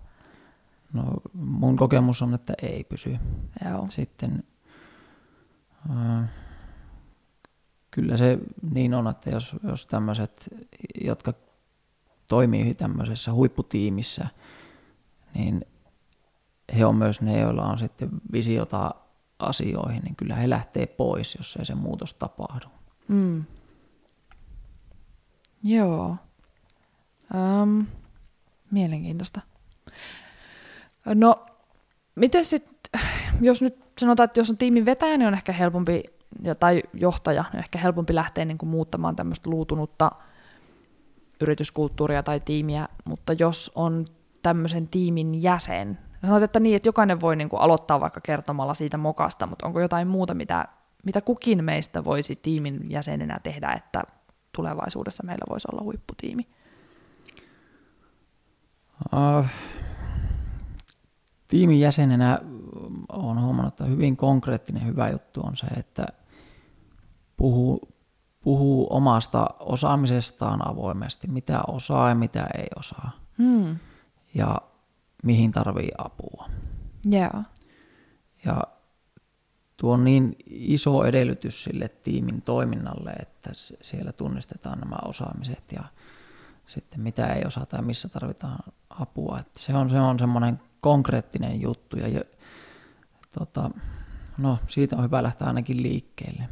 No, 0.92 1.04
mun 1.34 1.76
kokemus 1.76 2.22
on, 2.22 2.34
että 2.34 2.52
ei 2.62 2.84
pysy. 2.84 3.18
Joo. 3.64 3.88
Sitten 3.88 4.44
äh, 5.90 6.28
kyllä 7.90 8.16
se 8.16 8.38
niin 8.70 8.94
on, 8.94 9.08
että 9.08 9.30
jos, 9.30 9.56
jos 9.62 9.86
tämmöiset, 9.86 10.48
jotka 11.04 11.32
toimii 12.28 12.74
tämmöisessä 12.74 13.32
huipputiimissä, 13.32 14.26
niin 15.34 15.64
he 16.78 16.86
on 16.86 16.96
myös 16.96 17.20
ne, 17.20 17.40
joilla 17.40 17.64
on 17.64 17.78
sitten 17.78 18.10
visiota 18.32 18.94
asioihin, 19.38 20.02
niin 20.02 20.16
kyllä 20.16 20.36
he 20.36 20.50
lähtee 20.50 20.86
pois, 20.86 21.34
jos 21.34 21.56
ei 21.56 21.64
se 21.64 21.74
muutos 21.74 22.14
tapahdu. 22.14 22.66
Mm. 23.08 23.44
Joo. 25.62 26.16
Um, 27.34 27.86
mielenkiintoista. 28.70 29.40
No, 31.06 31.46
miten 32.14 32.44
sitten, 32.44 33.00
jos 33.40 33.62
nyt 33.62 33.78
sanotaan, 33.98 34.24
että 34.24 34.40
jos 34.40 34.50
on 34.50 34.56
tiimin 34.56 34.84
vetäjä, 34.84 35.18
niin 35.18 35.28
on 35.28 35.34
ehkä 35.34 35.52
helpompi, 35.52 36.02
tai 36.60 36.82
johtaja, 36.94 37.42
niin 37.42 37.56
on 37.56 37.58
ehkä 37.58 37.78
helpompi 37.78 38.14
lähteä 38.14 38.44
niin 38.44 38.58
kuin 38.58 38.70
muuttamaan 38.70 39.16
tämmöistä 39.16 39.50
luutunutta 39.50 40.12
yrityskulttuuria 41.40 42.22
tai 42.22 42.40
tiimiä, 42.40 42.88
mutta 43.04 43.32
jos 43.32 43.72
on 43.74 44.06
tämmöisen 44.42 44.88
tiimin 44.88 45.42
jäsen, 45.42 45.98
sanoit, 46.22 46.42
että 46.42 46.60
niin, 46.60 46.76
että 46.76 46.88
jokainen 46.88 47.20
voi 47.20 47.36
niin 47.36 47.48
kuin 47.48 47.62
aloittaa 47.62 48.00
vaikka 48.00 48.20
kertomalla 48.20 48.74
siitä 48.74 48.96
mokasta, 48.96 49.46
mutta 49.46 49.66
onko 49.66 49.80
jotain 49.80 50.10
muuta, 50.10 50.34
mitä, 50.34 50.68
mitä 51.04 51.20
kukin 51.20 51.64
meistä 51.64 52.04
voisi 52.04 52.36
tiimin 52.36 52.90
jäsenenä 52.90 53.40
tehdä, 53.42 53.72
että 53.72 54.02
tulevaisuudessa 54.52 55.22
meillä 55.22 55.44
voisi 55.50 55.68
olla 55.72 55.82
huipputiimi? 55.82 56.48
Uh, 59.12 59.46
tiimin 61.50 61.80
jäsenenä 61.80 62.38
olen 63.08 63.40
huomannut, 63.40 63.74
että 63.74 63.84
hyvin 63.84 64.16
konkreettinen 64.16 64.86
hyvä 64.86 65.08
juttu 65.08 65.40
on 65.44 65.56
se, 65.56 65.66
että 65.66 66.06
puhuu, 67.36 67.88
puhuu 68.40 68.86
omasta 68.90 69.46
osaamisestaan 69.60 70.68
avoimesti, 70.68 71.28
mitä 71.28 71.62
osaa 71.66 72.08
ja 72.08 72.14
mitä 72.14 72.46
ei 72.54 72.68
osaa. 72.78 73.10
Hmm. 73.38 73.76
Ja 74.34 74.60
mihin 75.22 75.52
tarvii 75.52 75.90
apua. 75.98 76.48
Yeah. 77.12 77.44
Ja 78.44 78.62
tuo 79.76 79.94
on 79.94 80.04
niin 80.04 80.36
iso 80.46 81.04
edellytys 81.04 81.64
sille 81.64 81.88
tiimin 81.88 82.42
toiminnalle, 82.42 83.10
että 83.10 83.50
siellä 83.82 84.12
tunnistetaan 84.12 84.78
nämä 84.78 84.96
osaamiset 85.04 85.72
ja 85.72 85.84
sitten 86.66 87.00
mitä 87.00 87.26
ei 87.26 87.44
osata 87.46 87.76
ja 87.76 87.82
missä 87.82 88.08
tarvitaan 88.08 88.58
apua. 88.90 89.38
Että 89.40 89.60
se 89.60 89.74
on, 89.74 89.90
se 89.90 90.00
on 90.00 90.18
semmoinen 90.18 90.60
konkreettinen 90.80 91.60
juttu 91.60 91.96
ja, 91.96 92.08
ja 92.08 92.20
tota, 93.38 93.70
no, 94.38 94.58
siitä 94.66 94.96
on 94.96 95.02
hyvä 95.02 95.22
lähteä 95.22 95.46
ainakin 95.46 95.82
liikkeelle. 95.82 96.48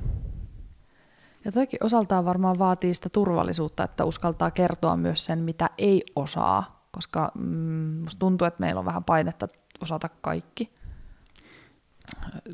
Ja 1.45 1.53
toki 1.53 1.77
osaltaan 1.83 2.25
varmaan 2.25 2.59
vaatii 2.59 2.95
sitä 2.95 3.09
turvallisuutta, 3.09 3.85
että 3.85 4.05
uskaltaa 4.05 4.51
kertoa 4.51 4.97
myös 4.97 5.25
sen, 5.25 5.39
mitä 5.39 5.71
ei 5.79 6.03
osaa, 6.17 6.89
koska 6.91 7.33
mm, 7.35 7.45
musta 8.01 8.19
tuntuu, 8.19 8.47
että 8.47 8.61
meillä 8.61 8.79
on 8.79 8.85
vähän 8.85 9.05
painetta 9.05 9.49
osata 9.81 10.09
kaikki. 10.21 10.73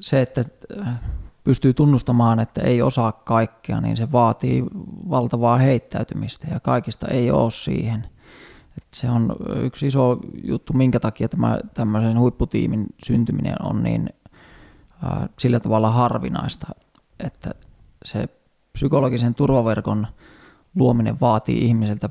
Se, 0.00 0.22
että 0.22 0.44
äh, 0.80 1.00
pystyy 1.44 1.74
tunnustamaan, 1.74 2.40
että 2.40 2.60
ei 2.60 2.82
osaa 2.82 3.12
kaikkea, 3.12 3.80
niin 3.80 3.96
se 3.96 4.12
vaatii 4.12 4.64
valtavaa 5.10 5.58
heittäytymistä 5.58 6.46
ja 6.50 6.60
kaikista 6.60 7.08
ei 7.08 7.30
ole 7.30 7.50
siihen. 7.50 8.08
Et 8.78 8.84
se 8.94 9.10
on 9.10 9.36
yksi 9.62 9.86
iso 9.86 10.18
juttu, 10.44 10.72
minkä 10.72 11.00
takia 11.00 11.28
tämä 11.28 11.58
tämmöisen 11.74 12.18
huipputiimin 12.18 12.86
syntyminen 13.04 13.62
on 13.62 13.82
niin 13.82 14.10
äh, 15.04 15.28
sillä 15.38 15.60
tavalla 15.60 15.90
harvinaista, 15.90 16.66
että 17.20 17.54
se 18.04 18.28
psykologisen 18.72 19.34
turvaverkon 19.34 20.06
luominen 20.74 21.20
vaatii 21.20 21.64
ihmiseltä 21.64 22.10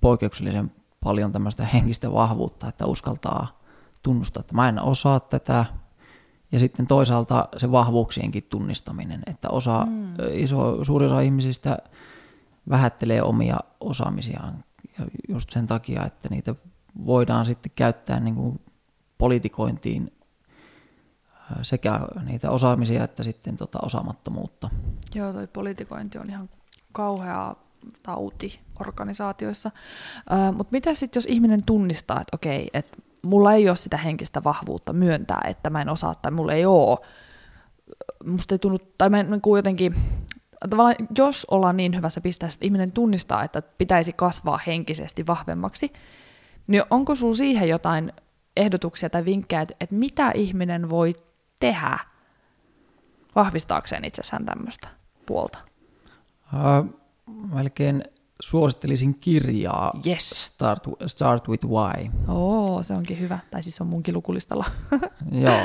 poikkeuksellisen 0.00 0.72
paljon 1.04 1.32
tämmöistä 1.32 1.64
henkistä 1.64 2.12
vahvuutta, 2.12 2.68
että 2.68 2.86
uskaltaa 2.86 3.60
tunnustaa, 4.02 4.40
että 4.40 4.54
mä 4.54 4.68
en 4.68 4.82
osaa 4.82 5.20
tätä, 5.20 5.64
ja 6.52 6.58
sitten 6.58 6.86
toisaalta 6.86 7.48
se 7.56 7.72
vahvuuksienkin 7.72 8.42
tunnistaminen, 8.42 9.22
että 9.26 9.48
osa, 9.48 9.86
mm. 9.90 10.14
iso, 10.30 10.84
suuri 10.84 11.06
osa 11.06 11.20
ihmisistä 11.20 11.78
vähättelee 12.68 13.22
omia 13.22 13.60
osaamisiaan 13.80 14.64
just 15.28 15.50
sen 15.50 15.66
takia, 15.66 16.06
että 16.06 16.28
niitä 16.30 16.54
voidaan 17.06 17.46
sitten 17.46 17.72
käyttää 17.76 18.20
niin 18.20 18.34
kuin 18.34 18.60
politikointiin 19.18 20.12
sekä 21.62 22.00
niitä 22.24 22.50
osaamisia 22.50 23.04
että 23.04 23.22
sitten 23.22 23.56
tota 23.56 23.78
osaamattomuutta. 23.82 24.70
Joo, 25.14 25.32
toi 25.32 25.46
politikointi 25.46 26.18
on 26.18 26.30
ihan 26.30 26.50
kauhea 26.92 27.56
tauti 28.02 28.60
organisaatioissa. 28.80 29.70
Mutta 30.56 30.72
mitä 30.72 30.94
sitten, 30.94 31.20
jos 31.20 31.26
ihminen 31.26 31.62
tunnistaa, 31.64 32.20
että 32.20 32.34
okei, 32.36 32.70
että 32.72 32.96
mulla 33.22 33.52
ei 33.52 33.68
ole 33.68 33.76
sitä 33.76 33.96
henkistä 33.96 34.44
vahvuutta 34.44 34.92
myöntää, 34.92 35.40
että 35.48 35.70
mä 35.70 35.82
en 35.82 35.88
osaa 35.88 36.14
tai 36.14 36.32
mulla 36.32 36.52
ei 36.52 36.66
ole. 36.66 36.98
Musta 38.24 38.54
ei 38.54 38.58
tunnu, 38.58 38.78
tai 38.98 39.10
mä 39.10 39.20
en 39.20 39.30
niin 39.30 39.40
kuin 39.40 39.58
jotenkin, 39.58 39.94
tavallaan 40.70 40.96
jos 41.18 41.46
ollaan 41.50 41.76
niin 41.76 41.96
hyvässä 41.96 42.20
pisteessä, 42.20 42.56
että 42.56 42.66
ihminen 42.66 42.92
tunnistaa, 42.92 43.44
että 43.44 43.62
pitäisi 43.62 44.12
kasvaa 44.12 44.60
henkisesti 44.66 45.26
vahvemmaksi, 45.26 45.92
niin 46.66 46.82
onko 46.90 47.14
sulla 47.14 47.36
siihen 47.36 47.68
jotain 47.68 48.12
ehdotuksia 48.56 49.10
tai 49.10 49.24
vinkkejä, 49.24 49.62
että, 49.62 49.74
että 49.80 49.94
mitä 49.94 50.30
ihminen 50.30 50.90
voi 50.90 51.14
tehdä 51.60 51.98
vahvistaakseen 53.34 54.04
itsessään 54.04 54.44
tämmöistä 54.44 54.88
puolta? 55.26 55.58
Uh, 56.52 57.00
melkein 57.54 58.04
suosittelisin 58.42 59.14
kirjaa 59.18 59.92
yes. 60.06 60.30
Start, 60.30 60.82
Start 61.06 61.48
with 61.48 61.66
Why. 61.66 62.10
Oo, 62.28 62.82
se 62.82 62.94
onkin 62.94 63.20
hyvä. 63.20 63.38
Tai 63.50 63.62
siis 63.62 63.80
on 63.80 63.86
munkin 63.86 64.14
lukulistalla. 64.14 64.64
Joo, 65.30 65.60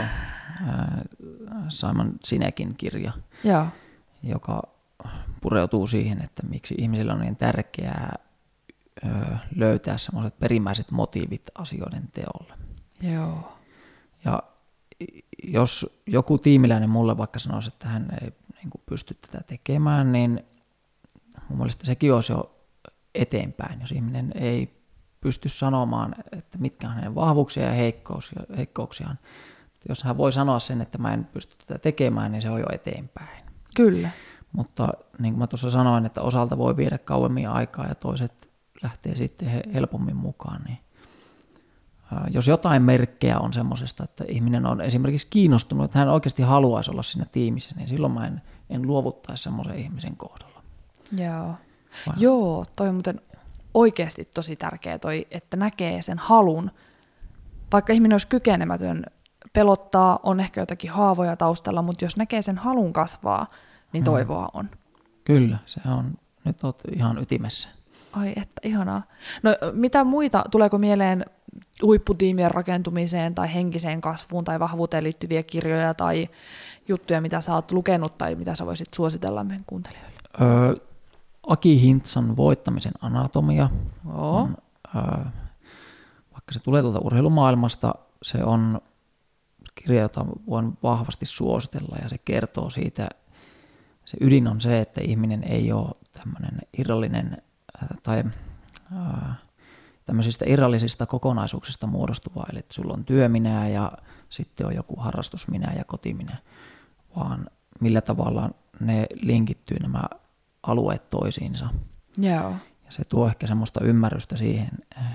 Simon 1.69 2.13
Sinekin 2.23 2.75
kirja, 2.75 3.11
Joo. 3.43 3.65
joka 4.23 4.76
pureutuu 5.41 5.87
siihen, 5.87 6.21
että 6.21 6.43
miksi 6.47 6.75
ihmisillä 6.77 7.13
on 7.13 7.21
niin 7.21 7.35
tärkeää 7.35 8.15
löytää 9.55 9.97
semmoiset 9.97 10.39
perimmäiset 10.39 10.91
motiivit 10.91 11.49
asioiden 11.55 12.09
teolle. 12.13 12.53
Joo. 13.01 13.57
Ja 14.25 14.43
jos 15.43 16.01
joku 16.05 16.37
tiimiläinen 16.37 16.89
mulle 16.89 17.17
vaikka 17.17 17.39
sanoisi, 17.39 17.67
että 17.73 17.87
hän 17.87 18.07
ei 18.21 18.31
niin 18.63 18.71
pysty 18.85 19.13
tätä 19.13 19.43
tekemään, 19.47 20.11
niin 20.11 20.43
mun 21.49 21.57
mielestä 21.57 21.85
sekin 21.85 22.13
olisi 22.13 22.33
jo 22.33 22.55
eteenpäin, 23.15 23.79
jos 23.79 23.91
ihminen 23.91 24.31
ei 24.35 24.81
pysty 25.21 25.49
sanomaan, 25.49 26.15
että 26.31 26.57
mitkä 26.57 26.87
on 26.87 26.93
hänen 26.93 27.15
vahvuuksia 27.15 27.65
ja 27.65 27.73
heikkouksiaan. 28.57 29.19
Jos 29.89 30.03
hän 30.03 30.17
voi 30.17 30.31
sanoa 30.31 30.59
sen, 30.59 30.81
että 30.81 30.97
mä 30.97 31.13
en 31.13 31.25
pysty 31.25 31.55
tätä 31.67 31.79
tekemään, 31.79 32.31
niin 32.31 32.41
se 32.41 32.49
on 32.49 32.59
jo 32.59 32.65
eteenpäin. 32.71 33.45
Kyllä. 33.75 34.09
Mutta 34.57 34.87
niin 35.19 35.33
kuin 35.33 35.39
mä 35.39 35.47
tuossa 35.47 35.69
sanoin, 35.69 36.05
että 36.05 36.21
osalta 36.21 36.57
voi 36.57 36.77
viedä 36.77 36.97
kauemmin 36.97 37.49
aikaa 37.49 37.87
ja 37.87 37.95
toiset 37.95 38.49
lähtee 38.83 39.15
sitten 39.15 39.49
helpommin 39.73 40.15
mukaan, 40.15 40.61
niin 40.63 40.77
jos 42.31 42.47
jotain 42.47 42.81
merkkejä 42.81 43.39
on 43.39 43.53
semmoisesta, 43.53 44.03
että 44.03 44.23
ihminen 44.27 44.65
on 44.65 44.81
esimerkiksi 44.81 45.27
kiinnostunut, 45.29 45.85
että 45.85 45.99
hän 45.99 46.09
oikeasti 46.09 46.43
haluaisi 46.43 46.91
olla 46.91 47.03
siinä 47.03 47.25
tiimissä, 47.31 47.75
niin 47.75 47.87
silloin 47.87 48.13
mä 48.13 48.27
en, 48.27 48.41
en 48.69 48.81
luovuttaisi 48.81 49.43
semmoisen 49.43 49.77
ihmisen 49.77 50.15
kohdalla. 50.15 50.61
Joo. 51.17 51.55
Vai? 52.07 52.15
Joo, 52.17 52.65
toi 52.75 52.87
on 52.87 52.95
muuten 52.95 53.21
oikeasti 53.73 54.29
tosi 54.33 54.55
tärkeä 54.55 54.99
toi, 54.99 55.27
että 55.31 55.57
näkee 55.57 56.01
sen 56.01 56.17
halun. 56.17 56.71
Vaikka 57.71 57.93
ihminen 57.93 58.13
olisi 58.13 58.27
kykenemätön, 58.27 59.03
pelottaa, 59.53 60.19
on 60.23 60.39
ehkä 60.39 60.61
jotakin 60.61 60.91
haavoja 60.91 61.35
taustalla, 61.35 61.81
mutta 61.81 62.05
jos 62.05 62.17
näkee 62.17 62.41
sen 62.41 62.57
halun 62.57 62.93
kasvaa, 62.93 63.47
niin 63.93 64.01
mm. 64.03 64.05
toivoa 64.05 64.43
mm. 64.43 64.59
on. 64.59 64.69
Kyllä, 65.23 65.57
se 65.65 65.81
on. 65.85 66.17
Nyt 66.43 66.63
olet 66.63 66.81
ihan 66.95 67.17
ytimessä. 67.17 67.69
Ai 68.11 68.33
että, 68.35 68.61
ihanaa. 68.63 69.03
No 69.43 69.51
mitä 69.73 70.03
muita, 70.03 70.43
tuleeko 70.51 70.77
mieleen 70.77 71.25
huipputiimien 71.83 72.51
rakentumiseen 72.51 73.35
tai 73.35 73.53
henkiseen 73.53 74.01
kasvuun 74.01 74.43
tai 74.43 74.59
vahvuuteen 74.59 75.03
liittyviä 75.03 75.43
kirjoja 75.43 75.93
tai 75.93 76.29
juttuja, 76.87 77.21
mitä 77.21 77.41
sä 77.41 77.53
oot 77.53 77.71
lukenut 77.71 78.15
tai 78.15 78.35
mitä 78.35 78.55
sä 78.55 78.65
voisit 78.65 78.93
suositella 78.93 79.43
meidän 79.43 79.65
kuuntelijoille? 79.67 80.17
Öö, 80.41 80.75
Aki 81.47 81.81
Hintsan 81.81 82.37
voittamisen 82.37 82.91
anatomia 83.01 83.69
on, 84.13 84.57
öö, 84.95 85.01
vaikka 86.31 86.51
se 86.51 86.59
tulee 86.59 86.81
tuolta 86.81 86.99
urheilumaailmasta, 86.99 87.95
se 88.23 88.43
on 88.43 88.81
kirja, 89.75 90.01
jota 90.01 90.25
voin 90.49 90.77
vahvasti 90.83 91.25
suositella 91.25 91.97
ja 92.03 92.09
se 92.09 92.17
kertoo 92.25 92.69
siitä, 92.69 93.09
se 94.07 94.17
ydin 94.21 94.47
on 94.47 94.61
se, 94.61 94.81
että 94.81 95.01
ihminen 95.01 95.43
ei 95.43 95.71
ole 95.71 95.95
tämmöinen 96.13 96.61
irrallinen 96.77 97.41
tai 98.03 98.23
äh, 98.93 99.37
tämmöisistä 100.05 100.45
irrallisista 100.47 101.05
kokonaisuuksista 101.05 101.87
muodostuva, 101.87 102.45
eli 102.51 102.59
että 102.59 102.73
sulla 102.73 102.93
on 102.93 103.05
työminä 103.05 103.67
ja 103.67 103.91
sitten 104.29 104.67
on 104.67 104.75
joku 104.75 104.95
harrastusminä 104.95 105.73
ja 105.73 105.83
kotiminä, 105.83 106.37
vaan 107.15 107.49
millä 107.79 108.01
tavalla 108.01 108.49
ne 108.79 109.07
linkittyy 109.13 109.79
nämä 109.79 110.03
alueet 110.63 111.09
toisiinsa. 111.09 111.69
Joo. 112.17 112.55
Ja 112.85 112.91
se 112.91 113.05
tuo 113.05 113.27
ehkä 113.27 113.47
semmoista 113.47 113.83
ymmärrystä 113.83 114.37
siihen, 114.37 114.71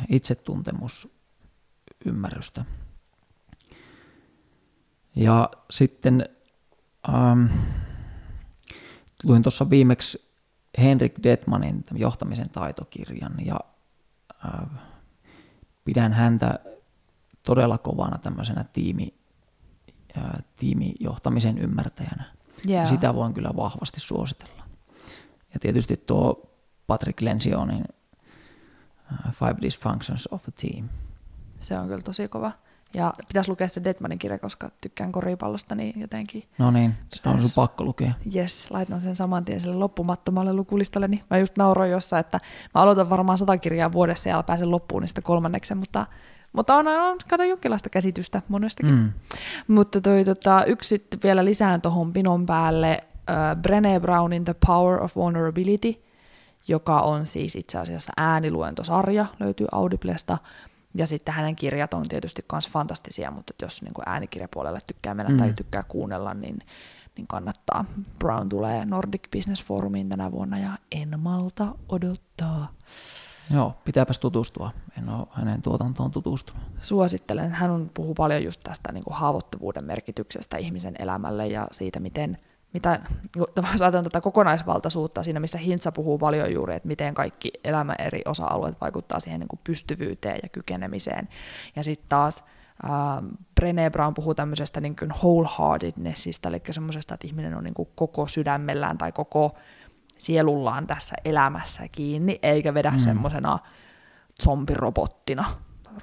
itsetuntemusymmärrystä. 0.09 2.64
Ja 5.16 5.51
sitten 5.70 6.26
ähm, 7.09 7.47
luin 9.25 9.43
tuossa 9.43 9.70
viimeksi 9.70 10.33
Henrik 10.79 11.14
Detmanin 11.23 11.85
johtamisen 11.95 12.51
taitokirjan 12.51 13.35
ja 13.45 13.61
äh, 14.45 14.68
pidän 15.85 16.12
häntä 16.12 16.59
todella 17.43 17.79
kovana 17.79 18.18
tämmöisenä 18.18 18.64
tiimi, 18.64 19.14
äh, 20.18 20.25
tiimijohtamisen 20.57 21.59
ymmärtäjänä. 21.59 22.25
Yeah. 22.68 22.85
Ja 22.85 22.87
sitä 22.87 23.14
voin 23.14 23.35
kyllä 23.35 23.51
vahvasti 23.57 24.01
suositella. 24.01 24.62
Ja 25.55 25.61
tietysti 25.61 25.97
tuo 25.97 26.51
Patrick 26.87 27.20
Lencioni, 27.20 27.81
uh, 27.81 29.33
Five 29.33 29.57
Dysfunctions 29.62 30.29
of 30.31 30.49
a 30.49 30.53
Team. 30.61 30.89
Se 31.61 31.79
on 31.79 31.87
kyllä 31.87 32.03
tosi 32.03 32.29
kova. 32.29 32.53
Ja 32.95 33.12
pitäisi 33.28 33.51
lukea 33.51 33.68
se 33.68 33.84
Detmanin 33.84 34.18
kirja, 34.18 34.38
koska 34.38 34.70
tykkään 34.80 35.12
koripallosta, 35.12 35.74
niin 35.74 36.01
jotenkin... 36.01 36.43
No 36.59 36.70
niin, 36.70 36.95
se 37.14 37.28
on 37.28 37.43
sun 37.43 37.51
pakko 37.55 37.84
lukea. 37.84 38.12
Yes, 38.36 38.70
laitan 38.70 39.01
sen 39.01 39.16
saman 39.16 39.45
tien 39.45 39.61
sille 39.61 39.76
loppumattomalle 39.76 40.53
lukulistalle. 40.53 41.09
Niin 41.09 41.20
mä 41.30 41.38
just 41.38 41.57
nauroin 41.57 41.90
jossain, 41.90 42.20
että 42.20 42.40
mä 42.74 42.80
aloitan 42.80 43.11
varmaan 43.11 43.38
sata 43.38 43.59
kirjaa 43.59 43.93
vuodessa 43.93 44.28
ja 44.28 44.43
pääsen 44.43 44.70
loppuun 44.70 45.03
niistä 45.03 45.22
kolmanneksen, 45.22 45.78
mutta, 45.78 46.07
mutta 46.53 46.74
on, 46.74 46.88
on 46.88 47.18
kato 47.28 47.43
jonkinlaista 47.43 47.90
käsitystä 47.90 48.43
monestakin. 48.49 48.95
Mm. 48.95 49.12
Mutta 49.68 50.01
toi, 50.01 50.24
tota, 50.24 50.64
yksi 50.64 50.88
sitten 50.88 51.20
vielä 51.22 51.45
lisään 51.45 51.80
tuohon 51.80 52.12
pinon 52.12 52.47
päälle, 52.47 53.05
uh, 53.05 53.62
Brené 53.62 54.01
Brownin 54.01 54.45
The 54.45 54.55
Power 54.66 55.03
of 55.03 55.16
Vulnerability, 55.16 56.03
joka 56.68 57.01
on 57.01 57.26
siis 57.26 57.57
itse 57.57 57.78
asiassa 57.78 58.12
ääniluentosarja, 58.16 59.26
löytyy 59.40 59.66
Audiblesta, 59.72 60.38
ja 60.95 61.07
sitten 61.07 61.34
hänen 61.34 61.57
kirjat 61.57 61.95
on 61.95 62.09
tietysti 62.09 62.45
myös 62.53 62.68
fantastisia, 62.68 63.30
mutta 63.30 63.55
jos 63.62 63.82
niin 63.82 63.95
kuin 63.95 64.09
äänikirjapuolelle 64.09 64.78
tykkää 64.86 65.14
mennä 65.14 65.32
mm. 65.32 65.38
tai 65.38 65.53
tykkää 65.53 65.82
kuunnella, 65.82 66.34
niin, 66.34 66.59
niin 67.16 67.26
kannattaa. 67.26 67.84
Brown 68.18 68.49
tulee 68.49 68.84
Nordic 68.84 69.30
Business 69.30 69.64
Forumiin 69.64 70.09
tänä 70.09 70.32
vuonna 70.32 70.59
ja 70.59 70.70
en 70.93 71.20
malta 71.20 71.74
odottaa. 71.88 72.72
Joo, 73.51 73.74
pitääpäs 73.84 74.18
tutustua. 74.18 74.70
En 74.99 75.09
ole 75.09 75.26
hänen 75.30 75.62
tuotantoon 75.62 76.11
tutustunut. 76.11 76.62
Suosittelen. 76.80 77.51
Hän 77.51 77.70
on, 77.70 77.90
puhuu 77.95 78.14
paljon 78.14 78.45
just 78.45 78.61
tästä 78.64 78.93
niin 78.93 79.05
kuin 79.05 79.14
haavoittuvuuden 79.14 79.84
merkityksestä 79.84 80.57
ihmisen 80.57 80.95
elämälle 80.99 81.47
ja 81.47 81.68
siitä, 81.72 82.01
miten 82.01 82.38
mitä, 82.73 83.01
ajatellaan 83.64 84.05
tätä 84.05 84.20
kokonaisvaltaisuutta 84.20 85.23
siinä, 85.23 85.41
missä 85.41 85.59
Hintsa 85.59 85.93
puhuu 85.93 86.18
paljon 86.18 86.53
juuri, 86.53 86.75
että 86.75 86.89
miten 86.89 87.14
kaikki 87.14 87.53
elämän 87.64 87.97
eri 87.99 88.23
osa-alueet 88.25 88.81
vaikuttaa 88.81 89.20
siihen 89.20 89.41
niin 89.41 89.49
kuin 89.49 89.61
pystyvyyteen 89.64 90.41
ja 90.43 90.49
kykenemiseen. 90.49 91.29
Ja 91.77 91.85
sitten 91.85 92.09
taas 92.09 92.45
äh, 92.85 92.91
Brené 93.61 93.91
Brown 93.93 94.14
puhuu 94.14 94.35
tämmöisestä 94.35 94.81
niin 94.81 94.97
kuin 94.97 95.11
wholeheartednessista, 95.11 96.49
eli 96.49 96.62
semmoisesta, 96.70 97.14
että 97.14 97.27
ihminen 97.27 97.55
on 97.55 97.64
niin 97.64 97.75
kuin 97.75 97.89
koko 97.95 98.27
sydämellään 98.27 98.99
tai 98.99 99.12
koko 99.12 99.57
sielullaan 100.18 100.87
tässä 100.87 101.16
elämässä 101.25 101.89
kiinni, 101.93 102.39
eikä 102.43 102.75
vedä 102.75 102.91
mm. 102.91 102.99
semmoisena 102.99 103.59
zombirobottina 104.43 105.45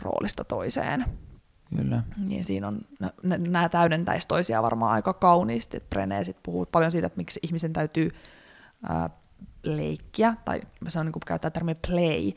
roolista 0.02 0.44
toiseen. 0.44 1.06
Kyllä. 1.76 2.04
Niin 2.28 2.44
siinä 2.44 2.68
on, 2.68 2.82
nämä 3.24 3.70
täydentäisi 3.70 4.28
toisiaan 4.28 4.64
varmaan 4.64 4.92
aika 4.92 5.14
kauniisti, 5.14 5.78
Brené 5.78 6.24
sit 6.24 6.38
puhuu 6.44 6.66
paljon 6.66 6.92
siitä, 6.92 7.08
että 7.08 7.18
miksi 7.18 7.40
ihmisen 7.44 7.74
täytyy 7.74 8.12
ää, 8.90 9.10
leikkiä, 9.64 10.36
tai 10.46 10.62
se 10.88 11.00
on 11.00 11.06
niin 11.06 11.14
käyttää 11.26 11.52
termiä 11.52 11.76
play, 11.88 12.32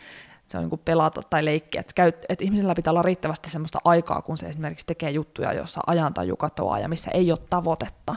se 0.47 0.59
on 0.59 0.69
niin 0.69 0.81
pelata 0.85 1.23
tai 1.31 1.45
leikkiä, 1.45 1.81
että, 1.81 1.93
käy, 1.95 2.09
että 2.29 2.45
ihmisellä 2.45 2.75
pitää 2.75 2.91
olla 2.91 3.03
riittävästi 3.03 3.51
sellaista 3.51 3.79
aikaa, 3.85 4.23
kun 4.23 4.39
se 4.39 4.47
esimerkiksi 4.47 4.87
tekee 4.87 5.11
juttuja, 5.11 5.53
jossa 5.53 5.81
ajantaju 5.87 6.37
katoaa 6.37 6.79
ja 6.79 6.89
missä 6.89 7.11
ei 7.11 7.33
ole 7.33 7.39
tavoitetta. 7.51 8.17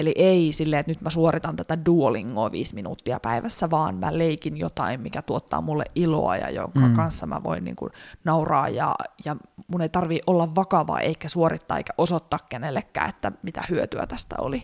Eli 0.00 0.14
ei 0.16 0.52
silleen, 0.52 0.80
että 0.80 0.90
nyt 0.90 1.00
mä 1.00 1.10
suoritan 1.10 1.56
tätä 1.56 1.84
duolingoa 1.86 2.52
viisi 2.52 2.74
minuuttia 2.74 3.20
päivässä, 3.20 3.70
vaan 3.70 3.94
mä 3.94 4.18
leikin 4.18 4.56
jotain, 4.56 5.00
mikä 5.00 5.22
tuottaa 5.22 5.60
mulle 5.60 5.84
iloa 5.94 6.36
ja 6.36 6.50
jonka 6.50 6.80
mm. 6.80 6.92
kanssa 6.92 7.26
mä 7.26 7.40
voin 7.44 7.64
niin 7.64 7.76
kuin 7.76 7.90
nauraa 8.24 8.68
ja, 8.68 8.94
ja 9.24 9.36
mun 9.68 9.80
ei 9.80 9.88
tarvi 9.88 10.20
olla 10.26 10.54
vakava 10.54 11.00
eikä 11.00 11.28
suorittaa 11.28 11.76
eikä 11.76 11.92
osoittaa 11.98 12.38
kenellekään, 12.50 13.08
että 13.08 13.32
mitä 13.42 13.62
hyötyä 13.70 14.06
tästä 14.06 14.36
oli. 14.38 14.62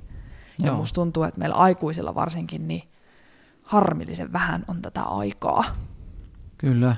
Joo. 0.58 0.66
Ja 0.66 0.72
musta 0.72 0.94
tuntuu, 0.94 1.22
että 1.22 1.38
meillä 1.38 1.56
aikuisilla 1.56 2.14
varsinkin 2.14 2.68
niin 2.68 2.88
harmillisen 3.64 4.32
vähän 4.32 4.64
on 4.68 4.82
tätä 4.82 5.02
aikaa. 5.02 5.64
Kyllä. 6.58 6.96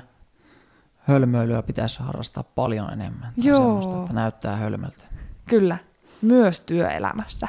Hölmöilyä 0.97 1.61
pitäisi 1.61 1.99
harrastaa 1.99 2.43
paljon 2.43 2.93
enemmän. 2.93 3.33
Joo. 3.37 3.57
Semmoista, 3.57 3.99
että 3.99 4.13
näyttää 4.13 4.55
hölmöltä. 4.55 5.05
Kyllä. 5.45 5.77
Myös 6.21 6.61
työelämässä. 6.61 7.47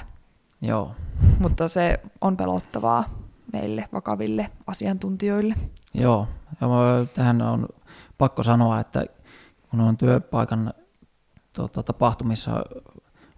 Joo. 0.60 0.94
Mutta 1.38 1.68
se 1.68 2.00
on 2.20 2.36
pelottavaa 2.36 3.04
meille 3.52 3.88
vakaville 3.92 4.50
asiantuntijoille. 4.66 5.54
Joo, 5.94 6.28
ja 6.60 6.68
tähän 7.14 7.42
on 7.42 7.68
pakko 8.18 8.42
sanoa, 8.42 8.80
että 8.80 9.04
kun 9.70 9.80
on 9.80 9.96
työpaikan 9.96 10.74
tuota, 11.52 11.82
tapahtumissa 11.82 12.64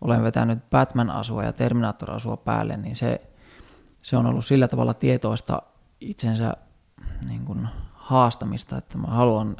olen 0.00 0.22
vetänyt 0.22 0.70
Batman-asua 0.70 1.44
ja 1.44 1.52
Terminator-asua 1.52 2.36
päälle, 2.36 2.76
niin 2.76 2.96
se, 2.96 3.20
se 4.02 4.16
on 4.16 4.26
ollut 4.26 4.46
sillä 4.46 4.68
tavalla 4.68 4.94
tietoista 4.94 5.62
itsensä 6.00 6.56
niin 7.28 7.44
kuin, 7.44 7.68
haastamista, 7.92 8.78
että 8.78 8.98
mä 8.98 9.06
haluan 9.06 9.56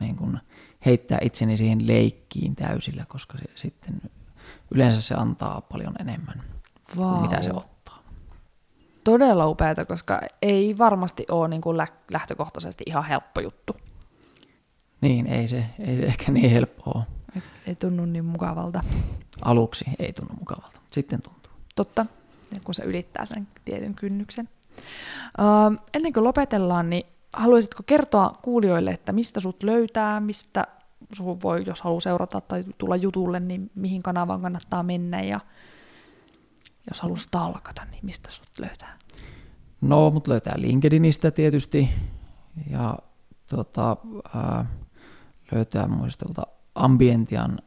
niin 0.00 0.16
kuin, 0.16 0.40
heittää 0.86 1.18
itseni 1.22 1.56
siihen 1.56 1.86
leikkiin 1.86 2.56
täysillä, 2.56 3.04
koska 3.08 3.38
se, 3.38 3.44
sitten 3.54 4.00
yleensä 4.70 5.02
se 5.02 5.14
antaa 5.14 5.60
paljon 5.60 5.94
enemmän 6.00 6.42
wow. 6.96 7.22
mitä 7.22 7.42
se 7.42 7.50
ottaa. 7.50 7.98
Todella 9.04 9.46
upeata, 9.48 9.84
koska 9.84 10.20
ei 10.42 10.78
varmasti 10.78 11.26
ole 11.30 11.48
niin 11.48 11.60
kuin 11.60 11.76
lähtökohtaisesti 12.10 12.84
ihan 12.86 13.04
helppo 13.04 13.40
juttu. 13.40 13.76
Niin, 15.00 15.26
ei 15.26 15.48
se, 15.48 15.64
ei 15.78 15.96
se 15.96 16.02
ehkä 16.02 16.32
niin 16.32 16.50
helppoa 16.50 17.02
Ei, 17.36 17.42
ei 17.66 17.74
tunnu 17.74 18.04
niin 18.04 18.24
mukavalta. 18.24 18.80
Aluksi 19.42 19.84
ei 19.98 20.12
tunnu 20.12 20.34
mukavalta, 20.38 20.80
sitten 20.90 21.22
tuntuu. 21.22 21.52
Totta, 21.74 22.06
kun 22.64 22.74
se 22.74 22.84
ylittää 22.84 23.24
sen 23.24 23.48
tietyn 23.64 23.94
kynnyksen. 23.94 24.48
Uh, 25.38 25.78
ennen 25.94 26.12
kuin 26.12 26.24
lopetellaan, 26.24 26.90
niin 26.90 27.06
haluaisitko 27.36 27.82
kertoa 27.86 28.36
kuulijoille, 28.42 28.90
että 28.90 29.12
mistä 29.12 29.40
sut 29.40 29.62
löytää, 29.62 30.20
mistä 30.20 30.66
sun 31.12 31.42
voi, 31.42 31.62
jos 31.66 31.80
haluaa 31.80 32.00
seurata 32.00 32.40
tai 32.40 32.64
tulla 32.78 32.96
jutulle, 32.96 33.40
niin 33.40 33.70
mihin 33.74 34.02
kanavaan 34.02 34.42
kannattaa 34.42 34.82
mennä 34.82 35.22
ja 35.22 35.40
jos 36.88 37.00
haluaa 37.00 37.18
stalkata, 37.18 37.84
niin 37.84 38.00
mistä 38.06 38.30
sut 38.30 38.58
löytää? 38.58 38.98
No, 39.80 40.10
mut 40.10 40.28
löytää 40.28 40.54
LinkedInistä 40.56 41.30
tietysti 41.30 41.88
ja 42.70 42.98
tota, 43.46 43.96
ää, 44.34 44.66
löytää 45.52 45.88
muistelta 45.88 46.42
Ambientian 46.74 47.58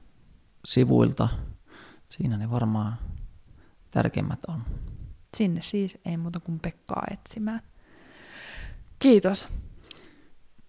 sivuilta. 0.66 1.30
Siinä 2.10 2.38
ne 2.38 2.52
varmaan 2.52 2.96
tärkeimmät 3.92 4.40
on. 4.48 4.62
Sinne 5.38 5.62
siis 5.62 5.98
ei 6.06 6.18
muuta 6.18 6.40
kuin 6.40 6.60
Pekkaa 6.60 7.04
etsimään. 7.12 7.62
Kiitos. 9.00 9.48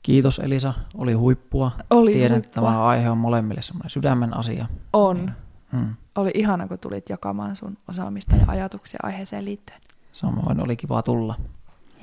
Kiitos 0.03 0.39
Elisa, 0.39 0.75
oli 0.95 1.13
huippua. 1.13 1.71
Oli 1.91 2.13
Tiedän, 2.13 2.31
huippua. 2.33 2.49
että 2.49 2.61
tämä 2.61 2.85
aihe 2.85 3.11
on 3.11 3.19
molemmille 3.19 3.63
semmoinen 3.63 3.91
sydämen 3.91 4.37
asia. 4.37 4.67
On. 4.93 5.17
Niin, 5.17 5.33
hmm. 5.73 5.95
Oli 6.17 6.31
ihana, 6.35 6.69
kun 6.69 6.79
tulit 6.79 7.09
jakamaan 7.09 7.57
sun 7.57 7.79
osaamista 7.89 8.37
ja 8.37 8.45
ajatuksia 8.49 9.01
aiheeseen 9.03 9.45
liittyen. 9.45 9.81
Samoin 10.13 10.61
oli 10.61 10.77
kiva 10.77 11.03
tulla. 11.03 11.35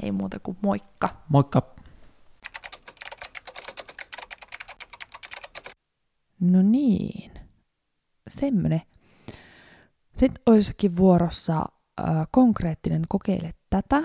Ei 0.03 0.11
muuta 0.11 0.39
kuin 0.39 0.57
moikka. 0.61 1.09
Moikka. 1.30 1.61
No 6.39 6.61
niin, 6.61 7.32
semmoinen. 8.30 8.82
Sitten 10.15 10.43
olisikin 10.45 10.97
vuorossa 10.97 11.65
äh, 11.99 12.28
konkreettinen 12.32 13.01
kokeile 13.09 13.51
tätä. 13.70 14.03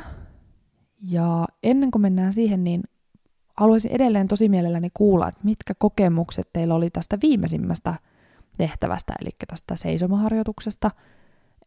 Ja 1.02 1.44
ennen 1.62 1.90
kuin 1.90 2.02
mennään 2.02 2.32
siihen, 2.32 2.64
niin 2.64 2.82
haluaisin 3.56 3.92
edelleen 3.92 4.28
tosi 4.28 4.48
mielelläni 4.48 4.88
kuulla, 4.94 5.28
että 5.28 5.40
mitkä 5.44 5.74
kokemukset 5.78 6.48
teillä 6.52 6.74
oli 6.74 6.90
tästä 6.90 7.18
viimeisimmästä 7.22 7.94
tehtävästä, 8.58 9.12
eli 9.20 9.30
tästä 9.48 9.76
seisomaharjoituksesta. 9.76 10.90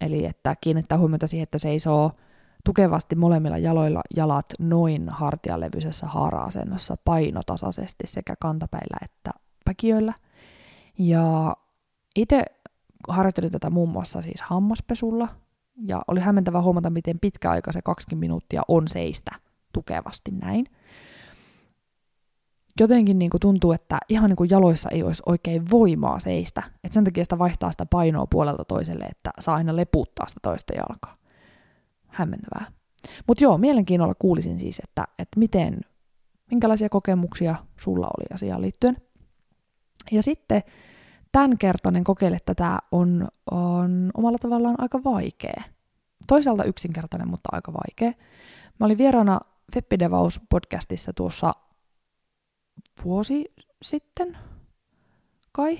Eli 0.02 0.26
että 0.26 0.56
kiinnittää 0.62 0.98
huomiota 0.98 1.28
siihen, 1.28 1.44
että 1.44 1.58
seisoo 1.58 2.12
tukevasti 2.66 3.16
molemmilla 3.16 3.58
jaloilla 3.58 4.02
jalat 4.16 4.46
noin 4.60 5.10
hartialevyisessä 5.10 6.08
haara-asennossa 6.08 6.98
painotasaisesti 7.06 8.08
sekä 8.08 8.36
kantapäillä 8.40 8.98
että 9.02 9.32
päkiöillä. 9.66 10.14
Ja 10.98 11.56
itse 12.16 12.44
harjoittelin 13.10 13.52
tätä 13.52 13.70
muun 13.70 13.90
muassa 13.90 14.22
siis 14.22 14.42
hammaspesulla, 14.42 15.28
ja 15.88 16.02
oli 16.08 16.20
hämmentävää 16.20 16.62
huomata, 16.62 16.90
miten 16.90 17.20
pitkä 17.20 17.52
aika 17.52 17.72
se 17.72 17.82
20 17.82 18.20
minuuttia 18.20 18.62
on 18.68 18.88
seistä 18.88 19.32
tukevasti 19.74 20.32
näin 20.32 20.66
jotenkin 22.80 23.20
niin 23.20 23.32
kuin 23.32 23.42
tuntuu, 23.42 23.72
että 23.72 23.98
ihan 24.10 24.30
niin 24.30 24.36
kuin 24.36 24.50
jaloissa 24.50 24.90
ei 24.90 25.04
olisi 25.04 25.24
oikein 25.26 25.72
voimaa 25.72 26.20
seistä. 26.20 26.64
Et 26.84 26.94
sen 26.94 27.04
takia 27.04 27.24
sitä 27.24 27.40
vaihtaa 27.40 27.72
sitä 27.72 27.86
painoa 27.86 28.28
puolelta 28.28 28.66
toiselle, 28.66 29.06
että 29.06 29.32
saa 29.40 29.56
aina 29.56 29.76
leputtaa 29.76 30.28
sitä 30.28 30.40
toista 30.44 30.74
jalkaa. 30.74 31.18
Hämmentävää. 32.08 32.66
Mutta 33.28 33.44
joo, 33.44 33.58
mielenkiinnolla 33.58 34.16
kuulisin 34.16 34.60
siis, 34.60 34.80
että, 34.80 35.08
että 35.20 35.40
miten, 35.40 35.82
minkälaisia 36.52 36.90
kokemuksia 36.90 37.56
sulla 37.80 38.08
oli 38.18 38.26
asiaan 38.34 38.62
liittyen. 38.62 38.98
Ja 40.12 40.24
sitten 40.24 40.64
tämänkertainen 41.32 42.04
kokeile 42.04 42.38
tätä 42.46 42.80
on, 42.92 43.28
on 43.52 44.12
omalla 44.18 44.38
tavallaan 44.38 44.76
aika 44.78 45.04
vaikea. 45.04 45.64
Toisaalta 46.28 46.64
yksinkertainen, 46.64 47.30
mutta 47.30 47.50
aika 47.52 47.74
vaikea. 47.74 48.22
Mä 48.80 48.86
olin 48.86 48.98
vieraana 48.98 49.40
Feppidevaus 49.74 50.42
podcastissa 50.50 51.14
tuossa 51.14 51.54
vuosi 53.04 53.46
sitten, 53.82 54.38
kai. 55.52 55.80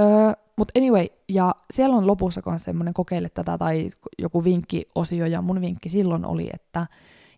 Öö, 0.00 0.32
Mutta 0.56 0.78
anyway, 0.78 1.06
ja 1.28 1.54
siellä 1.70 1.96
on 1.96 2.06
lopussa 2.06 2.42
myös 2.46 2.64
semmoinen 2.64 2.94
kokeile 2.94 3.28
tätä 3.28 3.58
tai 3.58 3.90
joku 4.18 4.44
vinkkiosio, 4.44 5.26
ja 5.26 5.42
mun 5.42 5.60
vinkki 5.60 5.88
silloin 5.88 6.26
oli, 6.26 6.50
että 6.52 6.86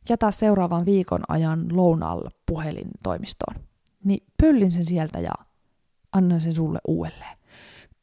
jätä 0.09 0.31
seuraavan 0.31 0.85
viikon 0.87 1.23
ajan 1.29 1.67
lounaalle 1.73 2.31
puhelin 2.47 2.89
toimistoon. 3.03 3.57
Niin 4.05 4.27
pöllin 4.43 4.73
sen 4.73 4.85
sieltä 4.85 5.21
ja 5.21 5.33
annan 6.13 6.41
sen 6.41 6.55
sulle 6.55 6.79
uudelleen. 6.89 7.39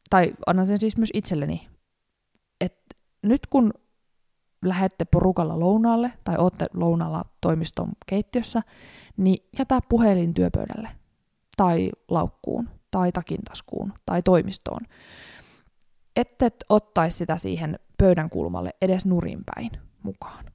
Tai 0.10 0.34
annan 0.48 0.68
sen 0.68 0.80
siis 0.80 0.98
myös 0.98 1.12
itselleni. 1.14 1.68
että 2.62 2.96
nyt 3.24 3.48
kun 3.48 3.74
lähette 4.66 5.06
porukalla 5.06 5.60
lounaalle 5.60 6.14
tai 6.24 6.36
olette 6.38 6.66
lounalla 6.74 7.26
toimiston 7.42 7.92
keittiössä, 8.06 8.62
niin 9.18 9.48
jätä 9.60 9.80
puhelin 9.90 10.34
työpöydälle 10.34 10.90
tai 11.58 11.90
laukkuun 12.08 12.70
tai 12.92 13.12
takintaskuun 13.12 13.94
tai 14.06 14.22
toimistoon. 14.22 14.82
Ette 16.16 16.52
ottaisi 16.70 17.18
sitä 17.18 17.38
siihen 17.38 17.80
pöydän 17.98 18.30
kulmalle 18.30 18.74
edes 18.82 19.06
nurinpäin 19.06 19.72
mukaan. 20.04 20.46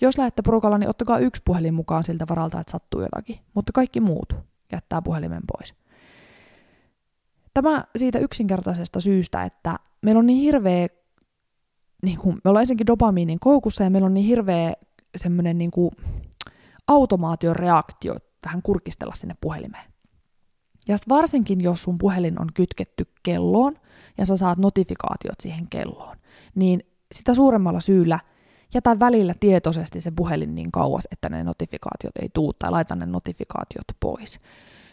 Jos 0.00 0.18
lähdette 0.18 0.42
porukalla, 0.42 0.78
niin 0.78 0.90
ottakaa 0.90 1.18
yksi 1.18 1.42
puhelin 1.44 1.74
mukaan 1.74 2.04
siltä 2.04 2.24
varalta, 2.30 2.60
että 2.60 2.70
sattuu 2.70 3.00
jotakin, 3.00 3.38
mutta 3.54 3.72
kaikki 3.72 4.00
muut 4.00 4.32
jättää 4.72 5.02
puhelimen 5.02 5.42
pois. 5.52 5.74
Tämä 7.54 7.84
siitä 7.96 8.18
yksinkertaisesta 8.18 9.00
syystä, 9.00 9.42
että 9.42 9.76
meillä 10.02 10.18
on 10.18 10.26
niin 10.26 10.40
hirveä 10.40 10.88
niin 12.02 12.18
kuin, 12.18 12.38
me 12.44 12.48
ollaan 12.48 12.62
ensinnäkin 12.62 12.86
dopamiinin 12.86 13.40
koukussa 13.40 13.84
ja 13.84 13.90
meillä 13.90 14.06
on 14.06 14.14
niin 14.14 14.26
hirveä 14.26 14.72
semmoinen 15.16 15.58
niin 15.58 15.70
kuin, 15.70 15.90
automaatioreaktio 16.88 18.14
vähän 18.44 18.62
kurkistella 18.62 19.14
sinne 19.14 19.34
puhelimeen. 19.40 19.92
Ja 20.88 20.96
varsinkin, 21.08 21.60
jos 21.60 21.82
sun 21.82 21.98
puhelin 21.98 22.40
on 22.40 22.48
kytketty 22.54 23.06
kelloon 23.22 23.76
ja 24.18 24.26
sä 24.26 24.36
saat 24.36 24.58
notifikaatiot 24.58 25.40
siihen 25.40 25.66
kelloon, 25.70 26.16
niin 26.54 26.82
sitä 27.14 27.34
suuremmalla 27.34 27.80
syyllä 27.80 28.18
jätä 28.74 28.98
välillä 28.98 29.34
tietoisesti 29.40 30.00
se 30.00 30.10
puhelin 30.10 30.54
niin 30.54 30.72
kauas, 30.72 31.08
että 31.12 31.28
ne 31.28 31.44
notifikaatiot 31.44 32.16
ei 32.22 32.28
tuu 32.34 32.52
tai 32.52 32.70
laita 32.70 32.96
ne 32.96 33.06
notifikaatiot 33.06 33.86
pois. 34.00 34.40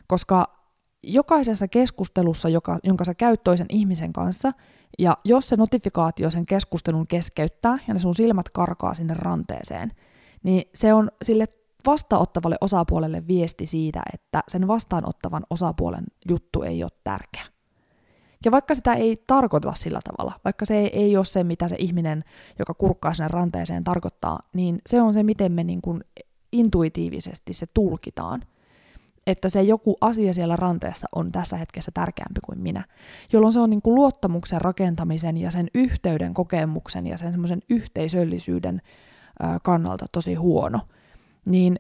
Koska 0.08 0.64
jokaisessa 1.06 1.68
keskustelussa, 1.68 2.49
joka, 2.49 2.80
jonka 2.84 3.06
sä 3.06 3.14
käyt 3.14 3.43
toisen 3.43 3.68
ihmisen 3.70 4.14
kanssa, 4.14 4.51
ja 4.99 5.18
jos 5.24 5.49
se 5.49 5.56
notifikaatio 5.56 6.30
sen 6.30 6.45
keskustelun 6.45 7.06
keskeyttää 7.10 7.78
ja 7.88 7.93
ne 7.93 7.99
sun 7.99 8.16
silmät 8.16 8.49
karkaa 8.49 8.93
sinne 8.93 9.14
ranteeseen, 9.14 9.91
niin 10.43 10.64
se 10.74 10.93
on 10.93 11.12
sille 11.24 11.47
vastaanottavalle 11.86 12.58
osapuolelle 12.62 13.28
viesti 13.28 13.66
siitä, 13.66 14.01
että 14.14 14.43
sen 14.47 14.68
vastaanottavan 14.68 15.43
osapuolen 15.49 16.06
juttu 16.30 16.64
ei 16.64 16.84
ole 16.84 16.91
tärkeä. 17.03 17.45
Ja 18.45 18.51
vaikka 18.51 18.76
sitä 18.76 18.93
ei 18.93 19.24
tarkoita 19.28 19.74
sillä 19.76 19.99
tavalla, 20.03 20.39
vaikka 20.45 20.66
se 20.66 20.78
ei, 20.78 21.18
ole 21.18 21.26
se, 21.26 21.43
mitä 21.43 21.68
se 21.68 21.76
ihminen, 21.80 22.24
joka 22.60 22.74
kurkkaa 22.74 23.14
sinne 23.14 23.28
ranteeseen, 23.28 23.84
tarkoittaa, 23.84 24.39
niin 24.53 24.82
se 24.88 25.01
on 25.01 25.14
se, 25.14 25.24
miten 25.24 25.51
me 25.51 25.64
niin 25.64 25.82
kuin 25.82 26.03
intuitiivisesti 26.51 27.53
se 27.53 27.66
tulkitaan. 27.74 28.41
Että 29.28 29.49
se 29.49 29.61
joku 29.61 29.97
asia 30.01 30.34
siellä 30.34 30.55
ranteessa 30.55 31.07
on 31.15 31.32
tässä 31.32 31.57
hetkessä 31.57 31.91
tärkeämpi 31.93 32.41
kuin 32.45 32.59
minä. 32.59 32.86
Jolloin 33.34 33.53
se 33.53 33.59
on 33.59 33.69
niin 33.69 33.82
kuin 33.82 33.95
luottamuksen 33.95 34.61
rakentamisen 34.61 35.38
ja 35.38 35.51
sen 35.51 35.67
yhteyden 35.73 36.34
kokemuksen 36.34 37.07
ja 37.07 37.17
sen 37.17 37.32
semmoisen 37.32 37.61
yhteisöllisyyden 37.69 38.82
kannalta 39.63 40.05
tosi 40.11 40.34
huono 40.34 40.80
niin 41.45 41.80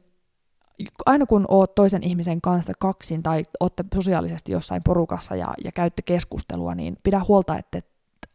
aina 1.05 1.25
kun 1.25 1.45
oot 1.47 1.75
toisen 1.75 2.03
ihmisen 2.03 2.41
kanssa 2.41 2.73
kaksin 2.79 3.23
tai 3.23 3.43
olette 3.59 3.85
sosiaalisesti 3.95 4.51
jossain 4.51 4.81
porukassa 4.85 5.35
ja, 5.35 5.53
ja 5.63 5.71
käytte 5.71 6.01
keskustelua, 6.01 6.75
niin 6.75 6.97
pidä 7.03 7.21
huolta, 7.27 7.57
että 7.57 7.77
et 7.77 7.87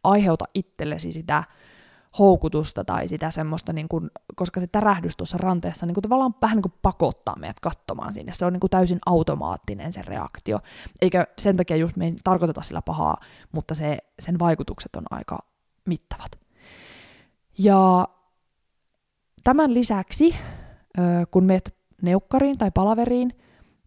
aiheuta 0.03 0.45
itsellesi 0.53 1.11
sitä 1.11 1.43
houkutusta 2.19 2.83
tai 2.83 3.07
sitä 3.07 3.31
semmoista, 3.31 3.73
niin 3.73 3.89
kun, 3.89 4.11
koska 4.35 4.59
se 4.59 4.67
tärähdys 4.67 5.15
tuossa 5.17 5.37
ranteessa 5.37 5.85
niin 5.85 5.93
kun 5.93 6.03
tavallaan 6.03 6.35
vähän 6.41 6.55
niin 6.55 6.61
kuin 6.61 6.73
pakottaa 6.81 7.35
meidät 7.39 7.59
katsomaan 7.59 8.13
sinne. 8.13 8.33
Se 8.33 8.45
on 8.45 8.53
niin 8.53 8.59
kuin 8.59 8.71
täysin 8.71 8.99
automaattinen 9.05 9.93
se 9.93 10.01
reaktio. 10.01 10.59
Eikä 11.01 11.27
sen 11.37 11.57
takia 11.57 11.75
just 11.75 11.97
me 11.97 12.05
ei 12.05 12.15
tarkoiteta 12.23 12.61
sillä 12.61 12.81
pahaa, 12.81 13.17
mutta 13.51 13.75
se, 13.75 13.97
sen 14.19 14.39
vaikutukset 14.39 14.95
on 14.95 15.03
aika 15.11 15.39
mittavat. 15.85 16.31
Ja 17.57 18.07
tämän 19.43 19.73
lisäksi 19.73 20.35
kun 21.31 21.43
meet 21.43 21.75
neukkariin 22.01 22.57
tai 22.57 22.71
palaveriin, 22.71 23.33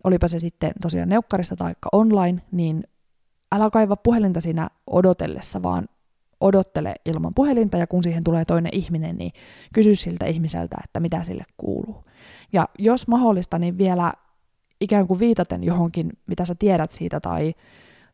olipa 0.04 0.28
se 0.28 0.38
sitten 0.38 0.72
tosiaan 0.82 1.08
neukkarissa 1.08 1.56
tai 1.56 1.74
online, 1.92 2.42
niin 2.52 2.84
älä 3.52 3.70
kaiva 3.70 3.96
puhelinta 3.96 4.40
siinä 4.40 4.68
odotellessa, 4.86 5.62
vaan 5.62 5.88
odottele 6.44 6.94
ilman 7.04 7.34
puhelinta 7.34 7.78
ja 7.78 7.86
kun 7.86 8.02
siihen 8.02 8.24
tulee 8.24 8.44
toinen 8.44 8.74
ihminen, 8.74 9.16
niin 9.16 9.32
kysy 9.74 9.96
siltä 9.96 10.26
ihmiseltä, 10.26 10.76
että 10.84 11.00
mitä 11.00 11.22
sille 11.22 11.44
kuuluu. 11.56 12.04
Ja 12.52 12.68
jos 12.78 13.08
mahdollista, 13.08 13.58
niin 13.58 13.78
vielä 13.78 14.12
ikään 14.80 15.06
kuin 15.06 15.20
viitaten 15.20 15.64
johonkin, 15.64 16.12
mitä 16.26 16.44
sä 16.44 16.54
tiedät 16.58 16.92
siitä 16.92 17.20
tai 17.20 17.54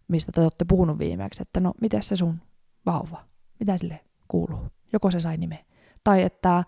mistä 0.08 0.32
te 0.32 0.40
olette 0.40 0.64
puhunut 0.64 0.98
viimeksi, 0.98 1.42
että 1.42 1.60
no, 1.60 1.72
miten 1.80 2.02
se 2.02 2.16
sun 2.16 2.38
vauva, 2.86 3.24
mitä 3.60 3.76
sille 3.76 4.00
kuuluu, 4.28 4.66
joko 4.92 5.10
se 5.10 5.20
sai 5.20 5.36
nimen. 5.36 5.58
Tai 6.04 6.22
että 6.22 6.64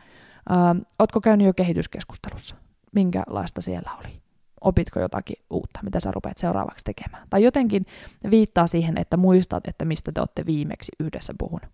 Ähm, 0.51 0.79
ootko 0.99 1.21
käynyt 1.21 1.47
jo 1.47 1.55
kehityskeskustelussa? 1.55 2.57
Minkälaista 2.93 3.61
siellä 3.61 3.91
oli? 3.99 4.22
Opitko 4.63 5.01
jotakin 5.01 5.37
uutta, 5.51 5.81
mitä 5.83 6.01
sä 6.01 6.11
rupeat 6.11 6.39
seuraavaksi 6.39 6.85
tekemään? 6.85 7.27
Tai 7.31 7.43
jotenkin 7.43 7.87
viittaa 8.31 8.67
siihen, 8.67 8.99
että 8.99 9.17
muistat, 9.17 9.69
että 9.69 9.85
mistä 9.85 10.13
te 10.13 10.21
olette 10.21 10.47
viimeksi 10.47 10.93
yhdessä 11.01 11.35
puhunut. 11.39 11.71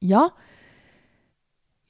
Ja 0.00 0.30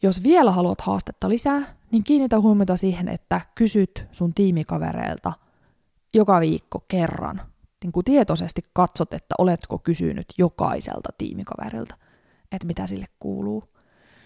jos 0.03 0.23
vielä 0.23 0.51
haluat 0.51 0.81
haastetta 0.81 1.29
lisää, 1.29 1.77
niin 1.91 2.05
kiinnitä 2.05 2.41
huomiota 2.41 2.77
siihen, 2.77 3.09
että 3.09 3.41
kysyt 3.55 4.07
sun 4.13 4.35
tiimikavereilta 4.35 5.33
joka 6.15 6.41
viikko 6.41 6.85
kerran. 6.89 7.41
Niin 7.85 7.93
kuin 7.93 8.05
tietoisesti 8.05 8.63
katsot, 8.73 9.15
että 9.15 9.35
oletko 9.39 9.79
kysynyt 9.79 10.27
jokaiselta 10.39 11.09
tiimikaverilta, 11.19 11.95
että 12.53 12.67
mitä 12.67 12.87
sille 12.87 13.07
kuuluu. 13.19 13.65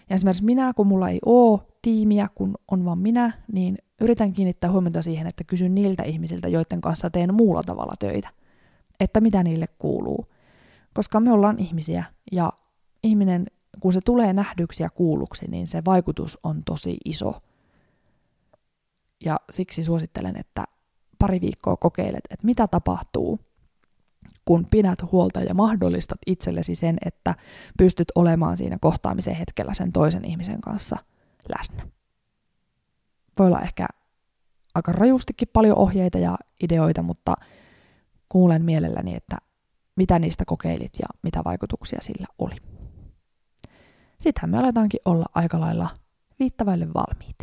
Ja 0.09 0.13
esimerkiksi 0.13 0.45
minä, 0.45 0.73
kun 0.73 0.87
mulla 0.87 1.09
ei 1.09 1.19
ole 1.25 1.59
tiimiä, 1.87 2.27
kun 2.35 2.55
on 2.71 2.85
vain 2.85 2.99
minä, 2.99 3.31
niin 3.51 3.77
yritän 4.01 4.31
kiinnittää 4.31 4.71
huomiota 4.71 5.01
siihen, 5.01 5.27
että 5.27 5.43
kysyn 5.43 5.75
niiltä 5.75 6.03
ihmisiltä, 6.03 6.47
joiden 6.47 6.81
kanssa 6.81 7.09
teen 7.09 7.33
muulla 7.33 7.63
tavalla 7.63 7.93
töitä, 7.99 8.29
että 8.99 9.21
mitä 9.21 9.43
niille 9.43 9.65
kuuluu. 9.79 10.25
Koska 10.93 11.19
me 11.19 11.31
ollaan 11.31 11.59
ihmisiä 11.59 12.03
ja 12.31 12.53
ihminen, 13.03 13.45
kun 13.79 13.93
se 13.93 14.01
tulee 14.01 14.33
nähdyksi 14.33 14.83
ja 14.83 14.89
kuulluksi, 14.89 15.45
niin 15.47 15.67
se 15.67 15.81
vaikutus 15.85 16.37
on 16.43 16.63
tosi 16.63 16.97
iso. 17.05 17.33
Ja 19.25 19.39
siksi 19.51 19.83
suosittelen, 19.83 20.37
että 20.37 20.63
pari 21.19 21.41
viikkoa 21.41 21.77
kokeilet, 21.77 22.23
että 22.29 22.45
mitä 22.45 22.67
tapahtuu, 22.67 23.39
kun 24.45 24.67
pidät 24.71 25.11
huolta 25.11 25.39
ja 25.41 25.53
mahdollistat 25.53 26.19
itsellesi 26.25 26.75
sen, 26.75 26.97
että 27.05 27.35
pystyt 27.77 28.07
olemaan 28.15 28.57
siinä 28.57 28.77
kohtaamisen 28.81 29.35
hetkellä 29.35 29.73
sen 29.73 29.91
toisen 29.91 30.25
ihmisen 30.25 30.61
kanssa 30.61 30.97
läsnä. 31.57 31.87
Voi 33.39 33.47
olla 33.47 33.61
ehkä 33.61 33.87
aika 34.75 34.91
rajustikin 34.91 35.47
paljon 35.53 35.77
ohjeita 35.77 36.17
ja 36.17 36.37
ideoita, 36.63 37.03
mutta 37.03 37.33
kuulen 38.29 38.65
mielelläni, 38.65 39.15
että 39.15 39.37
mitä 39.95 40.19
niistä 40.19 40.43
kokeilit 40.45 40.93
ja 40.99 41.05
mitä 41.23 41.41
vaikutuksia 41.45 41.99
sillä 42.01 42.27
oli. 42.39 42.55
Sittenhän 44.19 44.49
me 44.49 44.57
aletaankin 44.57 44.99
olla 45.05 45.25
aika 45.35 45.59
lailla 45.59 45.89
viittavaille 46.39 46.87
valmiit. 46.93 47.37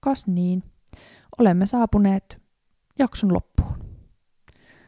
Kas 0.00 0.26
niin, 0.26 0.62
olemme 1.38 1.66
saapuneet 1.66 2.42
jakson 2.98 3.34
loppuun. 3.34 3.78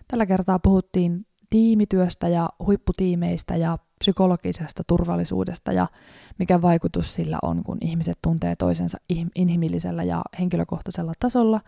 Tällä 0.08 0.26
kertaa 0.26 0.58
puhuttiin 0.58 1.26
tiimityöstä 1.50 2.28
ja 2.28 2.48
huipputiimeistä 2.66 3.56
ja 3.56 3.78
psykologisesta 3.98 4.82
turvallisuudesta 4.86 5.72
ja 5.72 5.86
mikä 6.38 6.62
vaikutus 6.62 7.14
sillä 7.14 7.38
on, 7.42 7.64
kun 7.64 7.78
ihmiset 7.80 8.18
tuntee 8.22 8.56
toisensa 8.56 8.98
inhimillisellä 9.34 10.02
ja 10.02 10.22
henkilökohtaisella 10.38 11.12
tasolla. 11.20 11.60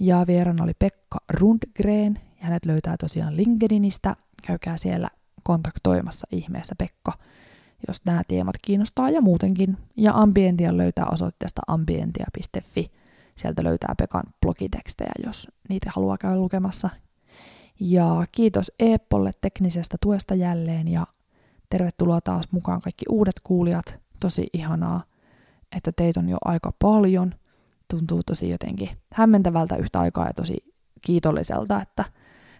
Ja 0.00 0.24
vieraan 0.26 0.62
oli 0.62 0.72
Pekka 0.78 1.18
Rundgren, 1.32 2.20
ja 2.40 2.46
hänet 2.46 2.64
löytää 2.64 2.96
tosiaan 3.00 3.36
LinkedInistä. 3.36 4.16
Käykää 4.46 4.76
siellä 4.76 5.08
kontaktoimassa 5.42 6.26
ihmeessä 6.30 6.74
Pekka 6.78 7.12
jos 7.88 8.04
nämä 8.04 8.22
teemat 8.28 8.54
kiinnostaa 8.62 9.10
ja 9.10 9.20
muutenkin. 9.20 9.76
Ja 9.96 10.12
Ambientia 10.14 10.76
löytää 10.76 11.06
osoitteesta 11.06 11.60
ambientia.fi. 11.66 12.90
Sieltä 13.36 13.64
löytää 13.64 13.94
Pekan 13.98 14.22
blogitekstejä, 14.40 15.12
jos 15.26 15.48
niitä 15.68 15.90
haluaa 15.94 16.18
käydä 16.18 16.36
lukemassa. 16.36 16.90
Ja 17.80 18.24
kiitos 18.32 18.72
Eeppolle 18.78 19.32
teknisestä 19.40 19.96
tuesta 20.02 20.34
jälleen 20.34 20.88
ja 20.88 21.06
tervetuloa 21.70 22.20
taas 22.20 22.44
mukaan 22.50 22.80
kaikki 22.80 23.04
uudet 23.08 23.40
kuulijat. 23.44 23.98
Tosi 24.20 24.46
ihanaa, 24.52 25.02
että 25.76 25.92
teitä 25.92 26.20
on 26.20 26.28
jo 26.28 26.36
aika 26.44 26.72
paljon. 26.78 27.34
Tuntuu 27.90 28.22
tosi 28.26 28.50
jotenkin 28.50 28.88
hämmentävältä 29.14 29.76
yhtä 29.76 30.00
aikaa 30.00 30.26
ja 30.26 30.32
tosi 30.32 30.56
kiitolliselta, 31.00 31.82
että 31.82 32.04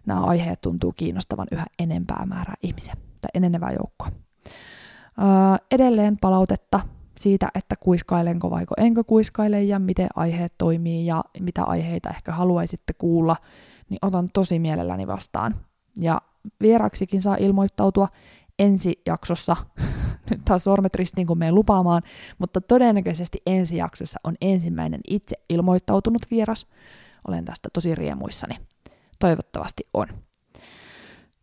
nämä 0.06 0.20
aiheet 0.20 0.60
tuntuu 0.60 0.92
kiinnostavan 0.92 1.46
yhä 1.52 1.66
enempää 1.78 2.26
määrää 2.26 2.54
ihmisiä 2.62 2.94
tai 3.20 3.30
enenevää 3.34 3.70
joukkoa 3.70 4.10
edelleen 5.70 6.18
palautetta 6.20 6.80
siitä, 7.18 7.48
että 7.54 7.76
kuiskailenko 7.76 8.50
vaiko 8.50 8.74
enkö 8.78 9.04
kuiskaile 9.04 9.62
ja 9.62 9.78
miten 9.78 10.08
aiheet 10.16 10.52
toimii 10.58 11.06
ja 11.06 11.24
mitä 11.40 11.64
aiheita 11.64 12.10
ehkä 12.10 12.32
haluaisitte 12.32 12.92
kuulla, 12.92 13.36
niin 13.91 13.99
otan 14.03 14.30
tosi 14.34 14.59
mielelläni 14.59 15.07
vastaan. 15.07 15.57
Ja 15.97 16.20
vieraksikin 16.62 17.20
saa 17.20 17.36
ilmoittautua 17.36 18.09
ensi 18.59 19.03
jaksossa, 19.07 19.57
nyt 20.30 20.41
taas 20.45 20.64
sormet 20.64 20.95
ristiin 20.95 21.26
kun 21.26 21.38
menen 21.38 21.55
lupaamaan, 21.55 22.03
mutta 22.38 22.61
todennäköisesti 22.61 23.38
ensi 23.47 23.76
jaksossa 23.76 24.20
on 24.24 24.34
ensimmäinen 24.41 25.01
itse 25.09 25.36
ilmoittautunut 25.49 26.22
vieras. 26.30 26.66
Olen 27.28 27.45
tästä 27.45 27.68
tosi 27.72 27.95
riemuissani. 27.95 28.55
Toivottavasti 29.18 29.82
on. 29.95 30.09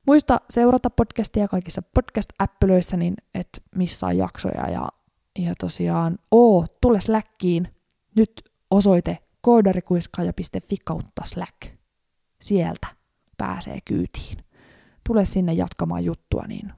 Muista 0.07 0.41
seurata 0.49 0.89
podcastia 0.89 1.47
kaikissa 1.47 1.81
podcast-äppylöissä, 1.81 2.97
niin 2.97 3.15
et 3.35 3.49
missaa 3.75 4.13
jaksoja. 4.13 4.69
Ja, 4.69 4.89
ja 5.39 5.53
tosiaan, 5.59 6.17
oo, 6.31 6.65
tule 6.81 7.01
Slackiin. 7.01 7.67
Nyt 8.15 8.31
osoite 8.71 9.17
koodarikuiskaaja.fi 9.41 10.75
kautta 10.83 11.21
Slack. 11.25 11.76
Sieltä 12.47 12.87
pääsee 13.37 13.77
kyytiin. 13.85 14.37
Tule 15.07 15.25
sinne 15.25 15.53
jatkamaan 15.53 16.05
juttua, 16.05 16.43
niin 16.47 16.73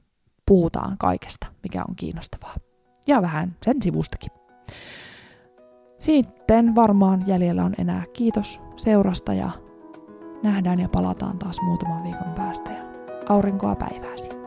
puhutaan 0.46 0.98
kaikesta, 0.98 1.48
mikä 1.64 1.84
on 1.90 1.96
kiinnostavaa. 1.96 2.56
Ja 3.08 3.22
vähän 3.22 3.56
sen 3.66 3.82
sivustakin. 3.82 4.32
Sitten 6.00 6.76
varmaan 6.76 7.28
jäljellä 7.28 7.64
on 7.64 7.76
enää 7.78 8.04
kiitos 8.14 8.60
seurasta 8.78 9.34
ja 9.34 9.50
nähdään 10.44 10.80
ja 10.80 10.90
palataan 10.90 11.40
taas 11.40 11.62
muutaman 11.62 12.04
viikon 12.04 12.34
päästä 12.36 12.72
ja 12.72 12.84
aurinkoa 13.30 13.76
päivääsi. 13.76 14.39